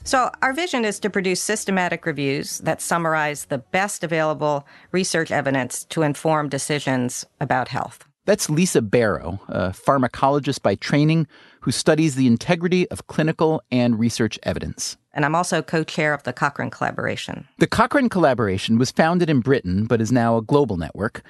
So, 0.06 0.30
our 0.42 0.52
vision 0.52 0.84
is 0.84 1.00
to 1.00 1.08
produce 1.08 1.40
systematic 1.40 2.04
reviews 2.04 2.58
that 2.58 2.82
summarize 2.82 3.46
the 3.46 3.58
best 3.58 4.04
available 4.04 4.66
research 4.92 5.30
evidence 5.30 5.84
to 5.86 6.02
inform 6.02 6.50
decisions 6.50 7.24
about 7.40 7.68
health. 7.68 8.06
That's 8.26 8.48
Lisa 8.48 8.80
Bero, 8.80 9.40
a 9.48 9.70
pharmacologist 9.70 10.62
by 10.62 10.76
training 10.76 11.26
who 11.60 11.70
studies 11.70 12.14
the 12.14 12.26
integrity 12.26 12.88
of 12.90 13.06
clinical 13.06 13.62
and 13.70 13.98
research 13.98 14.38
evidence. 14.42 14.96
And 15.12 15.24
I'm 15.24 15.34
also 15.34 15.62
co 15.62 15.84
chair 15.84 16.14
of 16.14 16.22
the 16.22 16.32
Cochrane 16.32 16.70
Collaboration. 16.70 17.46
The 17.58 17.66
Cochrane 17.66 18.08
Collaboration 18.08 18.78
was 18.78 18.90
founded 18.90 19.28
in 19.28 19.40
Britain 19.40 19.84
but 19.84 20.00
is 20.00 20.10
now 20.10 20.36
a 20.36 20.42
global 20.42 20.76
network 20.76 21.22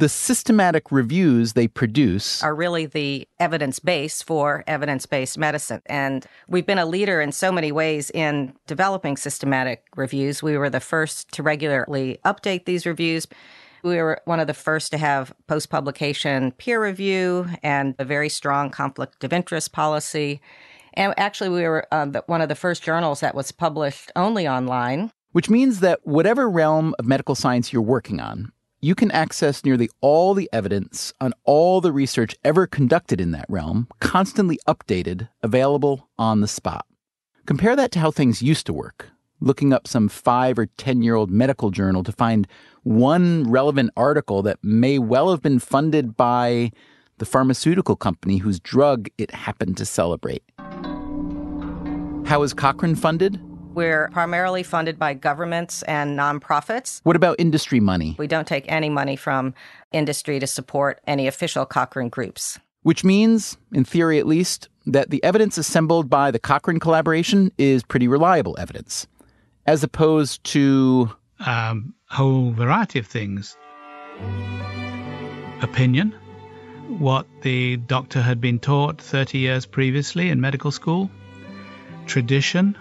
the 0.00 0.08
systematic 0.08 0.90
reviews 0.90 1.52
they 1.52 1.68
produce 1.68 2.42
are 2.42 2.54
really 2.54 2.86
the 2.86 3.28
evidence 3.38 3.78
base 3.78 4.22
for 4.22 4.64
evidence 4.66 5.04
based 5.04 5.36
medicine. 5.36 5.82
And 5.86 6.24
we've 6.48 6.64
been 6.64 6.78
a 6.78 6.86
leader 6.86 7.20
in 7.20 7.32
so 7.32 7.52
many 7.52 7.70
ways 7.70 8.10
in 8.10 8.54
developing 8.66 9.18
systematic 9.18 9.84
reviews. 9.96 10.42
We 10.42 10.56
were 10.56 10.70
the 10.70 10.80
first 10.80 11.30
to 11.32 11.42
regularly 11.42 12.18
update 12.24 12.64
these 12.64 12.86
reviews. 12.86 13.26
We 13.82 13.96
were 13.96 14.20
one 14.24 14.40
of 14.40 14.46
the 14.46 14.54
first 14.54 14.90
to 14.92 14.98
have 14.98 15.32
post 15.46 15.70
publication 15.70 16.52
peer 16.52 16.82
review 16.82 17.48
and 17.62 17.94
a 17.98 18.04
very 18.04 18.28
strong 18.28 18.70
conflict 18.70 19.24
of 19.24 19.32
interest 19.32 19.72
policy. 19.72 20.40
And 20.94 21.14
actually, 21.16 21.50
we 21.50 21.62
were 21.62 21.86
uh, 21.92 22.20
one 22.26 22.40
of 22.40 22.48
the 22.48 22.54
first 22.54 22.82
journals 22.82 23.20
that 23.20 23.34
was 23.34 23.52
published 23.52 24.10
only 24.16 24.48
online. 24.48 25.12
Which 25.32 25.48
means 25.48 25.80
that 25.80 26.00
whatever 26.02 26.50
realm 26.50 26.94
of 26.98 27.06
medical 27.06 27.34
science 27.34 27.72
you're 27.72 27.82
working 27.82 28.20
on, 28.20 28.52
you 28.80 28.94
can 28.94 29.10
access 29.10 29.64
nearly 29.64 29.88
all 30.00 30.34
the 30.34 30.48
evidence 30.52 31.12
on 31.20 31.34
all 31.44 31.80
the 31.80 31.92
research 31.92 32.34
ever 32.42 32.66
conducted 32.66 33.20
in 33.20 33.30
that 33.32 33.46
realm, 33.48 33.86
constantly 34.00 34.58
updated, 34.66 35.28
available 35.42 36.08
on 36.18 36.40
the 36.40 36.48
spot. 36.48 36.86
Compare 37.46 37.76
that 37.76 37.92
to 37.92 37.98
how 37.98 38.10
things 38.10 38.42
used 38.42 38.66
to 38.66 38.72
work, 38.72 39.10
looking 39.40 39.72
up 39.72 39.86
some 39.86 40.08
five 40.08 40.58
or 40.58 40.66
10 40.66 41.02
year 41.02 41.14
old 41.14 41.30
medical 41.30 41.70
journal 41.70 42.02
to 42.02 42.12
find 42.12 42.48
one 42.82 43.50
relevant 43.50 43.90
article 43.96 44.42
that 44.42 44.58
may 44.62 44.98
well 44.98 45.30
have 45.30 45.42
been 45.42 45.58
funded 45.58 46.16
by 46.16 46.72
the 47.18 47.26
pharmaceutical 47.26 47.96
company 47.96 48.38
whose 48.38 48.58
drug 48.60 49.08
it 49.18 49.30
happened 49.30 49.76
to 49.76 49.84
celebrate. 49.84 50.42
How 52.26 52.42
is 52.42 52.54
Cochrane 52.54 52.94
funded? 52.94 53.40
We're 53.74 54.08
primarily 54.08 54.62
funded 54.62 54.98
by 54.98 55.14
governments 55.14 55.82
and 55.82 56.18
nonprofits. 56.18 57.00
What 57.04 57.16
about 57.16 57.36
industry 57.38 57.78
money? 57.78 58.16
We 58.18 58.26
don't 58.26 58.46
take 58.46 58.64
any 58.70 58.88
money 58.88 59.16
from 59.16 59.54
industry 59.92 60.40
to 60.40 60.46
support 60.46 61.00
any 61.06 61.26
official 61.28 61.66
Cochrane 61.66 62.08
groups. 62.08 62.58
Which 62.82 63.04
means, 63.04 63.58
in 63.72 63.84
theory 63.84 64.18
at 64.18 64.26
least, 64.26 64.68
that 64.86 65.10
the 65.10 65.22
evidence 65.22 65.58
assembled 65.58 66.08
by 66.08 66.30
the 66.30 66.38
Cochrane 66.38 66.80
collaboration 66.80 67.52
is 67.58 67.82
pretty 67.82 68.08
reliable 68.08 68.56
evidence, 68.58 69.06
as 69.66 69.84
opposed 69.84 70.42
to. 70.44 71.10
Um, 71.46 71.94
whole 72.06 72.52
variety 72.52 72.98
of 72.98 73.06
things. 73.06 73.56
Opinion, 75.62 76.14
what 76.98 77.26
the 77.42 77.76
doctor 77.76 78.20
had 78.20 78.40
been 78.40 78.58
taught 78.58 79.00
30 79.00 79.38
years 79.38 79.66
previously 79.66 80.28
in 80.28 80.40
medical 80.40 80.70
school, 80.70 81.10
tradition, 82.06 82.76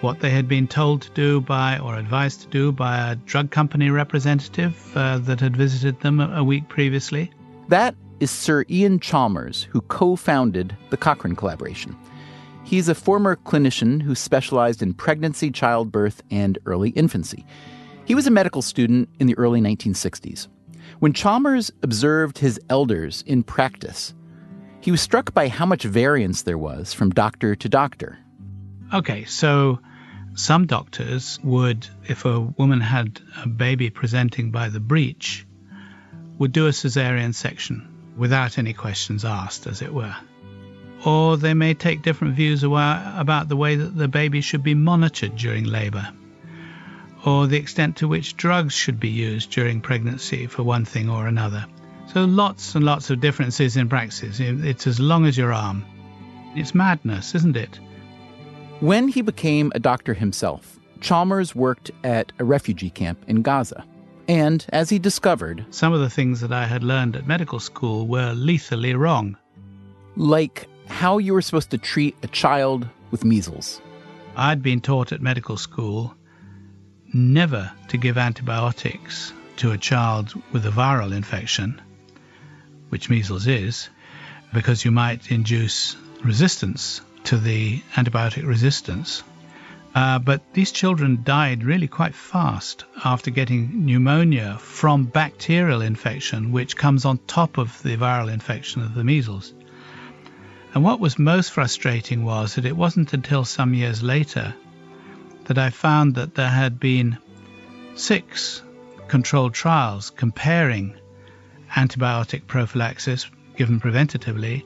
what 0.00 0.20
they 0.20 0.30
had 0.30 0.48
been 0.48 0.66
told 0.66 1.02
to 1.02 1.10
do 1.10 1.40
by 1.40 1.78
or 1.78 1.96
advised 1.96 2.42
to 2.42 2.48
do 2.48 2.72
by 2.72 3.10
a 3.10 3.16
drug 3.16 3.50
company 3.50 3.90
representative 3.90 4.96
uh, 4.96 5.18
that 5.18 5.40
had 5.40 5.56
visited 5.56 6.00
them 6.00 6.20
a, 6.20 6.28
a 6.36 6.44
week 6.44 6.68
previously. 6.68 7.30
That 7.68 7.94
is 8.20 8.30
Sir 8.30 8.64
Iain 8.70 9.00
Chalmers, 9.00 9.64
who 9.64 9.80
co 9.82 10.16
founded 10.16 10.76
the 10.90 10.96
Cochrane 10.96 11.36
collaboration. 11.36 11.96
He's 12.64 12.88
a 12.88 12.94
former 12.94 13.36
clinician 13.36 14.00
who 14.02 14.14
specialized 14.14 14.82
in 14.82 14.94
pregnancy, 14.94 15.50
childbirth, 15.50 16.22
and 16.30 16.58
early 16.66 16.90
infancy. 16.90 17.44
He 18.10 18.16
was 18.16 18.26
a 18.26 18.32
medical 18.32 18.60
student 18.60 19.08
in 19.20 19.28
the 19.28 19.38
early 19.38 19.60
1960s. 19.60 20.48
When 20.98 21.12
Chalmers 21.12 21.70
observed 21.84 22.38
his 22.38 22.58
elders 22.68 23.22
in 23.24 23.44
practice, 23.44 24.14
he 24.80 24.90
was 24.90 25.00
struck 25.00 25.32
by 25.32 25.46
how 25.46 25.64
much 25.64 25.84
variance 25.84 26.42
there 26.42 26.58
was 26.58 26.92
from 26.92 27.10
doctor 27.10 27.54
to 27.54 27.68
doctor. 27.68 28.18
Okay, 28.92 29.26
so 29.26 29.78
some 30.34 30.66
doctors 30.66 31.38
would, 31.44 31.86
if 32.08 32.24
a 32.24 32.40
woman 32.40 32.80
had 32.80 33.20
a 33.44 33.48
baby 33.48 33.90
presenting 33.90 34.50
by 34.50 34.70
the 34.70 34.80
breech, 34.80 35.46
would 36.36 36.50
do 36.50 36.66
a 36.66 36.70
cesarean 36.70 37.32
section 37.32 38.12
without 38.16 38.58
any 38.58 38.72
questions 38.72 39.24
asked, 39.24 39.68
as 39.68 39.82
it 39.82 39.94
were. 39.94 40.16
Or 41.04 41.36
they 41.36 41.54
may 41.54 41.74
take 41.74 42.02
different 42.02 42.34
views 42.34 42.64
about 42.64 43.48
the 43.48 43.54
way 43.54 43.76
that 43.76 43.96
the 43.96 44.08
baby 44.08 44.40
should 44.40 44.64
be 44.64 44.74
monitored 44.74 45.36
during 45.36 45.62
labor, 45.62 46.08
or 47.24 47.46
the 47.46 47.56
extent 47.56 47.96
to 47.96 48.08
which 48.08 48.36
drugs 48.36 48.74
should 48.74 48.98
be 48.98 49.08
used 49.08 49.50
during 49.50 49.80
pregnancy 49.80 50.46
for 50.46 50.62
one 50.62 50.84
thing 50.84 51.08
or 51.08 51.26
another. 51.26 51.66
So 52.12 52.24
lots 52.24 52.74
and 52.74 52.84
lots 52.84 53.10
of 53.10 53.20
differences 53.20 53.76
in 53.76 53.88
practice. 53.88 54.40
It's 54.40 54.86
as 54.86 54.98
long 54.98 55.26
as 55.26 55.36
your 55.36 55.52
arm. 55.52 55.84
It's 56.56 56.74
madness, 56.74 57.34
isn't 57.34 57.56
it? 57.56 57.78
When 58.80 59.08
he 59.08 59.22
became 59.22 59.70
a 59.74 59.78
doctor 59.78 60.14
himself, 60.14 60.80
Chalmers 61.00 61.54
worked 61.54 61.90
at 62.02 62.32
a 62.38 62.44
refugee 62.44 62.90
camp 62.90 63.22
in 63.28 63.42
Gaza. 63.42 63.84
And 64.26 64.64
as 64.70 64.90
he 64.90 64.98
discovered, 64.98 65.64
some 65.70 65.92
of 65.92 66.00
the 66.00 66.10
things 66.10 66.40
that 66.40 66.52
I 66.52 66.66
had 66.66 66.82
learned 66.82 67.16
at 67.16 67.26
medical 67.26 67.60
school 67.60 68.06
were 68.06 68.32
lethally 68.32 68.94
wrong. 68.94 69.36
Like 70.16 70.68
how 70.86 71.18
you 71.18 71.34
were 71.34 71.42
supposed 71.42 71.70
to 71.70 71.78
treat 71.78 72.16
a 72.22 72.28
child 72.28 72.88
with 73.10 73.24
measles. 73.24 73.80
I'd 74.36 74.62
been 74.62 74.80
taught 74.80 75.12
at 75.12 75.20
medical 75.20 75.56
school 75.56 76.14
never 77.12 77.70
to 77.88 77.96
give 77.96 78.18
antibiotics 78.18 79.32
to 79.56 79.72
a 79.72 79.78
child 79.78 80.32
with 80.52 80.64
a 80.66 80.70
viral 80.70 81.14
infection, 81.14 81.80
which 82.88 83.10
measles 83.10 83.46
is, 83.46 83.88
because 84.52 84.84
you 84.84 84.90
might 84.90 85.30
induce 85.30 85.96
resistance 86.24 87.00
to 87.24 87.36
the 87.36 87.82
antibiotic 87.94 88.46
resistance. 88.46 89.22
Uh, 89.94 90.18
but 90.18 90.54
these 90.54 90.70
children 90.70 91.20
died 91.24 91.64
really 91.64 91.88
quite 91.88 92.14
fast 92.14 92.84
after 93.04 93.30
getting 93.30 93.84
pneumonia 93.84 94.56
from 94.58 95.04
bacterial 95.04 95.82
infection, 95.82 96.52
which 96.52 96.76
comes 96.76 97.04
on 97.04 97.18
top 97.26 97.58
of 97.58 97.82
the 97.82 97.96
viral 97.96 98.32
infection 98.32 98.82
of 98.82 98.94
the 98.94 99.04
measles. 99.04 99.52
And 100.72 100.84
what 100.84 101.00
was 101.00 101.18
most 101.18 101.50
frustrating 101.50 102.24
was 102.24 102.54
that 102.54 102.64
it 102.64 102.76
wasn't 102.76 103.12
until 103.12 103.44
some 103.44 103.74
years 103.74 104.02
later 104.02 104.54
that 105.50 105.58
I 105.58 105.68
found 105.70 106.14
that 106.14 106.36
there 106.36 106.48
had 106.48 106.78
been 106.78 107.18
six 107.96 108.62
controlled 109.08 109.52
trials 109.52 110.08
comparing 110.08 110.96
antibiotic 111.72 112.46
prophylaxis 112.46 113.28
given 113.56 113.80
preventatively 113.80 114.62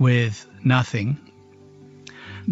with 0.00 0.44
nothing 0.64 1.16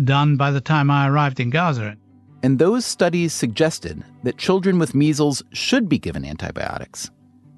done 0.05 0.37
by 0.37 0.52
the 0.52 0.61
time 0.61 0.92
I 0.92 1.09
arrived 1.09 1.40
in 1.40 1.50
Gaza. 1.50 1.96
And 2.44 2.61
those 2.61 2.87
studies 2.87 3.33
suggested 3.33 4.00
that 4.22 4.38
children 4.38 4.79
with 4.79 4.94
measles 4.94 5.42
should 5.52 5.88
be 5.88 5.98
given 5.98 6.24
antibiotics. 6.24 7.11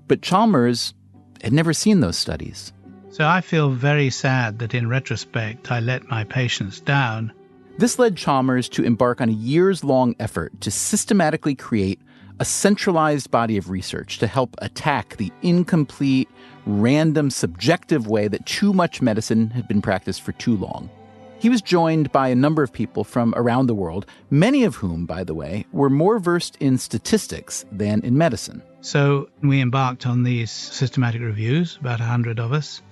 But 0.07 0.23
Chalmers 0.23 0.94
had 1.42 1.53
never 1.53 1.75
seen 1.75 2.01
those 2.01 2.16
studies. 2.16 2.73
So 3.11 3.27
I 3.27 3.42
feel 3.42 3.68
very 3.68 4.09
sad 4.09 4.59
that 4.61 4.73
in 4.73 4.88
retrospect 4.88 5.71
I 5.71 5.81
let 5.81 6.09
my 6.09 6.25
patients 6.25 6.81
down. 6.81 7.31
This 7.79 7.97
led 7.97 8.17
Chalmers 8.17 8.69
to 8.71 8.83
embark 8.83 9.21
on 9.21 9.29
a 9.29 9.33
years 9.33 9.85
long 9.85 10.17
effort 10.19 10.61
to 10.62 10.71
systematically 10.71 11.55
create 11.55 12.01
a 12.41 12.45
centralized 12.45 13.31
body 13.31 13.57
of 13.57 13.71
research 13.71 14.19
to 14.19 14.27
help 14.27 14.57
attack 14.59 15.17
the 15.17 15.33
incomplete, 15.43 16.29
random, 16.67 17.31
subjective 17.31 18.09
way 18.09 18.27
that 18.27 18.45
too 18.47 18.73
much 18.73 19.01
medicine 19.01 19.51
had 19.51 19.69
been 19.69 19.81
practiced 19.81 20.23
for 20.23 20.33
too 20.33 20.57
long. 20.57 20.91
He 21.38 21.49
was 21.49 21.62
joined 21.62 22.11
by 22.11 22.27
a 22.29 22.35
number 22.35 22.64
of 22.64 22.73
people 22.73 23.05
from 23.05 23.33
around 23.37 23.69
the 23.69 23.77
world, 23.77 24.07
many 24.29 24.64
of 24.64 24.75
whom, 24.75 25.07
by 25.07 25.23
the 25.23 25.35
way, 25.35 25.64
were 25.71 25.88
more 25.88 26.19
versed 26.19 26.57
in 26.57 26.79
statistics 26.79 27.64
than 27.71 28.01
in 28.01 28.19
medicine. 28.19 28.61
So 28.81 29.29
we 29.41 29.61
embarked 29.61 30.05
on 30.05 30.25
these 30.25 30.51
systematic 30.51 31.21
reviews, 31.21 31.77
about 31.77 32.01
100 32.01 32.41
of 32.41 32.53
us, 32.53 32.83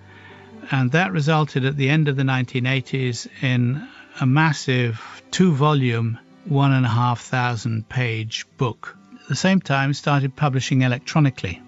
and 0.71 0.93
that 0.93 1.11
resulted 1.11 1.65
at 1.65 1.77
the 1.77 1.89
end 1.89 2.07
of 2.07 2.15
the 2.15 2.23
1980s 2.23 3.27
in 3.43 3.89
a 4.21 4.27
massive 4.27 5.23
two 5.31 5.53
volume, 5.53 6.19
one 6.47 6.73
and 6.73 6.87
a 6.87 6.89
half 6.89 7.21
thousand 7.21 7.89
page 7.89 8.47
book. 8.57 8.97
At 9.21 9.29
the 9.29 9.37
same 9.37 9.61
time, 9.61 9.93
started 9.93 10.35
publishing 10.37 10.83
electronically. 10.83 11.61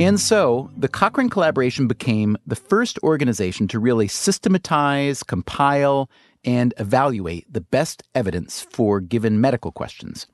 And 0.00 0.20
so, 0.20 0.70
the 0.76 0.88
Cochrane 0.88 1.30
collaboration 1.30 1.88
became 1.88 2.36
the 2.46 2.56
first 2.56 2.98
organization 3.02 3.66
to 3.68 3.80
really 3.80 4.06
systematize, 4.06 5.22
compile, 5.22 6.08
and 6.44 6.72
evaluate 6.78 7.52
the 7.52 7.60
best 7.60 8.02
evidence 8.14 8.60
for 8.60 9.00
given 9.00 9.40
medical 9.40 9.72
questions. 9.72 10.26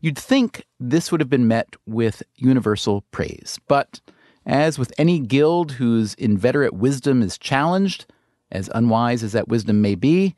You'd 0.00 0.18
think 0.18 0.66
this 0.80 1.10
would 1.10 1.20
have 1.20 1.30
been 1.30 1.48
met 1.48 1.74
with 1.86 2.22
universal 2.34 3.02
praise, 3.12 3.58
but 3.68 4.00
as 4.44 4.78
with 4.78 4.92
any 4.98 5.20
guild 5.20 5.72
whose 5.72 6.14
inveterate 6.14 6.74
wisdom 6.74 7.22
is 7.22 7.38
challenged, 7.38 8.11
as 8.52 8.70
unwise 8.74 9.24
as 9.24 9.32
that 9.32 9.48
wisdom 9.48 9.80
may 9.80 9.96
be, 9.96 10.36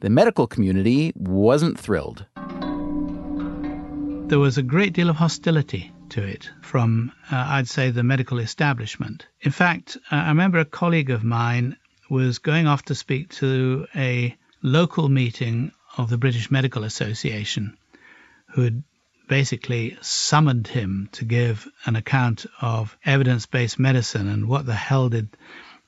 the 0.00 0.10
medical 0.10 0.46
community 0.46 1.12
wasn't 1.16 1.78
thrilled. 1.80 2.26
There 4.28 4.38
was 4.38 4.58
a 4.58 4.62
great 4.62 4.92
deal 4.92 5.08
of 5.08 5.16
hostility 5.16 5.92
to 6.10 6.22
it 6.22 6.50
from, 6.60 7.12
uh, 7.30 7.36
I'd 7.48 7.68
say, 7.68 7.90
the 7.90 8.02
medical 8.02 8.38
establishment. 8.38 9.26
In 9.40 9.52
fact, 9.52 9.96
uh, 10.10 10.16
I 10.16 10.28
remember 10.28 10.58
a 10.58 10.64
colleague 10.64 11.10
of 11.10 11.24
mine 11.24 11.76
was 12.10 12.38
going 12.38 12.66
off 12.66 12.82
to 12.86 12.94
speak 12.94 13.30
to 13.34 13.86
a 13.94 14.36
local 14.62 15.08
meeting 15.08 15.72
of 15.96 16.10
the 16.10 16.18
British 16.18 16.50
Medical 16.50 16.84
Association, 16.84 17.76
who 18.48 18.62
had 18.62 18.82
basically 19.28 19.96
summoned 20.02 20.66
him 20.66 21.08
to 21.12 21.24
give 21.24 21.66
an 21.86 21.96
account 21.96 22.46
of 22.60 22.96
evidence 23.04 23.46
based 23.46 23.78
medicine 23.78 24.28
and 24.28 24.48
what 24.48 24.66
the 24.66 24.74
hell 24.74 25.08
did 25.08 25.28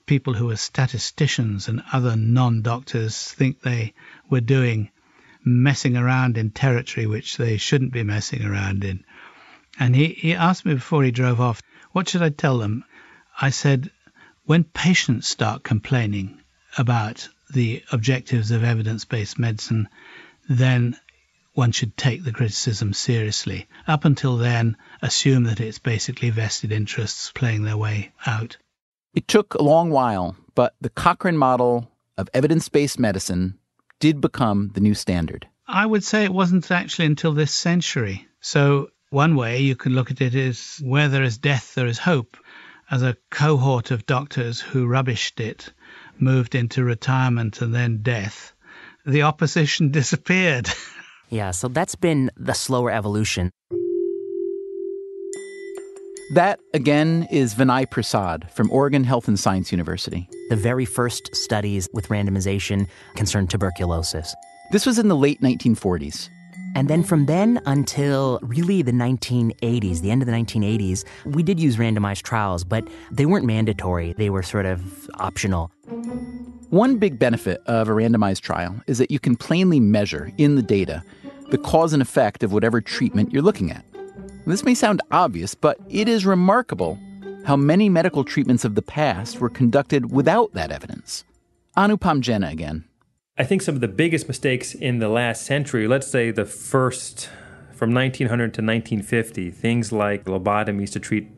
people 0.06 0.34
who 0.34 0.50
are 0.50 0.56
statisticians 0.56 1.68
and 1.68 1.82
other 1.92 2.16
non 2.16 2.62
doctors 2.62 3.32
think 3.32 3.60
they 3.60 3.92
were 4.30 4.40
doing, 4.40 4.90
messing 5.44 5.96
around 5.96 6.38
in 6.38 6.50
territory 6.50 7.06
which 7.06 7.36
they 7.36 7.56
shouldn't 7.56 7.92
be 7.92 8.04
messing 8.04 8.44
around 8.44 8.84
in. 8.84 9.04
And 9.78 9.94
he, 9.94 10.06
he 10.08 10.34
asked 10.34 10.64
me 10.64 10.74
before 10.74 11.02
he 11.02 11.10
drove 11.10 11.40
off, 11.40 11.60
what 11.92 12.08
should 12.08 12.22
I 12.22 12.30
tell 12.30 12.58
them? 12.58 12.84
I 13.40 13.50
said, 13.50 13.90
when 14.44 14.64
patients 14.64 15.28
start 15.28 15.64
complaining 15.64 16.40
about 16.78 17.28
the 17.50 17.82
objectives 17.90 18.50
of 18.50 18.64
evidence 18.64 19.04
based 19.04 19.38
medicine, 19.38 19.88
then 20.48 20.96
one 21.52 21.72
should 21.72 21.96
take 21.96 22.22
the 22.22 22.32
criticism 22.32 22.92
seriously. 22.92 23.66
Up 23.88 24.04
until 24.04 24.36
then, 24.36 24.76
assume 25.02 25.44
that 25.44 25.60
it's 25.60 25.78
basically 25.78 26.30
vested 26.30 26.70
interests 26.70 27.32
playing 27.32 27.62
their 27.62 27.76
way 27.76 28.12
out. 28.26 28.56
It 29.16 29.28
took 29.28 29.54
a 29.54 29.62
long 29.62 29.88
while, 29.88 30.36
but 30.54 30.74
the 30.82 30.90
Cochrane 30.90 31.38
model 31.38 31.90
of 32.18 32.28
evidence 32.34 32.68
based 32.68 32.98
medicine 32.98 33.58
did 33.98 34.20
become 34.20 34.72
the 34.74 34.80
new 34.80 34.92
standard. 34.92 35.48
I 35.66 35.86
would 35.86 36.04
say 36.04 36.24
it 36.24 36.34
wasn't 36.34 36.70
actually 36.70 37.06
until 37.06 37.32
this 37.32 37.54
century. 37.54 38.28
So 38.42 38.90
one 39.08 39.34
way 39.34 39.60
you 39.60 39.74
can 39.74 39.94
look 39.94 40.10
at 40.10 40.20
it 40.20 40.34
is 40.34 40.82
where 40.84 41.08
there 41.08 41.22
is 41.22 41.38
death, 41.38 41.74
there 41.74 41.86
is 41.86 41.98
hope. 41.98 42.36
As 42.90 43.02
a 43.02 43.16
cohort 43.30 43.90
of 43.90 44.04
doctors 44.04 44.60
who 44.60 44.86
rubbished 44.86 45.40
it 45.40 45.72
moved 46.18 46.54
into 46.54 46.84
retirement 46.84 47.62
and 47.62 47.74
then 47.74 48.02
death, 48.02 48.52
the 49.06 49.22
opposition 49.22 49.90
disappeared. 50.00 50.68
yeah, 51.30 51.52
so 51.52 51.68
that's 51.68 51.94
been 51.94 52.30
the 52.36 52.52
slower 52.52 52.90
evolution. 52.90 53.50
That, 56.30 56.58
again, 56.74 57.28
is 57.30 57.54
Vinay 57.54 57.88
Prasad 57.88 58.50
from 58.50 58.68
Oregon 58.72 59.04
Health 59.04 59.28
and 59.28 59.38
Science 59.38 59.70
University. 59.70 60.28
The 60.50 60.56
very 60.56 60.84
first 60.84 61.34
studies 61.36 61.88
with 61.92 62.08
randomization 62.08 62.88
concerned 63.14 63.48
tuberculosis. 63.48 64.34
This 64.72 64.86
was 64.86 64.98
in 64.98 65.06
the 65.06 65.16
late 65.16 65.40
1940s. 65.40 66.28
And 66.74 66.88
then 66.88 67.04
from 67.04 67.26
then 67.26 67.60
until 67.64 68.40
really 68.42 68.82
the 68.82 68.90
1980s, 68.90 70.00
the 70.00 70.10
end 70.10 70.20
of 70.20 70.26
the 70.26 70.32
1980s, 70.32 71.04
we 71.26 71.44
did 71.44 71.60
use 71.60 71.76
randomized 71.76 72.22
trials, 72.22 72.64
but 72.64 72.88
they 73.12 73.24
weren't 73.24 73.46
mandatory. 73.46 74.12
They 74.14 74.28
were 74.28 74.42
sort 74.42 74.66
of 74.66 75.08
optional. 75.14 75.70
One 76.70 76.98
big 76.98 77.20
benefit 77.20 77.62
of 77.66 77.88
a 77.88 77.92
randomized 77.92 78.40
trial 78.40 78.74
is 78.88 78.98
that 78.98 79.12
you 79.12 79.20
can 79.20 79.36
plainly 79.36 79.78
measure 79.78 80.32
in 80.38 80.56
the 80.56 80.62
data 80.62 81.04
the 81.50 81.58
cause 81.58 81.92
and 81.92 82.02
effect 82.02 82.42
of 82.42 82.52
whatever 82.52 82.80
treatment 82.80 83.32
you're 83.32 83.42
looking 83.42 83.70
at. 83.70 83.84
This 84.46 84.64
may 84.64 84.74
sound 84.74 85.02
obvious, 85.10 85.56
but 85.56 85.76
it 85.88 86.08
is 86.08 86.24
remarkable 86.24 87.00
how 87.44 87.56
many 87.56 87.88
medical 87.88 88.22
treatments 88.22 88.64
of 88.64 88.76
the 88.76 88.82
past 88.82 89.40
were 89.40 89.50
conducted 89.50 90.12
without 90.12 90.52
that 90.52 90.70
evidence. 90.70 91.24
Anupam 91.76 92.20
Jena 92.20 92.48
again. 92.48 92.84
I 93.36 93.42
think 93.42 93.60
some 93.60 93.74
of 93.74 93.80
the 93.80 93.88
biggest 93.88 94.28
mistakes 94.28 94.72
in 94.72 95.00
the 95.00 95.08
last 95.08 95.44
century, 95.44 95.88
let's 95.88 96.06
say 96.06 96.30
the 96.30 96.44
first 96.44 97.28
from 97.72 97.92
1900 97.92 98.54
to 98.54 98.62
1950, 98.62 99.50
things 99.50 99.90
like 99.90 100.24
lobotomies 100.24 100.92
to 100.92 101.00
treat 101.00 101.28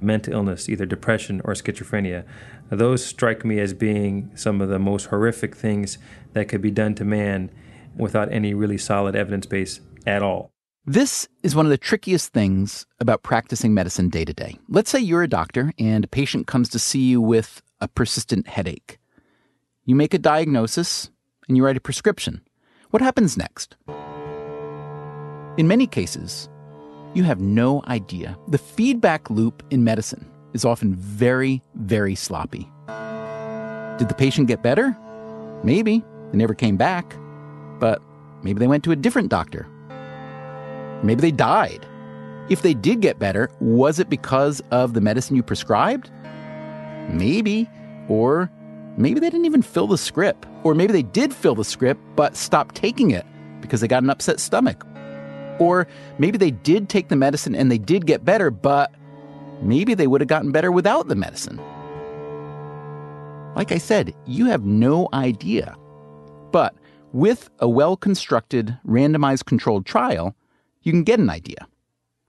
mental 0.00 0.34
illness, 0.34 0.68
either 0.68 0.84
depression 0.84 1.40
or 1.44 1.54
schizophrenia, 1.54 2.24
those 2.68 3.06
strike 3.06 3.44
me 3.44 3.60
as 3.60 3.74
being 3.74 4.30
some 4.34 4.60
of 4.60 4.68
the 4.68 4.80
most 4.80 5.06
horrific 5.06 5.54
things 5.54 5.98
that 6.32 6.48
could 6.48 6.60
be 6.60 6.72
done 6.72 6.96
to 6.96 7.04
man 7.04 7.48
without 7.96 8.30
any 8.32 8.52
really 8.52 8.76
solid 8.76 9.14
evidence 9.14 9.46
base 9.46 9.80
at 10.04 10.20
all. 10.20 10.50
This 10.88 11.26
is 11.42 11.56
one 11.56 11.66
of 11.66 11.70
the 11.70 11.78
trickiest 11.78 12.32
things 12.32 12.86
about 13.00 13.24
practicing 13.24 13.74
medicine 13.74 14.08
day 14.08 14.24
to 14.24 14.32
day. 14.32 14.56
Let's 14.68 14.88
say 14.88 15.00
you're 15.00 15.24
a 15.24 15.28
doctor 15.28 15.72
and 15.80 16.04
a 16.04 16.06
patient 16.08 16.46
comes 16.46 16.68
to 16.68 16.78
see 16.78 17.00
you 17.00 17.20
with 17.20 17.60
a 17.80 17.88
persistent 17.88 18.46
headache. 18.46 19.00
You 19.84 19.96
make 19.96 20.14
a 20.14 20.18
diagnosis, 20.18 21.10
and 21.48 21.56
you 21.56 21.64
write 21.64 21.76
a 21.76 21.80
prescription. 21.80 22.40
What 22.90 23.02
happens 23.02 23.36
next? 23.36 23.74
In 25.56 25.66
many 25.66 25.88
cases, 25.88 26.48
you 27.14 27.24
have 27.24 27.40
no 27.40 27.82
idea. 27.88 28.38
The 28.46 28.58
feedback 28.58 29.28
loop 29.28 29.64
in 29.70 29.82
medicine 29.82 30.30
is 30.52 30.64
often 30.64 30.94
very, 30.94 31.64
very 31.74 32.14
sloppy. 32.14 32.70
Did 33.98 34.08
the 34.08 34.14
patient 34.16 34.46
get 34.46 34.62
better? 34.62 34.96
Maybe. 35.64 36.04
They 36.30 36.38
never 36.38 36.54
came 36.54 36.76
back. 36.76 37.16
But 37.80 38.00
maybe 38.44 38.60
they 38.60 38.68
went 38.68 38.84
to 38.84 38.92
a 38.92 38.96
different 38.96 39.30
doctor. 39.30 39.66
Maybe 41.06 41.20
they 41.20 41.30
died. 41.30 41.86
If 42.48 42.62
they 42.62 42.74
did 42.74 43.00
get 43.00 43.18
better, 43.18 43.48
was 43.60 44.00
it 44.00 44.10
because 44.10 44.60
of 44.72 44.92
the 44.92 45.00
medicine 45.00 45.36
you 45.36 45.42
prescribed? 45.42 46.10
Maybe. 47.08 47.70
Or 48.08 48.50
maybe 48.96 49.20
they 49.20 49.30
didn't 49.30 49.46
even 49.46 49.62
fill 49.62 49.86
the 49.86 49.98
script. 49.98 50.46
Or 50.64 50.74
maybe 50.74 50.92
they 50.92 51.02
did 51.02 51.32
fill 51.32 51.54
the 51.54 51.64
script 51.64 52.00
but 52.16 52.36
stopped 52.36 52.74
taking 52.74 53.12
it 53.12 53.24
because 53.60 53.80
they 53.80 53.88
got 53.88 54.02
an 54.02 54.10
upset 54.10 54.40
stomach. 54.40 54.84
Or 55.60 55.86
maybe 56.18 56.38
they 56.38 56.50
did 56.50 56.88
take 56.88 57.08
the 57.08 57.16
medicine 57.16 57.54
and 57.54 57.70
they 57.70 57.78
did 57.78 58.06
get 58.06 58.24
better, 58.24 58.50
but 58.50 58.92
maybe 59.62 59.94
they 59.94 60.08
would 60.08 60.20
have 60.20 60.28
gotten 60.28 60.50
better 60.50 60.72
without 60.72 61.06
the 61.08 61.14
medicine. 61.14 61.60
Like 63.54 63.70
I 63.72 63.78
said, 63.78 64.12
you 64.26 64.46
have 64.46 64.64
no 64.64 65.08
idea. 65.14 65.76
But 66.50 66.74
with 67.12 67.48
a 67.60 67.68
well 67.68 67.96
constructed, 67.96 68.76
randomized 68.86 69.46
controlled 69.46 69.86
trial, 69.86 70.34
you 70.86 70.92
can 70.92 71.02
get 71.02 71.18
an 71.18 71.28
idea. 71.28 71.66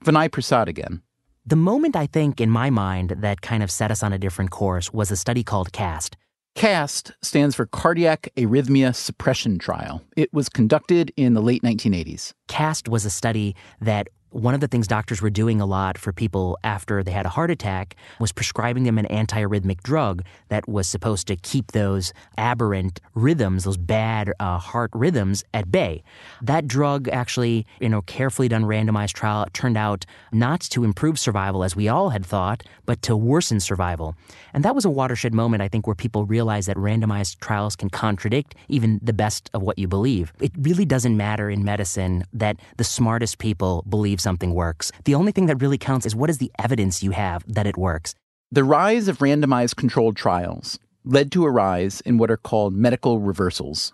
Vinay 0.04 0.32
Prasad 0.32 0.67
again. 0.67 1.04
The 1.46 1.56
moment 1.56 1.96
I 1.96 2.08
think 2.08 2.41
in 2.41 2.50
my 2.50 2.72
mind 2.72 3.13
that 3.20 3.41
kind 3.41 3.62
of 3.62 3.70
set 3.70 3.91
us 3.91 4.02
on 4.02 4.12
a 4.12 4.17
different 4.17 4.50
course 4.50 4.91
was 4.91 5.12
a 5.12 5.15
study 5.15 5.43
called 5.43 5.72
CAST. 5.72 6.17
CAST 6.56 7.12
stands 7.22 7.56
for 7.56 7.67
Cardiac 7.67 8.30
Arrhythmia 8.36 8.96
Suppression 8.96 9.60
Trial. 9.60 10.02
It 10.17 10.34
was 10.34 10.50
conducted 10.50 11.13
in 11.15 11.36
the 11.36 11.41
late 11.41 11.62
1980s. 11.62 12.34
CAST 12.48 12.89
was 12.89 13.06
a 13.06 13.12
study 13.12 13.56
that 13.80 14.10
one 14.38 14.54
of 14.54 14.60
the 14.60 14.67
things 14.67 14.88
doctors 14.88 15.21
were 15.21 15.30
doing 15.30 15.62
a 15.62 15.65
lot 15.65 15.97
for 15.97 16.12
people 16.12 16.58
after 16.63 17.04
they 17.04 17.12
had 17.12 17.26
a 17.26 17.30
heart 17.30 17.52
attack 17.52 17.95
was 18.19 18.32
prescribing 18.32 18.84
them 18.84 18.97
an 18.97 19.06
antiarrhythmic 19.06 19.82
drug 19.84 20.23
that 20.50 20.67
was 20.67 20.88
supposed 20.88 21.28
to 21.28 21.36
keep 21.36 21.71
those 21.71 22.13
aberrant 22.38 23.00
rhythms, 23.15 23.63
those 23.63 23.78
bad 23.78 24.34
uh, 24.39 24.58
heart 24.58 24.91
rhythms, 24.93 25.43
at 25.54 25.71
bay. 25.71 26.04
That 26.41 26.67
drug 26.67 27.08
actually, 27.10 27.65
in 27.80 27.93
a 27.93 28.02
carefully 28.02 28.47
done 28.47 28.63
randomized 28.63 29.13
trial, 29.13 29.45
turned 29.54 29.78
out 29.78 30.06
not 30.32 30.62
to 30.62 30.84
improve 30.84 31.17
survival 31.17 31.63
as 31.63 31.76
we 31.76 31.88
all 31.88 32.10
had 32.10 32.26
thought, 32.26 32.63
but 32.86 33.02
to 33.04 33.15
worsen 33.15 33.60
survival. 33.60 34.15
And 34.54 34.63
that 34.63 34.76
was 34.76 34.86
a 34.86 34.89
watershed 34.89 35.34
moment, 35.34 35.63
I 35.63 35.67
think, 35.67 35.88
where 35.88 35.95
people 35.95 36.26
realized 36.26 36.67
that 36.67 36.78
randomized 36.78 37.39
trials 37.39 37.76
can 37.76 37.89
contradict 37.89 38.56
even 38.67 39.00
the 39.02 39.13
best 39.13 39.50
of 39.54 39.62
what 39.62 39.80
you 39.80 39.88
believe. 39.88 40.32
It 40.39 40.52
really 40.60 40.86
doesn't 40.86 41.17
matter 41.17 41.50
in 41.50 41.63
medicine 41.63 42.23
that 42.34 42.58
the 42.78 42.84
smartest 42.84 43.39
people 43.39 43.84
believe 43.89 44.17
believe 44.17 44.21
something 44.28 44.54
works. 44.54 44.92
The 45.06 45.16
only 45.16 45.32
thing 45.32 45.46
that 45.46 45.62
really 45.62 45.78
counts 45.78 46.06
is 46.06 46.13
what 46.13 46.30
is 46.30 46.40
the 46.40 46.52
evidence 46.60 47.02
you 47.02 47.12
have 47.12 47.46
that 47.48 47.66
it 47.66 47.78
works. 47.78 48.13
The 48.52 48.66
rise 48.66 49.08
of 49.08 49.20
randomized 49.20 49.78
controlled 49.78 50.18
trials 50.18 50.78
led 51.06 51.32
to 51.32 51.46
a 51.46 51.50
rise 51.50 52.02
in 52.02 52.18
what 52.18 52.30
are 52.30 52.44
called 52.50 52.74
medical 52.74 53.20
reversals. 53.20 53.94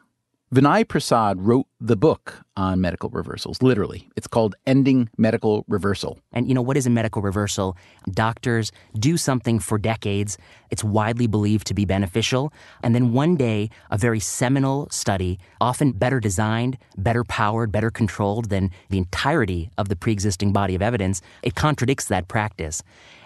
Vinay 0.54 0.88
Prasad 0.88 1.42
wrote 1.42 1.66
the 1.82 1.96
book 1.96 2.44
on 2.56 2.80
medical 2.80 3.10
reversals, 3.10 3.60
literally. 3.64 4.08
It's 4.16 4.28
called 4.28 4.54
Ending 4.68 5.10
Medical 5.18 5.66
Reversal. 5.68 6.20
And 6.32 6.48
you 6.48 6.54
know, 6.54 6.62
what 6.62 6.78
is 6.78 6.86
a 6.86 6.92
medical 6.92 7.24
reversal? 7.24 7.76
Doctors 8.12 8.72
do 9.00 9.18
something 9.18 9.58
for 9.58 9.80
decades. 9.80 10.38
It's 10.70 10.84
widely 10.84 11.26
believed 11.26 11.66
to 11.68 11.74
be 11.74 11.86
beneficial. 11.86 12.54
And 12.84 12.94
then 12.94 13.14
one 13.14 13.36
day, 13.36 13.72
a 13.90 13.98
very 13.98 14.20
seminal 14.20 14.88
study, 14.92 15.40
often 15.60 15.92
better 15.92 16.20
designed, 16.20 16.78
better 16.98 17.24
powered, 17.24 17.72
better 17.72 17.90
controlled 17.90 18.50
than 18.50 18.70
the 18.90 19.00
entirety 19.00 19.72
of 19.80 19.90
the 19.90 19.96
pre 19.96 20.14
existing 20.14 20.54
body 20.54 20.76
of 20.76 20.84
evidence, 20.84 21.20
it 21.42 21.56
contradicts 21.56 22.06
that 22.10 22.28
practice. 22.28 22.84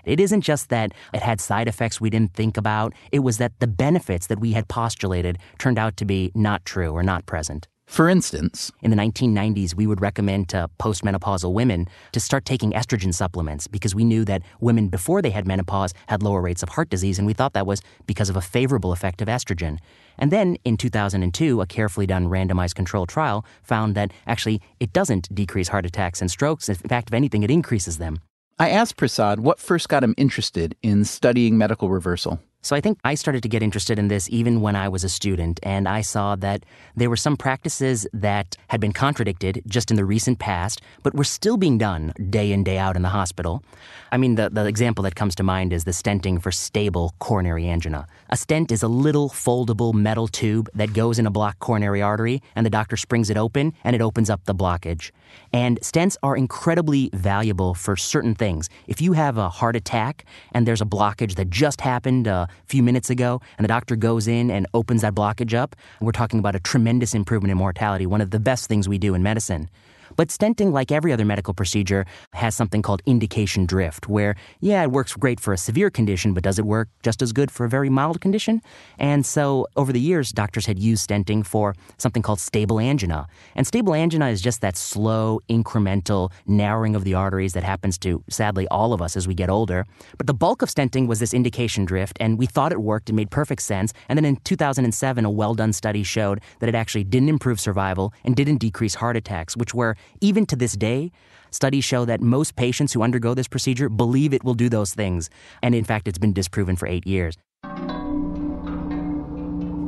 It 0.07 0.21
isn't 0.21 0.41
just 0.41 0.69
that 0.69 0.93
it 1.13 1.21
had 1.21 1.41
side 1.41 1.67
effects 1.67 1.99
we 1.99 2.09
didn't 2.09 2.33
think 2.33 2.55
about, 2.55 2.93
it 3.11 3.19
was 3.19 3.37
that 3.37 3.59
the 3.59 3.67
benefits 3.67 4.27
that 4.27 4.39
we 4.39 4.53
had 4.53 4.67
postulated 4.69 5.37
turned 5.59 5.77
out 5.77 5.97
to 5.97 6.05
be 6.05 6.31
not 6.33 6.63
true 6.63 6.91
or 6.91 7.03
not 7.03 7.25
present. 7.25 7.67
For 7.87 8.09
instance, 8.09 8.69
in 8.81 8.91
the 8.91 8.97
1990s, 8.97 9.73
we 9.73 9.87
would 9.87 10.01
recommend 10.01 10.49
to 10.49 10.69
postmenopausal 10.77 11.53
women 11.53 11.87
to 12.11 12.19
start 12.19 12.43
taking 12.43 12.73
estrogen 12.73 13.13
supplements 13.13 13.65
because 13.65 13.95
we 13.95 14.03
knew 14.03 14.25
that 14.25 14.43
women 14.59 14.89
before 14.89 15.21
they 15.21 15.29
had 15.29 15.47
menopause 15.47 15.93
had 16.07 16.21
lower 16.21 16.41
rates 16.41 16.61
of 16.61 16.69
heart 16.69 16.89
disease, 16.89 17.17
and 17.17 17.25
we 17.25 17.33
thought 17.33 17.53
that 17.53 17.65
was 17.65 17.81
because 18.05 18.29
of 18.29 18.35
a 18.35 18.41
favorable 18.41 18.91
effect 18.91 19.21
of 19.21 19.29
estrogen. 19.29 19.77
And 20.17 20.31
then 20.31 20.57
in 20.65 20.75
2002, 20.75 21.61
a 21.61 21.65
carefully 21.65 22.07
done 22.07 22.27
randomized 22.27 22.75
controlled 22.75 23.07
trial 23.07 23.45
found 23.63 23.95
that 23.95 24.11
actually 24.25 24.61
it 24.81 24.91
doesn't 24.91 25.33
decrease 25.33 25.69
heart 25.69 25.85
attacks 25.85 26.19
and 26.19 26.29
strokes. 26.29 26.67
In 26.67 26.75
fact, 26.75 27.09
if 27.09 27.13
anything, 27.13 27.43
it 27.43 27.51
increases 27.51 27.99
them. 27.99 28.19
I 28.59 28.69
asked 28.69 28.97
Prasad 28.97 29.39
what 29.39 29.59
first 29.59 29.87
got 29.87 30.03
him 30.03 30.15
interested 30.17 30.75
in 30.81 31.05
studying 31.05 31.59
medical 31.59 31.91
reversal. 31.91 32.39
So 32.63 32.75
I 32.75 32.81
think 32.81 32.99
I 33.05 33.15
started 33.15 33.43
to 33.43 33.49
get 33.49 33.63
interested 33.63 33.97
in 33.97 34.07
this 34.07 34.27
even 34.29 34.61
when 34.61 34.75
I 34.75 34.89
was 34.89 35.03
a 35.03 35.09
student, 35.09 35.59
and 35.63 35.87
I 35.87 36.01
saw 36.01 36.35
that 36.37 36.65
there 36.95 37.09
were 37.09 37.15
some 37.15 37.37
practices 37.37 38.07
that 38.13 38.57
had 38.67 38.81
been 38.81 38.91
contradicted 38.91 39.61
just 39.67 39.89
in 39.91 39.95
the 39.95 40.03
recent 40.03 40.39
past, 40.39 40.81
but 41.03 41.13
were 41.13 41.23
still 41.23 41.55
being 41.55 41.77
done 41.77 42.13
day 42.29 42.51
in, 42.51 42.63
day 42.63 42.77
out 42.77 42.95
in 42.95 43.03
the 43.03 43.09
hospital. 43.09 43.63
I 44.11 44.17
mean, 44.17 44.35
the, 44.35 44.49
the 44.49 44.65
example 44.65 45.03
that 45.03 45.15
comes 45.15 45.35
to 45.35 45.43
mind 45.43 45.71
is 45.71 45.83
the 45.83 45.91
stenting 45.91 46.41
for 46.41 46.51
stable 46.51 47.13
coronary 47.19 47.69
angina. 47.69 48.07
A 48.29 48.35
stent 48.35 48.71
is 48.71 48.83
a 48.83 48.87
little 48.87 49.29
foldable 49.29 49.93
metal 49.93 50.27
tube 50.27 50.69
that 50.73 50.93
goes 50.93 51.19
in 51.19 51.27
a 51.27 51.31
blocked 51.31 51.59
coronary 51.59 52.01
artery, 52.01 52.41
and 52.55 52.65
the 52.65 52.69
doctor 52.71 52.97
springs 52.97 53.29
it 53.29 53.37
open, 53.37 53.73
and 53.83 53.95
it 53.95 54.01
opens 54.01 54.29
up 54.29 54.43
the 54.45 54.55
blockage. 54.55 55.11
And 55.53 55.79
stents 55.81 56.17
are 56.23 56.35
incredibly 56.35 57.11
valuable 57.13 57.73
for 57.75 57.95
certain 57.95 58.35
things. 58.35 58.69
If 58.87 58.99
you 58.99 59.13
have 59.13 59.37
a 59.37 59.49
heart 59.49 59.75
attack 59.75 60.25
and 60.53 60.67
there's 60.67 60.81
a 60.81 60.85
blockage 60.85 61.35
that 61.35 61.49
just 61.49 61.81
happened, 61.81 62.27
uh, 62.27 62.46
few 62.65 62.83
minutes 62.83 63.09
ago, 63.09 63.41
and 63.57 63.63
the 63.63 63.67
doctor 63.67 63.95
goes 63.95 64.27
in 64.27 64.51
and 64.51 64.67
opens 64.73 65.01
that 65.01 65.15
blockage 65.15 65.53
up, 65.53 65.75
we're 66.01 66.11
talking 66.11 66.39
about 66.39 66.55
a 66.55 66.59
tremendous 66.59 67.13
improvement 67.13 67.51
in 67.51 67.57
mortality, 67.57 68.05
one 68.05 68.21
of 68.21 68.31
the 68.31 68.39
best 68.39 68.67
things 68.67 68.87
we 68.87 68.97
do 68.97 69.13
in 69.15 69.23
medicine. 69.23 69.69
But 70.17 70.29
stenting, 70.29 70.73
like 70.73 70.91
every 70.91 71.13
other 71.13 71.25
medical 71.25 71.53
procedure, 71.53 72.05
has 72.33 72.55
something 72.55 72.81
called 72.81 73.03
indication 73.05 73.67
drift, 73.67 74.09
where, 74.09 74.35
yeah, 74.59 74.81
it 74.81 74.91
works 74.91 75.13
great 75.13 75.39
for 75.39 75.53
a 75.53 75.57
severe 75.57 75.91
condition, 75.91 76.33
but 76.33 76.43
does 76.43 76.57
it 76.57 76.65
work 76.65 76.89
just 77.03 77.21
as 77.21 77.31
good 77.31 77.51
for 77.51 77.65
a 77.65 77.69
very 77.69 77.89
mild 77.89 78.19
condition? 78.19 78.61
And 78.97 79.23
so 79.25 79.67
over 79.75 79.93
the 79.93 79.99
years, 79.99 80.31
doctors 80.31 80.65
had 80.65 80.79
used 80.79 81.07
stenting 81.07 81.45
for 81.45 81.75
something 81.97 82.23
called 82.23 82.39
stable 82.39 82.79
angina. 82.79 83.27
And 83.55 83.67
stable 83.67 83.93
angina 83.93 84.29
is 84.29 84.41
just 84.41 84.61
that 84.61 84.75
slow, 84.75 85.39
incremental 85.49 86.31
narrowing 86.47 86.95
of 86.95 87.03
the 87.03 87.13
arteries 87.13 87.53
that 87.53 87.63
happens 87.63 87.99
to, 87.99 88.23
sadly, 88.27 88.67
all 88.69 88.93
of 88.93 89.01
us 89.03 89.15
as 89.15 89.27
we 89.27 89.35
get 89.35 89.51
older. 89.51 89.85
But 90.17 90.25
the 90.25 90.33
bulk 90.33 90.63
of 90.63 90.69
stenting 90.69 91.07
was 91.07 91.19
this 91.19 91.33
indication 91.33 91.85
drift, 91.85 92.17
and 92.19 92.39
we 92.39 92.47
thought 92.47 92.71
it 92.71 92.81
worked. 92.81 93.11
It 93.11 93.13
made 93.13 93.29
perfect 93.29 93.61
sense. 93.61 93.93
And 94.09 94.17
then 94.17 94.25
in 94.25 94.37
2007, 94.37 95.25
a 95.25 95.29
well 95.29 95.53
done 95.53 95.73
study 95.73 96.01
showed 96.01 96.41
that 96.59 96.69
it 96.69 96.73
actually 96.73 97.03
didn't 97.03 97.29
improve 97.29 97.59
survival 97.59 98.13
and 98.25 98.35
didn't 98.35 98.57
decrease 98.57 98.95
heart 98.95 99.15
attacks, 99.15 99.55
which 99.55 99.75
were, 99.75 99.95
even 100.21 100.45
to 100.47 100.55
this 100.55 100.73
day, 100.73 101.11
studies 101.51 101.85
show 101.85 102.05
that 102.05 102.21
most 102.21 102.55
patients 102.55 102.93
who 102.93 103.01
undergo 103.01 103.33
this 103.33 103.47
procedure 103.47 103.89
believe 103.89 104.33
it 104.33 104.43
will 104.43 104.53
do 104.53 104.69
those 104.69 104.93
things. 104.93 105.29
And 105.61 105.73
in 105.75 105.83
fact, 105.83 106.07
it's 106.07 106.17
been 106.17 106.33
disproven 106.33 106.75
for 106.75 106.87
eight 106.87 107.07
years. 107.07 107.37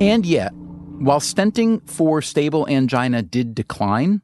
And 0.02 0.26
yet, 0.26 0.54
while 0.54 1.20
stenting 1.20 1.88
for 1.90 2.22
stable 2.22 2.68
angina 2.70 3.22
did 3.22 3.54
decline, 3.54 4.22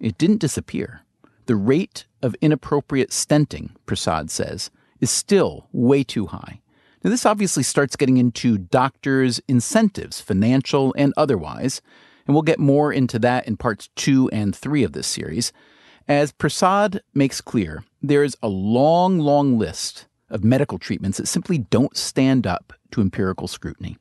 it 0.00 0.18
didn't 0.18 0.40
disappear. 0.40 1.00
The 1.46 1.56
rate 1.56 2.06
of 2.22 2.34
inappropriate 2.40 3.10
stenting, 3.10 3.70
Prasad 3.86 4.30
says, 4.30 4.70
is 5.00 5.10
still 5.10 5.68
way 5.72 6.02
too 6.04 6.26
high. 6.26 6.60
Now, 7.02 7.10
this 7.10 7.26
obviously 7.26 7.62
starts 7.62 7.96
getting 7.96 8.16
into 8.16 8.56
doctors' 8.56 9.40
incentives, 9.46 10.22
financial 10.22 10.94
and 10.96 11.12
otherwise, 11.18 11.82
and 12.26 12.34
we'll 12.34 12.42
get 12.42 12.58
more 12.58 12.92
into 12.92 13.18
that 13.20 13.46
in 13.46 13.56
parts 13.56 13.88
two 13.96 14.28
and 14.30 14.54
three 14.54 14.82
of 14.84 14.92
this 14.92 15.06
series. 15.06 15.52
As 16.06 16.32
Prasad 16.32 17.02
makes 17.14 17.40
clear, 17.40 17.84
there 18.02 18.24
is 18.24 18.36
a 18.42 18.48
long, 18.48 19.18
long 19.18 19.58
list 19.58 20.06
of 20.28 20.44
medical 20.44 20.78
treatments 20.78 21.18
that 21.18 21.28
simply 21.28 21.58
don't 21.58 21.96
stand 21.96 22.46
up 22.46 22.72
to 22.90 23.00
empirical 23.00 23.48
scrutiny. 23.48 23.96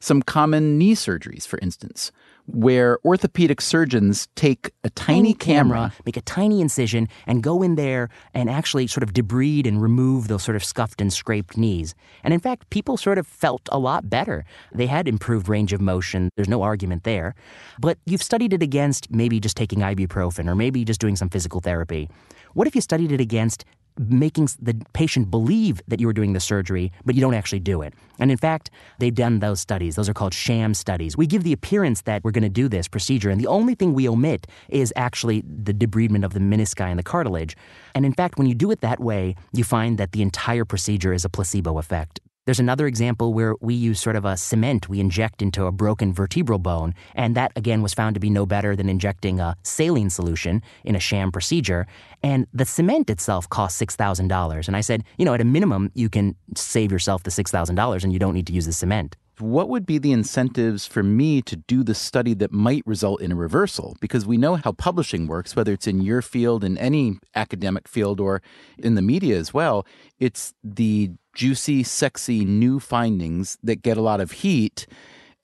Some 0.00 0.22
common 0.22 0.78
knee 0.78 0.94
surgeries, 0.94 1.46
for 1.46 1.58
instance, 1.60 2.12
where 2.48 2.98
orthopedic 3.04 3.60
surgeons 3.60 4.26
take 4.34 4.70
a 4.82 4.90
tiny, 4.90 5.34
camera, 5.34 5.76
camera, 5.76 5.92
make 6.06 6.16
a 6.16 6.22
tiny 6.22 6.60
incision, 6.60 7.06
and 7.26 7.42
go 7.42 7.62
in 7.62 7.74
there 7.74 8.08
and 8.32 8.48
actually 8.48 8.86
sort 8.86 9.02
of 9.02 9.12
debride 9.12 9.66
and 9.66 9.82
remove 9.82 10.28
those 10.28 10.42
sort 10.42 10.56
of 10.56 10.64
scuffed 10.64 11.00
and 11.00 11.12
scraped 11.12 11.56
knees. 11.58 11.94
And 12.24 12.32
in 12.32 12.40
fact, 12.40 12.70
people 12.70 12.96
sort 12.96 13.18
of 13.18 13.26
felt 13.26 13.68
a 13.70 13.78
lot 13.78 14.08
better. 14.08 14.44
They 14.72 14.86
had 14.86 15.06
improved 15.06 15.48
range 15.48 15.72
of 15.74 15.80
motion. 15.80 16.30
There's 16.36 16.48
no 16.48 16.62
argument 16.62 17.04
there. 17.04 17.34
But 17.80 17.98
you've 18.06 18.22
studied 18.22 18.54
it 18.54 18.62
against 18.62 19.10
maybe 19.10 19.40
just 19.40 19.56
taking 19.56 19.80
ibuprofen 19.80 20.48
or 20.48 20.54
maybe 20.54 20.84
just 20.84 21.00
doing 21.00 21.16
some 21.16 21.28
physical 21.28 21.60
therapy. 21.60 22.08
What 22.54 22.66
if 22.66 22.74
you 22.74 22.80
studied 22.80 23.12
it 23.12 23.20
against 23.20 23.64
making 23.98 24.48
the 24.60 24.80
patient 24.92 25.30
believe 25.30 25.80
that 25.88 26.00
you 26.00 26.06
were 26.06 26.12
doing 26.12 26.32
the 26.32 26.40
surgery, 26.40 26.92
but 27.04 27.14
you 27.14 27.20
don't 27.20 27.34
actually 27.34 27.60
do 27.60 27.82
it. 27.82 27.94
And 28.18 28.30
in 28.30 28.36
fact, 28.36 28.70
they've 28.98 29.14
done 29.14 29.38
those 29.38 29.60
studies. 29.60 29.96
Those 29.96 30.08
are 30.08 30.14
called 30.14 30.34
sham 30.34 30.74
studies. 30.74 31.16
We 31.16 31.26
give 31.26 31.44
the 31.44 31.52
appearance 31.52 32.02
that 32.02 32.24
we're 32.24 32.32
going 32.32 32.42
to 32.42 32.48
do 32.48 32.68
this 32.68 32.88
procedure, 32.88 33.30
and 33.30 33.40
the 33.40 33.46
only 33.46 33.74
thing 33.74 33.94
we 33.94 34.08
omit 34.08 34.46
is 34.68 34.92
actually 34.96 35.42
the 35.42 35.72
debridement 35.72 36.24
of 36.24 36.32
the 36.32 36.40
menisci 36.40 36.80
and 36.80 36.98
the 36.98 37.02
cartilage. 37.02 37.56
And 37.94 38.04
in 38.04 38.12
fact, 38.12 38.38
when 38.38 38.46
you 38.46 38.54
do 38.54 38.70
it 38.70 38.80
that 38.80 39.00
way, 39.00 39.36
you 39.52 39.64
find 39.64 39.98
that 39.98 40.12
the 40.12 40.22
entire 40.22 40.64
procedure 40.64 41.12
is 41.12 41.24
a 41.24 41.28
placebo 41.28 41.78
effect. 41.78 42.20
There's 42.48 42.58
another 42.58 42.86
example 42.86 43.34
where 43.34 43.56
we 43.60 43.74
use 43.74 44.00
sort 44.00 44.16
of 44.16 44.24
a 44.24 44.34
cement 44.34 44.88
we 44.88 45.00
inject 45.00 45.42
into 45.42 45.66
a 45.66 45.70
broken 45.70 46.14
vertebral 46.14 46.58
bone, 46.58 46.94
and 47.14 47.36
that 47.36 47.52
again 47.56 47.82
was 47.82 47.92
found 47.92 48.14
to 48.14 48.20
be 48.20 48.30
no 48.30 48.46
better 48.46 48.74
than 48.74 48.88
injecting 48.88 49.38
a 49.38 49.54
saline 49.64 50.08
solution 50.08 50.62
in 50.82 50.96
a 50.96 50.98
sham 50.98 51.30
procedure. 51.30 51.86
And 52.22 52.46
the 52.54 52.64
cement 52.64 53.10
itself 53.10 53.50
costs 53.50 53.78
$6,000. 53.82 54.66
And 54.66 54.74
I 54.78 54.80
said, 54.80 55.04
you 55.18 55.26
know, 55.26 55.34
at 55.34 55.42
a 55.42 55.44
minimum, 55.44 55.92
you 55.92 56.08
can 56.08 56.36
save 56.56 56.90
yourself 56.90 57.22
the 57.22 57.30
$6,000 57.30 58.02
and 58.02 58.14
you 58.14 58.18
don't 58.18 58.32
need 58.32 58.46
to 58.46 58.54
use 58.54 58.64
the 58.64 58.72
cement 58.72 59.18
what 59.40 59.68
would 59.68 59.86
be 59.86 59.98
the 59.98 60.12
incentives 60.12 60.86
for 60.86 61.02
me 61.02 61.42
to 61.42 61.56
do 61.56 61.82
the 61.82 61.94
study 61.94 62.34
that 62.34 62.52
might 62.52 62.82
result 62.86 63.20
in 63.20 63.32
a 63.32 63.36
reversal? 63.36 63.96
Because 64.00 64.26
we 64.26 64.36
know 64.36 64.56
how 64.56 64.72
publishing 64.72 65.26
works, 65.26 65.54
whether 65.54 65.72
it's 65.72 65.86
in 65.86 66.00
your 66.00 66.22
field, 66.22 66.64
in 66.64 66.76
any 66.78 67.18
academic 67.34 67.88
field, 67.88 68.20
or 68.20 68.42
in 68.78 68.94
the 68.94 69.02
media 69.02 69.36
as 69.36 69.54
well. 69.54 69.86
It's 70.18 70.54
the 70.64 71.12
juicy, 71.38 71.84
sexy 71.84 72.44
new 72.44 72.80
findings 72.80 73.58
that 73.62 73.80
get 73.80 73.96
a 73.96 74.02
lot 74.02 74.20
of 74.20 74.32
heat 74.32 74.88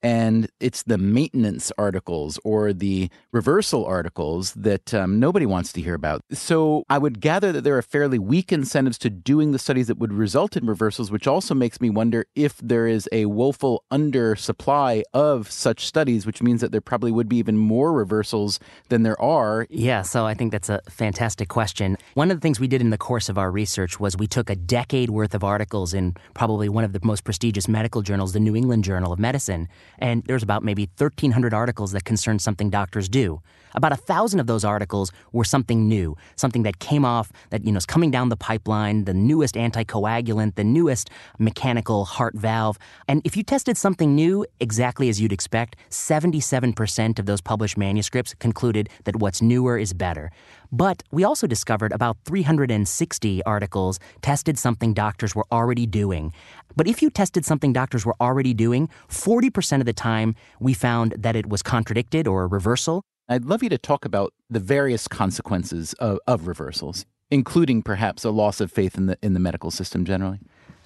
and 0.05 0.51
it's 0.61 0.83
the 0.83 0.99
maintenance 0.99 1.73
articles 1.79 2.39
or 2.45 2.75
the 2.75 3.09
reversal 3.33 3.87
articles 3.87 4.53
that 4.53 4.93
um, 4.93 5.19
nobody 5.19 5.47
wants 5.47 5.73
to 5.73 5.81
hear 5.81 5.95
about. 5.95 6.21
So 6.31 6.85
I 6.91 6.99
would 6.99 7.21
gather 7.21 7.53
that 7.53 7.63
there 7.63 7.79
are 7.79 7.83
fairly 7.83 8.19
weak 8.19 8.53
incentives 8.53 8.99
to 8.99 9.09
doing 9.09 9.53
the 9.53 9.59
studies 9.59 9.87
that 9.87 9.97
would 9.97 10.13
result 10.13 10.59
in 10.59 10.67
reversals, 10.67 11.11
which 11.11 11.27
also 11.27 11.55
makes 11.55 11.81
me 11.81 11.89
wonder 11.89 12.27
if 12.35 12.59
there 12.59 12.87
is 12.87 13.09
a 13.13 13.25
woeful 13.25 13.83
undersupply 13.91 15.05
of 15.15 15.51
such 15.51 15.87
studies, 15.87 16.27
which 16.27 16.43
means 16.43 16.61
that 16.61 16.71
there 16.71 16.83
probably 16.83 17.11
would 17.11 17.29
be 17.29 17.39
even 17.39 17.57
more 17.57 17.91
reversals 17.91 18.61
than 18.91 19.05
there 19.05 19.21
are. 19.21 19.67
Yeah, 19.71 20.03
so 20.03 20.27
I 20.27 20.35
think 20.35 20.53
that's 20.53 20.69
a 20.69 20.83
fantastic 20.91 21.49
question. 21.49 21.97
One 22.13 22.31
of 22.31 22.37
the 22.37 22.43
things 22.43 22.61
we 22.61 22.69
did 22.69 22.83
in 22.83 22.91
the 22.91 22.99
course 22.99 23.31
of 23.31 23.39
our 23.39 23.51
research 23.51 23.99
was 23.99 24.19
we 24.19 24.27
took 24.27 24.51
a 24.51 24.57
decade 24.57 25.09
worth 25.09 25.35
of 25.35 25.43
articles 25.43 25.95
in 25.95 26.15
probably 26.35 26.69
one 26.69 26.85
of 26.85 26.93
the 26.93 27.01
most 27.03 27.25
prestigious 27.25 27.69
medical 27.69 28.03
journals, 28.03 28.35
the 28.35 28.41
New 28.41 28.55
England 28.55 28.85
Journal 28.85 29.11
of 29.11 29.19
Medicine 29.19 29.67
and 29.99 30.23
there's 30.25 30.43
about 30.43 30.63
maybe 30.63 30.91
1,300 30.99 31.55
articles 31.55 31.93
that 31.93 32.05
concern 32.05 32.39
something 32.39 32.71
doctors 32.71 33.09
do. 33.09 33.41
About 33.75 33.93
a 33.93 33.97
thousand 33.97 34.41
of 34.41 34.47
those 34.47 34.65
articles 34.65 35.11
were 35.33 35.45
something 35.45 35.89
new, 35.89 36.17
something 36.37 36.63
that 36.63 36.79
came 36.79 37.05
off, 37.05 37.33
that 37.51 37.65
you 37.65 37.73
know 37.73 37.79
is 37.79 37.87
coming 37.87 38.11
down 38.11 38.29
the 38.29 38.37
pipeline, 38.37 39.05
the 39.05 39.15
newest 39.15 39.57
anticoagulant, 39.57 40.55
the 40.55 40.65
newest 40.65 41.11
mechanical 41.39 42.05
heart 42.05 42.35
valve. 42.35 42.79
And 43.09 43.21
if 43.25 43.37
you 43.37 43.43
tested 43.43 43.77
something 43.77 44.15
new 44.15 44.47
exactly 44.61 45.09
as 45.09 45.21
you'd 45.21 45.33
expect, 45.33 45.77
77% 45.91 47.19
of 47.19 47.27
those 47.27 47.41
published 47.41 47.77
manuscripts 47.77 48.35
concluded 48.35 48.89
that 49.05 49.17
what's 49.17 49.43
newer 49.43 49.77
is 49.77 49.93
better. 49.93 50.31
But 50.71 51.03
we 51.11 51.25
also 51.25 51.47
discovered 51.47 51.93
about 51.93 52.17
360 52.25 53.43
articles 53.45 54.01
tested 54.23 54.59
something 54.59 54.93
doctors 54.95 55.35
were 55.35 55.47
already 55.53 55.87
doing. 55.87 56.33
But 56.77 56.89
if 56.89 57.03
you 57.03 57.11
tested 57.11 57.45
something 57.45 57.73
doctors 57.73 58.05
were 58.05 58.17
already 58.21 58.55
doing, 58.55 58.89
40% 59.09 59.81
of 59.81 59.87
the 59.87 59.93
time 59.93 60.35
we 60.59 60.75
found 60.75 61.13
that 61.19 61.37
it 61.37 61.49
was 61.49 61.63
contradicted 61.63 62.27
or 62.27 62.45
a 62.45 62.47
reversal. 62.47 63.03
I'd 63.29 63.47
love 63.47 63.63
you 63.63 63.71
to 63.71 63.79
talk 63.79 64.05
about 64.05 64.35
the 64.51 64.61
various 64.61 65.09
consequences 65.09 65.95
of, 65.95 66.19
of 66.27 66.47
reversals, 66.47 67.07
including 67.31 67.83
perhaps 67.83 68.23
a 68.25 68.31
loss 68.31 68.61
of 68.61 68.71
faith 68.71 68.99
in 68.99 69.07
the 69.07 69.19
in 69.23 69.33
the 69.33 69.41
medical 69.41 69.71
system 69.71 70.05
generally. 70.05 70.41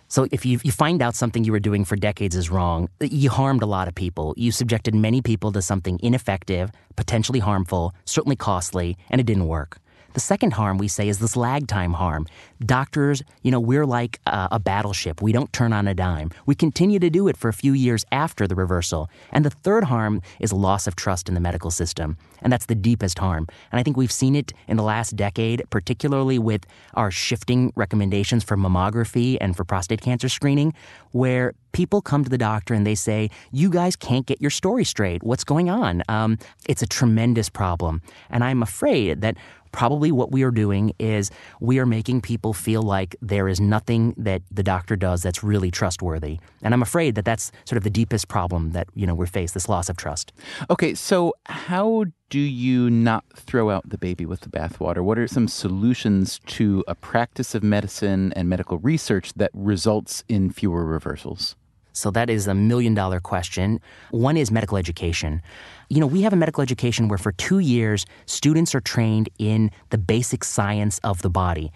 So 0.07 0.27
if 0.31 0.47
you, 0.47 0.59
you 0.63 0.73
find 0.73 1.03
out 1.03 1.15
something 1.15 1.45
you 1.45 1.53
were 1.53 1.61
doing 1.61 1.85
for 1.85 1.95
decades 1.95 2.35
is 2.35 2.49
wrong, 2.49 2.89
you 3.01 3.29
harmed 3.29 3.63
a 3.63 3.67
lot 3.67 3.89
of 3.89 3.95
people. 3.95 4.33
You 4.39 4.53
subjected 4.53 4.95
many 4.95 5.21
people 5.21 5.53
to 5.53 5.61
something 5.61 6.01
ineffective, 6.03 6.71
potentially 6.97 7.41
harmful, 7.41 7.93
certainly 8.07 8.37
costly, 8.37 8.97
and 9.11 9.21
it 9.21 9.27
didn't 9.27 9.49
work. 9.49 9.81
The 10.15 10.21
second 10.21 10.53
harm 10.55 10.79
we 10.79 10.89
say 10.89 11.09
is 11.09 11.19
this 11.19 11.37
lag 11.37 11.69
time 11.69 11.93
harm. 11.93 12.27
Doctors, 12.65 13.23
you 13.43 13.51
know, 13.51 13.61
we're 13.61 13.87
like 13.87 14.21
a, 14.27 14.49
a 14.53 14.59
battleship. 14.59 15.21
We 15.23 15.33
don't 15.33 15.53
turn 15.53 15.73
on 15.73 15.87
a 15.87 15.95
dime. 15.95 16.31
We 16.47 16.55
continue 16.55 16.99
to 16.99 17.11
do 17.11 17.29
it 17.29 17.37
for 17.37 17.49
a 17.49 17.53
few 17.53 17.73
years 17.73 18.05
after 18.11 18.47
the 18.47 18.55
reversal. 18.55 19.11
And 19.33 19.45
the 19.45 19.51
third 19.51 19.85
harm 19.85 20.23
is 20.41 20.53
loss 20.53 20.87
of 20.87 20.97
trust 20.97 21.29
in 21.29 21.35
the 21.35 21.41
medical 21.41 21.71
system. 21.71 22.17
And 22.43 22.53
that's 22.53 22.67
the 22.67 22.75
deepest 22.75 23.19
harm. 23.19 23.47
And 23.71 23.79
I 23.79 23.83
think 23.83 23.97
we've 23.97 24.13
seen 24.13 24.35
it 24.35 24.53
in 24.67 24.77
the 24.77 24.83
last 24.83 25.15
decade, 25.15 25.63
particularly 25.71 26.39
with 26.39 26.67
our 26.95 27.11
shifting 27.11 27.73
recommendations 27.77 28.45
for 28.45 28.57
mammography 28.57 29.37
and 29.41 29.57
for 29.57 29.65
prostate 29.65 30.01
cancer 30.01 30.29
screening, 30.29 30.73
where 31.13 31.55
people 31.73 32.01
come 32.01 32.25
to 32.25 32.31
the 32.31 32.39
doctor 32.39 32.75
and 32.75 32.87
they 32.87 32.95
say, 32.95 33.31
You 33.53 33.71
guys 33.71 33.97
can't 33.97 34.27
get 34.27 34.41
your 34.41 34.51
story 34.51 34.85
straight. 34.85 35.23
What's 35.23 35.45
going 35.45 35.71
on? 35.71 36.03
Um, 36.09 36.39
it's 36.69 36.83
a 36.83 36.87
tremendous 36.87 37.49
problem. 37.49 38.03
And 38.31 38.43
I'm 38.43 38.63
afraid 38.63 39.21
that 39.21 39.37
probably 39.79 40.11
what 40.11 40.33
we 40.33 40.43
are 40.43 40.51
doing 40.51 40.93
is 40.99 41.31
we 41.61 41.79
are 41.79 41.87
making 41.87 42.21
people 42.21 42.53
feel 42.53 42.83
like 42.83 43.15
there 43.23 43.47
is 43.47 43.61
nothing 43.61 44.13
that 44.17 44.43
the 44.51 44.65
doctor 44.65 44.97
does 44.97 45.23
that's 45.23 45.45
really 45.45 45.71
trustworthy. 45.71 46.41
And 46.63 46.75
I'm 46.75 46.83
afraid 46.83 47.15
that 47.15 47.25
that's 47.25 47.53
sort 47.65 47.77
of 47.77 47.85
the 47.85 47.91
deepest 47.91 48.27
problem 48.27 48.73
that, 48.73 48.89
you 48.97 49.07
know, 49.07 49.15
we 49.15 49.25
face 49.29 49.53
this 49.53 49.69
loss 49.69 49.89
of 49.89 49.97
trust. 49.97 50.33
Okay, 50.69 50.95
so 50.95 51.33
how 51.47 52.07
do 52.29 52.41
you 52.41 52.91
not 52.91 53.25
throw 53.37 53.71
out 53.71 53.89
the 53.89 53.99
baby 53.99 54.27
with 54.27 54.41
the 54.41 54.49
bathwater? 54.49 55.01
What 55.05 55.17
are 55.17 55.29
some 55.29 55.47
solutions 55.47 56.41
to 56.47 56.83
a 56.89 56.97
practice 56.97 57.55
of 57.55 57.63
medicine 57.63 58.33
and 58.33 58.49
medical 58.49 58.79
research 58.79 59.33
that 59.35 59.53
results 59.55 60.25
in 60.29 60.51
fewer 60.51 60.85
reversals? 60.85 61.55
So 61.99 62.11
that 62.13 62.31
is 62.31 62.47
a 62.47 62.55
million 62.55 62.95
dollar 62.95 63.21
question. 63.21 63.81
One 64.11 64.37
is 64.37 64.51
medical 64.51 64.77
education. 64.77 65.43
You 65.89 66.01
know, 66.01 66.07
we 66.07 66.23
have 66.23 66.33
a 66.33 66.37
medical 66.37 66.63
education 66.63 67.09
where 67.09 67.19
for 67.19 67.33
two 67.33 67.59
years, 67.59 68.07
students 68.27 68.75
are 68.75 68.81
trained 68.81 69.29
in 69.39 69.71
the 69.91 69.99
basic 69.99 70.45
science 70.45 70.99
of 71.03 71.23
the 71.23 71.31
body. 71.31 71.73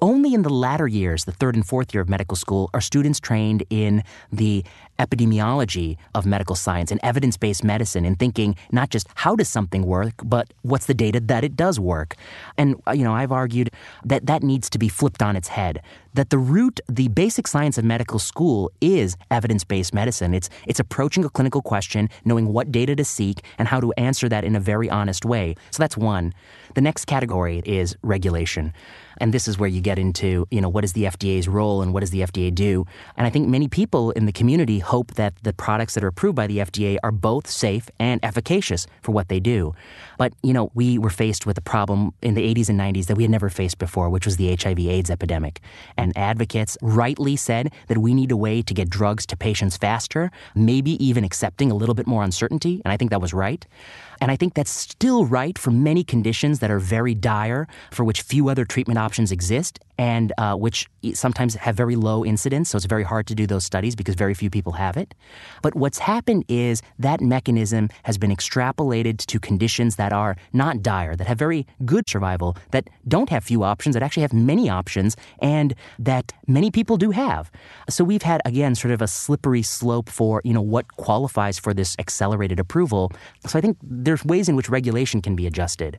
Only 0.00 0.34
in 0.34 0.42
the 0.42 0.50
latter 0.50 0.88
years, 0.88 1.24
the 1.26 1.32
third 1.32 1.54
and 1.54 1.64
fourth 1.64 1.94
year 1.94 2.02
of 2.02 2.08
medical 2.08 2.36
school, 2.36 2.70
are 2.74 2.80
students 2.80 3.20
trained 3.20 3.62
in 3.70 4.02
the 4.32 4.64
epidemiology 5.02 5.96
of 6.14 6.24
medical 6.24 6.56
science 6.56 6.90
and 6.92 7.00
evidence 7.02 7.36
based 7.36 7.64
medicine 7.64 8.04
and 8.04 8.18
thinking 8.18 8.56
not 8.70 8.88
just 8.94 9.06
how 9.22 9.34
does 9.36 9.48
something 9.48 9.82
work, 9.98 10.14
but 10.24 10.46
what's 10.62 10.86
the 10.86 10.94
data 10.94 11.20
that 11.20 11.42
it 11.44 11.54
does 11.56 11.76
work. 11.78 12.10
And, 12.56 12.68
uh, 12.86 12.92
you 12.92 13.04
know, 13.04 13.14
I've 13.20 13.32
argued 13.32 13.70
that 14.04 14.26
that 14.26 14.42
needs 14.42 14.70
to 14.70 14.78
be 14.78 14.88
flipped 14.88 15.22
on 15.22 15.36
its 15.36 15.48
head. 15.48 15.82
That 16.14 16.30
the 16.30 16.38
root, 16.38 16.80
the 16.88 17.08
basic 17.08 17.46
science 17.46 17.78
of 17.78 17.84
medical 17.84 18.18
school 18.18 18.70
is 18.80 19.16
evidence 19.30 19.64
based 19.64 19.92
medicine. 19.94 20.34
It's, 20.34 20.50
it's 20.66 20.80
approaching 20.80 21.24
a 21.24 21.30
clinical 21.30 21.62
question, 21.62 22.08
knowing 22.24 22.52
what 22.52 22.70
data 22.70 22.94
to 22.96 23.04
seek, 23.04 23.44
and 23.58 23.66
how 23.68 23.80
to 23.80 23.92
answer 23.96 24.28
that 24.28 24.44
in 24.44 24.54
a 24.54 24.60
very 24.60 24.88
honest 24.90 25.24
way. 25.24 25.54
So 25.70 25.82
that's 25.82 25.96
one. 25.96 26.34
The 26.74 26.80
next 26.80 27.06
category 27.06 27.62
is 27.64 27.96
regulation. 28.02 28.72
And 29.18 29.32
this 29.32 29.48
is 29.48 29.58
where 29.58 29.68
you 29.68 29.80
get 29.80 29.98
into, 29.98 30.46
you 30.50 30.60
know, 30.60 30.68
what 30.68 30.84
is 30.84 30.92
the 30.92 31.04
FDA's 31.04 31.48
role 31.48 31.82
and 31.82 31.92
what 31.92 32.00
does 32.00 32.10
the 32.10 32.20
FDA 32.20 32.54
do? 32.54 32.86
And 33.16 33.26
I 33.26 33.30
think 33.30 33.48
many 33.48 33.68
people 33.68 34.10
in 34.12 34.26
the 34.26 34.32
community 34.32 34.78
hope 34.78 35.14
that 35.14 35.34
the 35.42 35.52
products 35.52 35.94
that 35.94 36.04
are 36.04 36.08
approved 36.08 36.36
by 36.36 36.46
the 36.46 36.58
FDA 36.58 36.98
are 37.02 37.12
both 37.12 37.48
safe 37.48 37.90
and 37.98 38.24
efficacious 38.24 38.86
for 39.02 39.12
what 39.12 39.28
they 39.28 39.40
do. 39.40 39.74
But, 40.18 40.32
you 40.42 40.52
know, 40.52 40.70
we 40.74 40.98
were 40.98 41.10
faced 41.10 41.46
with 41.46 41.58
a 41.58 41.62
problem 41.62 42.12
in 42.22 42.34
the 42.34 42.54
80s 42.54 42.68
and 42.68 42.78
90s 42.78 43.06
that 43.06 43.16
we 43.16 43.24
had 43.24 43.30
never 43.30 43.48
faced 43.48 43.78
before, 43.78 44.08
which 44.08 44.26
was 44.26 44.36
the 44.36 44.54
HIV 44.54 44.78
AIDS 44.78 45.10
epidemic. 45.10 45.60
And 45.96 46.16
advocates 46.16 46.78
rightly 46.80 47.36
said 47.36 47.72
that 47.88 47.98
we 47.98 48.14
need 48.14 48.30
a 48.30 48.36
way 48.36 48.62
to 48.62 48.74
get 48.74 48.88
drugs 48.88 49.26
to 49.26 49.36
patients 49.36 49.76
faster, 49.76 50.30
maybe 50.54 51.02
even 51.04 51.24
accepting 51.24 51.70
a 51.70 51.74
little 51.74 51.94
bit 51.94 52.06
more 52.06 52.22
uncertainty. 52.22 52.80
And 52.84 52.92
I 52.92 52.96
think 52.96 53.10
that 53.10 53.20
was 53.20 53.32
right. 53.32 53.66
And 54.22 54.30
I 54.30 54.36
think 54.36 54.54
that's 54.54 54.70
still 54.70 55.26
right 55.26 55.58
for 55.58 55.72
many 55.72 56.04
conditions 56.04 56.60
that 56.60 56.70
are 56.70 56.78
very 56.78 57.12
dire, 57.12 57.66
for 57.90 58.04
which 58.04 58.22
few 58.22 58.48
other 58.48 58.64
treatment 58.64 58.96
options 58.96 59.32
exist, 59.32 59.80
and 59.98 60.32
uh, 60.38 60.54
which 60.54 60.88
sometimes 61.12 61.54
have 61.54 61.76
very 61.76 61.96
low 61.96 62.24
incidence. 62.24 62.70
So 62.70 62.76
it's 62.76 62.86
very 62.86 63.02
hard 63.02 63.26
to 63.26 63.34
do 63.34 63.46
those 63.46 63.64
studies 63.64 63.94
because 63.94 64.14
very 64.14 64.34
few 64.34 64.50
people 64.50 64.72
have 64.72 64.96
it. 64.96 65.14
But 65.62 65.74
what's 65.74 65.98
happened 65.98 66.44
is 66.48 66.82
that 66.98 67.20
mechanism 67.20 67.88
has 68.04 68.18
been 68.18 68.30
extrapolated 68.30 69.18
to 69.18 69.38
conditions 69.38 69.96
that 69.96 70.12
are 70.12 70.36
not 70.52 70.82
dire, 70.82 71.14
that 71.16 71.26
have 71.26 71.38
very 71.38 71.66
good 71.84 72.08
survival, 72.08 72.56
that 72.70 72.88
don't 73.06 73.28
have 73.28 73.44
few 73.44 73.62
options, 73.62 73.94
that 73.94 74.02
actually 74.02 74.22
have 74.22 74.32
many 74.32 74.68
options, 74.68 75.16
and 75.40 75.74
that 75.98 76.32
many 76.46 76.70
people 76.70 76.96
do 76.96 77.10
have. 77.10 77.50
So 77.88 78.02
we've 78.02 78.22
had, 78.22 78.40
again, 78.44 78.74
sort 78.74 78.92
of 78.92 79.02
a 79.02 79.08
slippery 79.08 79.62
slope 79.62 80.08
for, 80.08 80.40
you 80.44 80.52
know, 80.52 80.62
what 80.62 80.96
qualifies 80.96 81.58
for 81.58 81.74
this 81.74 81.96
accelerated 81.98 82.58
approval. 82.58 83.12
So 83.46 83.58
I 83.58 83.62
think 83.62 83.76
there's 83.82 84.24
ways 84.24 84.48
in 84.48 84.56
which 84.56 84.68
regulation 84.68 85.20
can 85.20 85.36
be 85.36 85.46
adjusted. 85.46 85.98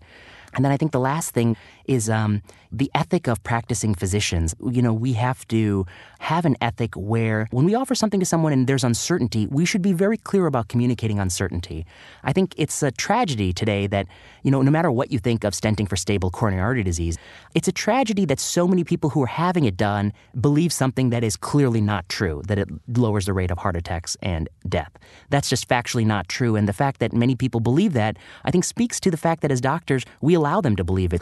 And 0.56 0.64
then 0.64 0.72
I 0.72 0.78
think 0.78 0.92
the 0.92 1.00
last 1.00 1.32
thing 1.32 1.58
is 1.86 2.10
um, 2.10 2.42
the 2.72 2.90
ethic 2.96 3.28
of 3.28 3.44
practicing 3.44 3.94
physicians. 3.94 4.56
You 4.72 4.82
know, 4.82 4.94
we 4.94 5.14
have 5.14 5.48
to 5.50 5.86
have 6.20 6.46
an 6.46 6.56
ethic 6.62 6.96
where 6.96 7.48
when 7.52 7.66
we 7.66 7.76
offer 7.76 7.96
something 7.96 8.20
to 8.20 8.26
someone 8.26 8.54
and 8.54 8.68
there's 8.68 8.84
uncertainty, 8.84 9.48
we 9.48 9.66
should 9.66 9.82
be 9.82 9.94
very 9.94 10.18
clear 10.18 10.48
about 10.48 10.70
communicating 10.70 11.20
uncertainty. 11.20 11.86
I 12.24 12.34
think 12.34 12.56
it's 12.58 12.82
a 12.82 12.92
tragedy 12.92 13.54
today 13.54 13.88
that, 13.88 14.08
you 14.44 14.52
know, 14.52 14.62
no 14.62 14.72
matter 14.72 14.92
what 14.92 15.12
you 15.12 15.20
think 15.20 15.44
of 15.44 15.54
stenting 15.54 15.88
for 15.88 15.96
stable 15.96 16.32
coronary 16.32 16.62
artery 16.62 16.84
disease, 16.84 17.18
it's 17.54 17.68
a 17.68 17.72
tragedy 17.72 18.26
that 18.26 18.40
so 18.40 18.68
many 18.68 18.84
people 18.84 19.10
who 19.10 19.22
are 19.24 19.28
having 19.28 19.66
it 19.66 19.78
done 19.78 20.14
believe 20.40 20.72
something 20.72 21.10
that 21.10 21.24
is 21.24 21.36
clearly 21.36 21.82
not 21.82 22.08
true, 22.10 22.42
that 22.48 22.58
it 22.58 22.70
lowers 22.88 23.26
the 23.26 23.34
rate 23.34 23.52
of 23.52 23.58
heart 23.58 23.76
attacks 23.76 24.16
and 24.22 24.50
death. 24.68 24.92
That's 25.30 25.50
just 25.50 25.68
factually 25.68 26.06
not 26.06 26.28
true. 26.30 26.56
And 26.56 26.68
the 26.68 26.74
fact 26.74 27.00
that 27.00 27.14
many 27.14 27.36
people 27.36 27.60
believe 27.60 27.94
that, 27.94 28.18
I 28.46 28.52
think, 28.52 28.64
speaks 28.64 29.00
to 29.02 29.12
the 29.12 29.18
fact 29.18 29.42
that 29.42 29.52
as 29.52 29.62
doctors, 29.62 30.06
we 30.22 30.34
allow 30.34 30.62
them 30.62 30.76
to 30.76 30.84
believe 30.84 31.14
it. 31.14 31.22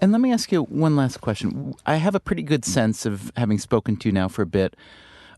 And, 0.00 0.12
let 0.12 0.20
me 0.20 0.32
ask 0.32 0.50
you 0.50 0.62
one 0.62 0.96
last 0.96 1.20
question. 1.20 1.74
I 1.84 1.96
have 1.96 2.14
a 2.14 2.20
pretty 2.20 2.42
good 2.42 2.64
sense 2.64 3.04
of 3.04 3.30
having 3.36 3.58
spoken 3.58 3.96
to 3.98 4.08
you 4.08 4.12
now 4.12 4.28
for 4.28 4.42
a 4.42 4.46
bit 4.46 4.74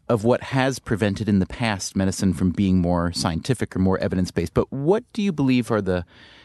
of 0.09 0.25
what 0.25 0.43
has 0.43 0.79
prevented 0.79 1.29
in 1.29 1.39
the 1.39 1.47
past 1.47 1.97
medicine 1.97 2.33
from 2.33 2.51
being 2.51 2.79
more 2.79 3.13
scientific 3.13 3.75
or 3.75 3.79
more 3.79 3.99
evidence 3.99 4.31
based. 4.31 4.55
But 4.55 4.71
what 4.73 5.05
do 5.13 5.23
you 5.23 5.33
believe 5.33 5.71
are 5.71 5.81
the 5.81 6.05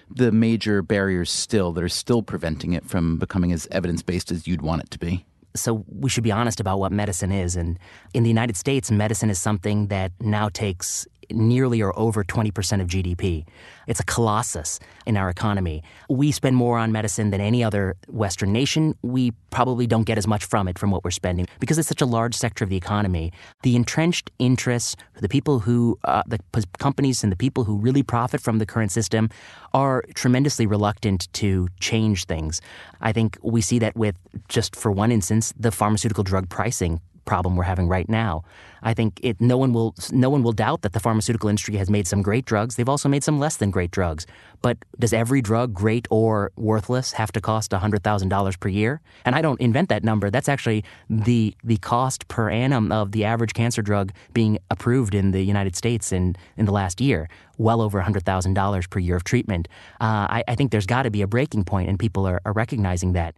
the 0.10 0.32
major 0.32 0.82
barriers 0.82 1.30
still 1.30 1.74
that 1.74 1.84
are 1.84 1.90
still 1.90 2.24
preventing 2.24 2.72
it 2.72 2.86
from 2.86 3.18
becoming 3.20 3.52
as 3.52 3.68
evidence 3.72 4.02
based 4.02 4.32
as 4.32 4.48
you'd 4.48 4.62
want 4.62 4.82
it 4.82 4.92
to 4.92 5.00
be? 5.00 5.26
So 5.54 5.84
we 5.88 6.10
should 6.10 6.24
be 6.24 6.32
honest 6.32 6.60
about 6.60 6.80
what 6.80 6.92
medicine 6.92 7.32
is. 7.32 7.56
And 7.56 7.78
in 8.14 8.24
the 8.24 8.30
United 8.30 8.56
States, 8.56 8.90
medicine 8.90 9.30
is 9.30 9.40
something 9.40 9.88
that 9.88 10.12
now 10.22 10.50
takes 10.50 11.06
nearly 11.32 11.82
or 11.82 11.98
over 11.98 12.24
20% 12.24 12.82
of 12.82 12.88
GDP. 12.88 13.46
It's 13.88 14.00
a 14.00 14.04
colossus 14.04 14.80
in 15.06 15.16
our 15.18 15.30
economy. 15.30 15.84
We 16.10 16.32
spend 16.32 16.56
more 16.56 16.78
on 16.78 16.92
medicine 16.92 17.32
than 17.32 17.42
any 17.42 17.64
other 17.64 17.96
Western 18.08 18.52
nation. 18.52 18.96
We 19.02 19.32
probably 19.50 19.88
don't 19.88 20.04
get 20.04 20.18
as 20.18 20.28
much 20.28 20.46
from 20.46 20.68
it 20.68 20.78
from 20.78 20.92
what 20.92 21.04
we're 21.04 21.12
spending 21.12 21.48
because 21.60 21.78
it's 21.78 21.88
such 21.88 22.02
a 22.02 22.06
large 22.06 22.36
sector 22.36 22.64
of 22.64 22.70
the 22.70 22.76
economy. 22.76 23.32
The 23.64 23.76
entrenched 23.76 24.30
interests, 24.40 24.96
the 25.20 25.30
people 25.30 25.60
who, 25.60 25.98
uh, 26.04 26.24
the 26.28 26.40
companies 26.80 27.24
and 27.24 27.32
the 27.32 27.38
people 27.38 27.64
who 27.64 27.78
really 27.78 28.04
profit 28.04 28.42
from 28.42 28.60
the 28.60 28.66
current 28.66 28.92
system 28.92 29.30
are 29.74 30.04
tremendously 30.16 30.66
reluctant 30.66 31.32
to 31.34 31.68
change 31.80 32.26
things. 32.26 32.62
I 33.02 33.14
think 33.14 33.38
we 33.42 33.62
see 33.62 33.80
that 33.80 33.96
with, 33.96 34.16
just 34.48 34.76
for 34.76 34.92
one 34.92 35.12
instance, 35.12 35.54
the 35.58 35.72
pharmaceutical 35.72 36.24
drug 36.24 36.50
pricing 36.50 37.00
problem 37.28 37.56
we're 37.56 37.64
having 37.64 37.88
right 37.88 38.10
now. 38.10 38.44
I 38.82 38.94
think 38.94 39.20
it, 39.22 39.40
no 39.40 39.58
one 39.58 39.74
will 39.74 39.94
no 40.12 40.30
one 40.30 40.44
will 40.44 40.54
doubt 40.54 40.82
that 40.82 40.94
the 40.94 41.00
pharmaceutical 41.00 41.50
industry 41.50 41.76
has 41.76 41.90
made 41.90 42.08
some 42.08 42.22
great 42.22 42.46
drugs. 42.46 42.76
They've 42.76 42.90
also 42.90 43.10
made 43.10 43.24
some 43.24 43.38
less 43.38 43.58
than 43.58 43.70
great 43.70 43.92
drugs. 43.92 44.26
But 44.62 44.78
does 44.98 45.14
every 45.14 45.42
drug, 45.42 45.74
great 45.74 46.08
or 46.10 46.52
worthless, 46.56 47.12
have 47.14 47.32
to 47.34 47.42
cost 47.42 47.74
hundred 47.74 48.04
thousand 48.04 48.30
dollars 48.30 48.56
per 48.58 48.70
year? 48.70 49.02
And 49.26 49.36
I 49.36 49.42
don't 49.42 49.60
invent 49.60 49.90
that 49.90 50.04
number. 50.04 50.30
That's 50.30 50.50
actually 50.50 50.84
the 51.10 51.54
the 51.64 51.78
cost 51.78 52.28
per 52.28 52.50
annum 52.50 52.92
of 52.92 53.12
the 53.12 53.26
average 53.26 53.54
cancer 53.54 53.82
drug 53.82 54.14
being 54.34 54.58
approved 54.72 55.14
in 55.14 55.32
the 55.32 55.42
United 55.42 55.76
States 55.76 56.12
in 56.12 56.36
in 56.56 56.66
the 56.66 56.72
last 56.72 57.02
year. 57.02 57.30
Well 57.58 57.82
over 57.82 58.00
hundred 58.02 58.26
thousand 58.26 58.54
dollars 58.54 58.88
per 58.88 59.00
year 59.00 59.16
of 59.16 59.24
treatment. 59.24 59.68
Uh, 60.00 60.28
I, 60.30 60.44
I, 60.48 60.56
think 60.56 60.72
there's 60.72 60.86
got 60.86 61.04
to 61.04 61.12
be 61.12 61.22
a 61.22 61.28
breaking 61.28 61.66
point, 61.66 61.90
and 61.90 61.98
people 62.00 62.28
are, 62.28 62.40
are 62.46 62.54
recognizing 62.54 63.14
that. 63.14 63.36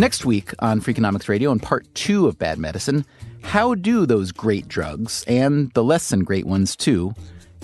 Next 0.00 0.24
week 0.24 0.54
on 0.60 0.80
Freakonomics 0.80 1.28
Radio, 1.28 1.52
in 1.52 1.60
part 1.60 1.94
two 1.94 2.26
of 2.26 2.38
Bad 2.38 2.58
Medicine, 2.58 3.04
how 3.42 3.74
do 3.74 4.06
those 4.06 4.32
great 4.32 4.66
drugs, 4.66 5.26
and 5.28 5.70
the 5.72 5.84
less 5.84 6.08
than 6.08 6.24
great 6.24 6.46
ones 6.46 6.74
too, 6.74 7.14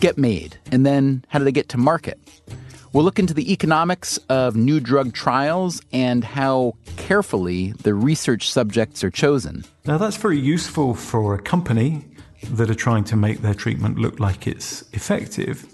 get 0.01 0.19
made? 0.19 0.59
And 0.71 0.85
then 0.85 1.25
how 1.29 1.39
do 1.39 1.47
they 1.47 1.51
get 1.51 1.71
to 1.71 1.79
market? 1.79 2.21
We'll 2.93 3.05
look 3.05 3.19
into 3.19 3.33
the 3.33 3.51
economics 3.51 4.19
of 4.29 4.55
new 4.55 4.81
drug 4.81 5.15
trials 5.15 5.81
and 5.95 6.25
how 6.25 6.75
carefully 6.99 7.73
the 7.73 7.95
research 7.95 8.51
subjects 8.51 9.03
are 9.03 9.11
chosen. 9.11 9.65
Now, 9.87 9.97
that's 9.97 10.19
very 10.19 10.39
useful 10.39 10.93
for 10.93 11.35
a 11.35 11.41
company 11.41 12.05
that 12.51 12.69
are 12.69 12.75
trying 12.75 13.05
to 13.05 13.17
make 13.17 13.41
their 13.41 13.55
treatment 13.55 13.99
look 13.99 14.21
like 14.21 14.47
it's 14.47 14.85
effective. 14.93 15.65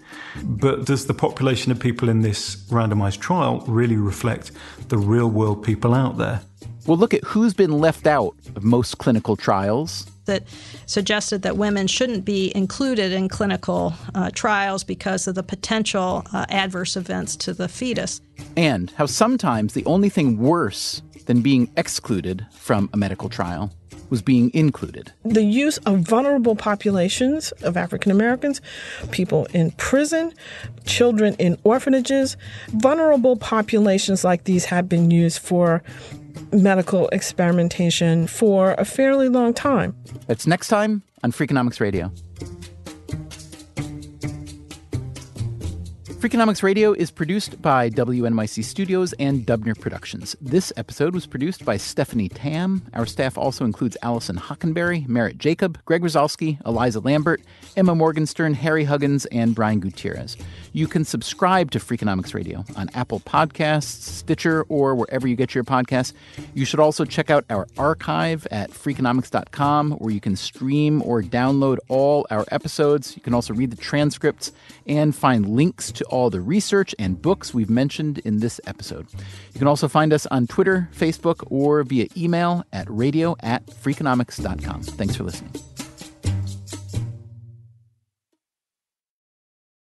But 0.45 0.87
does 0.87 1.07
the 1.07 1.15
population 1.15 1.73
of 1.73 1.81
people 1.81 2.09
in 2.09 2.21
this 2.21 2.55
randomized 2.69 3.19
trial 3.19 3.65
really 3.67 3.97
reflect 3.97 4.53
the 4.91 4.97
real 4.97 5.29
world 5.29 5.65
people 5.65 5.93
out 5.93 6.19
there? 6.19 6.43
We'll 6.87 6.99
look 6.99 7.15
at 7.15 7.23
who's 7.25 7.55
been 7.55 7.79
left 7.79 8.07
out 8.07 8.35
of 8.57 8.65
most 8.65 8.99
clinical 8.99 9.37
trials. 9.37 10.07
That 10.25 10.45
suggested 10.87 11.43
that 11.43 11.57
women 11.57 11.87
shouldn't 11.87 12.25
be 12.25 12.53
included 12.57 13.13
in 13.13 13.29
clinical 13.29 13.95
uh, 14.15 14.31
trials 14.33 14.85
because 14.85 15.27
of 15.27 15.35
the 15.35 15.43
potential 15.43 16.25
uh, 16.33 16.47
adverse 16.49 16.97
events 16.97 17.35
to 17.37 17.53
the 17.53 17.69
fetus. 17.69 18.21
And 18.57 18.91
how 18.93 19.07
sometimes 19.07 19.75
the 19.75 19.85
only 19.85 20.09
thing 20.09 20.39
worse 20.39 21.03
than 21.27 21.41
being 21.41 21.71
excluded 21.77 22.47
from 22.53 22.91
a 22.93 22.97
medical 22.97 23.29
trial 23.29 23.73
was 24.11 24.21
being 24.21 24.53
included. 24.53 25.11
The 25.25 25.43
use 25.43 25.79
of 25.79 26.01
vulnerable 26.01 26.55
populations 26.55 27.51
of 27.63 27.79
African 27.79 28.13
Americans, 28.13 28.61
people 29.11 29.47
in 29.55 29.71
prison, 29.73 30.35
children 30.85 31.35
in 31.39 31.57
orphanages, 31.65 32.37
vulnerable 32.75 33.37
populations 33.37 34.23
like 34.23 34.45
these 34.45 34.67
have 34.67 34.87
been 34.87 35.11
used 35.11 35.39
for 35.39 35.83
medical 36.53 37.09
experimentation 37.09 38.27
for 38.27 38.75
a 38.79 38.85
fairly 38.85 39.29
long 39.29 39.55
time. 39.55 39.97
That's 40.27 40.47
next 40.47 40.69
time 40.69 41.03
on 41.23 41.33
Freakonomics 41.33 41.81
Radio. 41.81 42.11
Freakonomics 46.23 46.63
Radio 46.63 46.93
is 46.93 47.11
produced 47.11 47.61
by 47.61 47.91
WNYC 47.91 48.63
Studios 48.63 49.13
and 49.15 49.45
Dubner 49.45 49.77
Productions. 49.77 50.37
This 50.41 50.73
episode 50.77 51.15
was 51.15 51.27
produced 51.27 51.65
by 51.65 51.77
Stephanie 51.77 52.29
Tam. 52.29 52.87
Our 52.95 53.07
staff 53.07 53.37
also 53.37 53.65
includes 53.65 53.97
Allison 54.03 54.37
Hockenberry, 54.37 55.09
Merritt 55.09 55.39
Jacob, 55.39 55.85
Greg 55.85 56.03
Rosalsky, 56.03 56.65
Eliza 56.65 57.01
Lambert, 57.01 57.43
Emma 57.77 57.97
Morgenstern, 57.97 58.55
Harry 58.55 58.85
Huggins, 58.85 59.27
and 59.27 59.57
Brian 59.57 59.81
Gutierrez. 59.81 60.37
You 60.73 60.87
can 60.87 61.05
subscribe 61.05 61.71
to 61.73 61.79
Freakonomics 61.79 62.35
Radio 62.35 62.65
on 62.77 62.89
Apple 62.95 63.21
Podcasts, 63.21 64.03
Stitcher, 64.03 64.63
or 64.69 64.95
wherever 64.95 65.29
you 65.29 65.37
get 65.37 65.55
your 65.55 65.65
podcasts. 65.65 66.13
You 66.55 66.65
should 66.65 66.81
also 66.81 67.05
check 67.05 67.31
out 67.31 67.45
our 67.51 67.67
archive 67.77 68.47
at 68.51 68.71
freakonomics.com, 68.71 69.93
where 69.93 70.13
you 70.13 70.21
can 70.21 70.37
stream 70.37 71.03
or 71.03 71.23
download 71.23 71.79
all 71.89 72.27
our 72.31 72.45
episodes. 72.51 73.17
You 73.17 73.23
can 73.23 73.35
also 73.35 73.55
read 73.55 73.71
the 73.71 73.77
transcripts 73.77 74.53
and 74.87 75.15
find 75.15 75.49
links 75.49 75.93
to 75.93 76.05
all 76.07 76.31
the 76.31 76.41
research 76.41 76.95
and 76.99 77.21
books 77.21 77.53
we've 77.53 77.71
mentioned 77.71 78.19
in 78.19 78.39
this 78.41 78.61
episode. 78.67 79.07
You 79.53 79.59
can 79.59 79.69
also 79.69 79.89
find 79.89 80.13
us 80.13 80.27
on 80.27 80.47
Twitter, 80.47 80.89
Facebook, 80.97 81.47
or 81.51 81.83
via 81.83 82.07
email 82.17 82.65
at 82.73 82.89
radio 82.89 83.37
at 83.41 83.67
freakonomics.com. 83.67 84.83
Thanks 84.83 85.17
for 85.17 85.25
listening. 85.25 85.53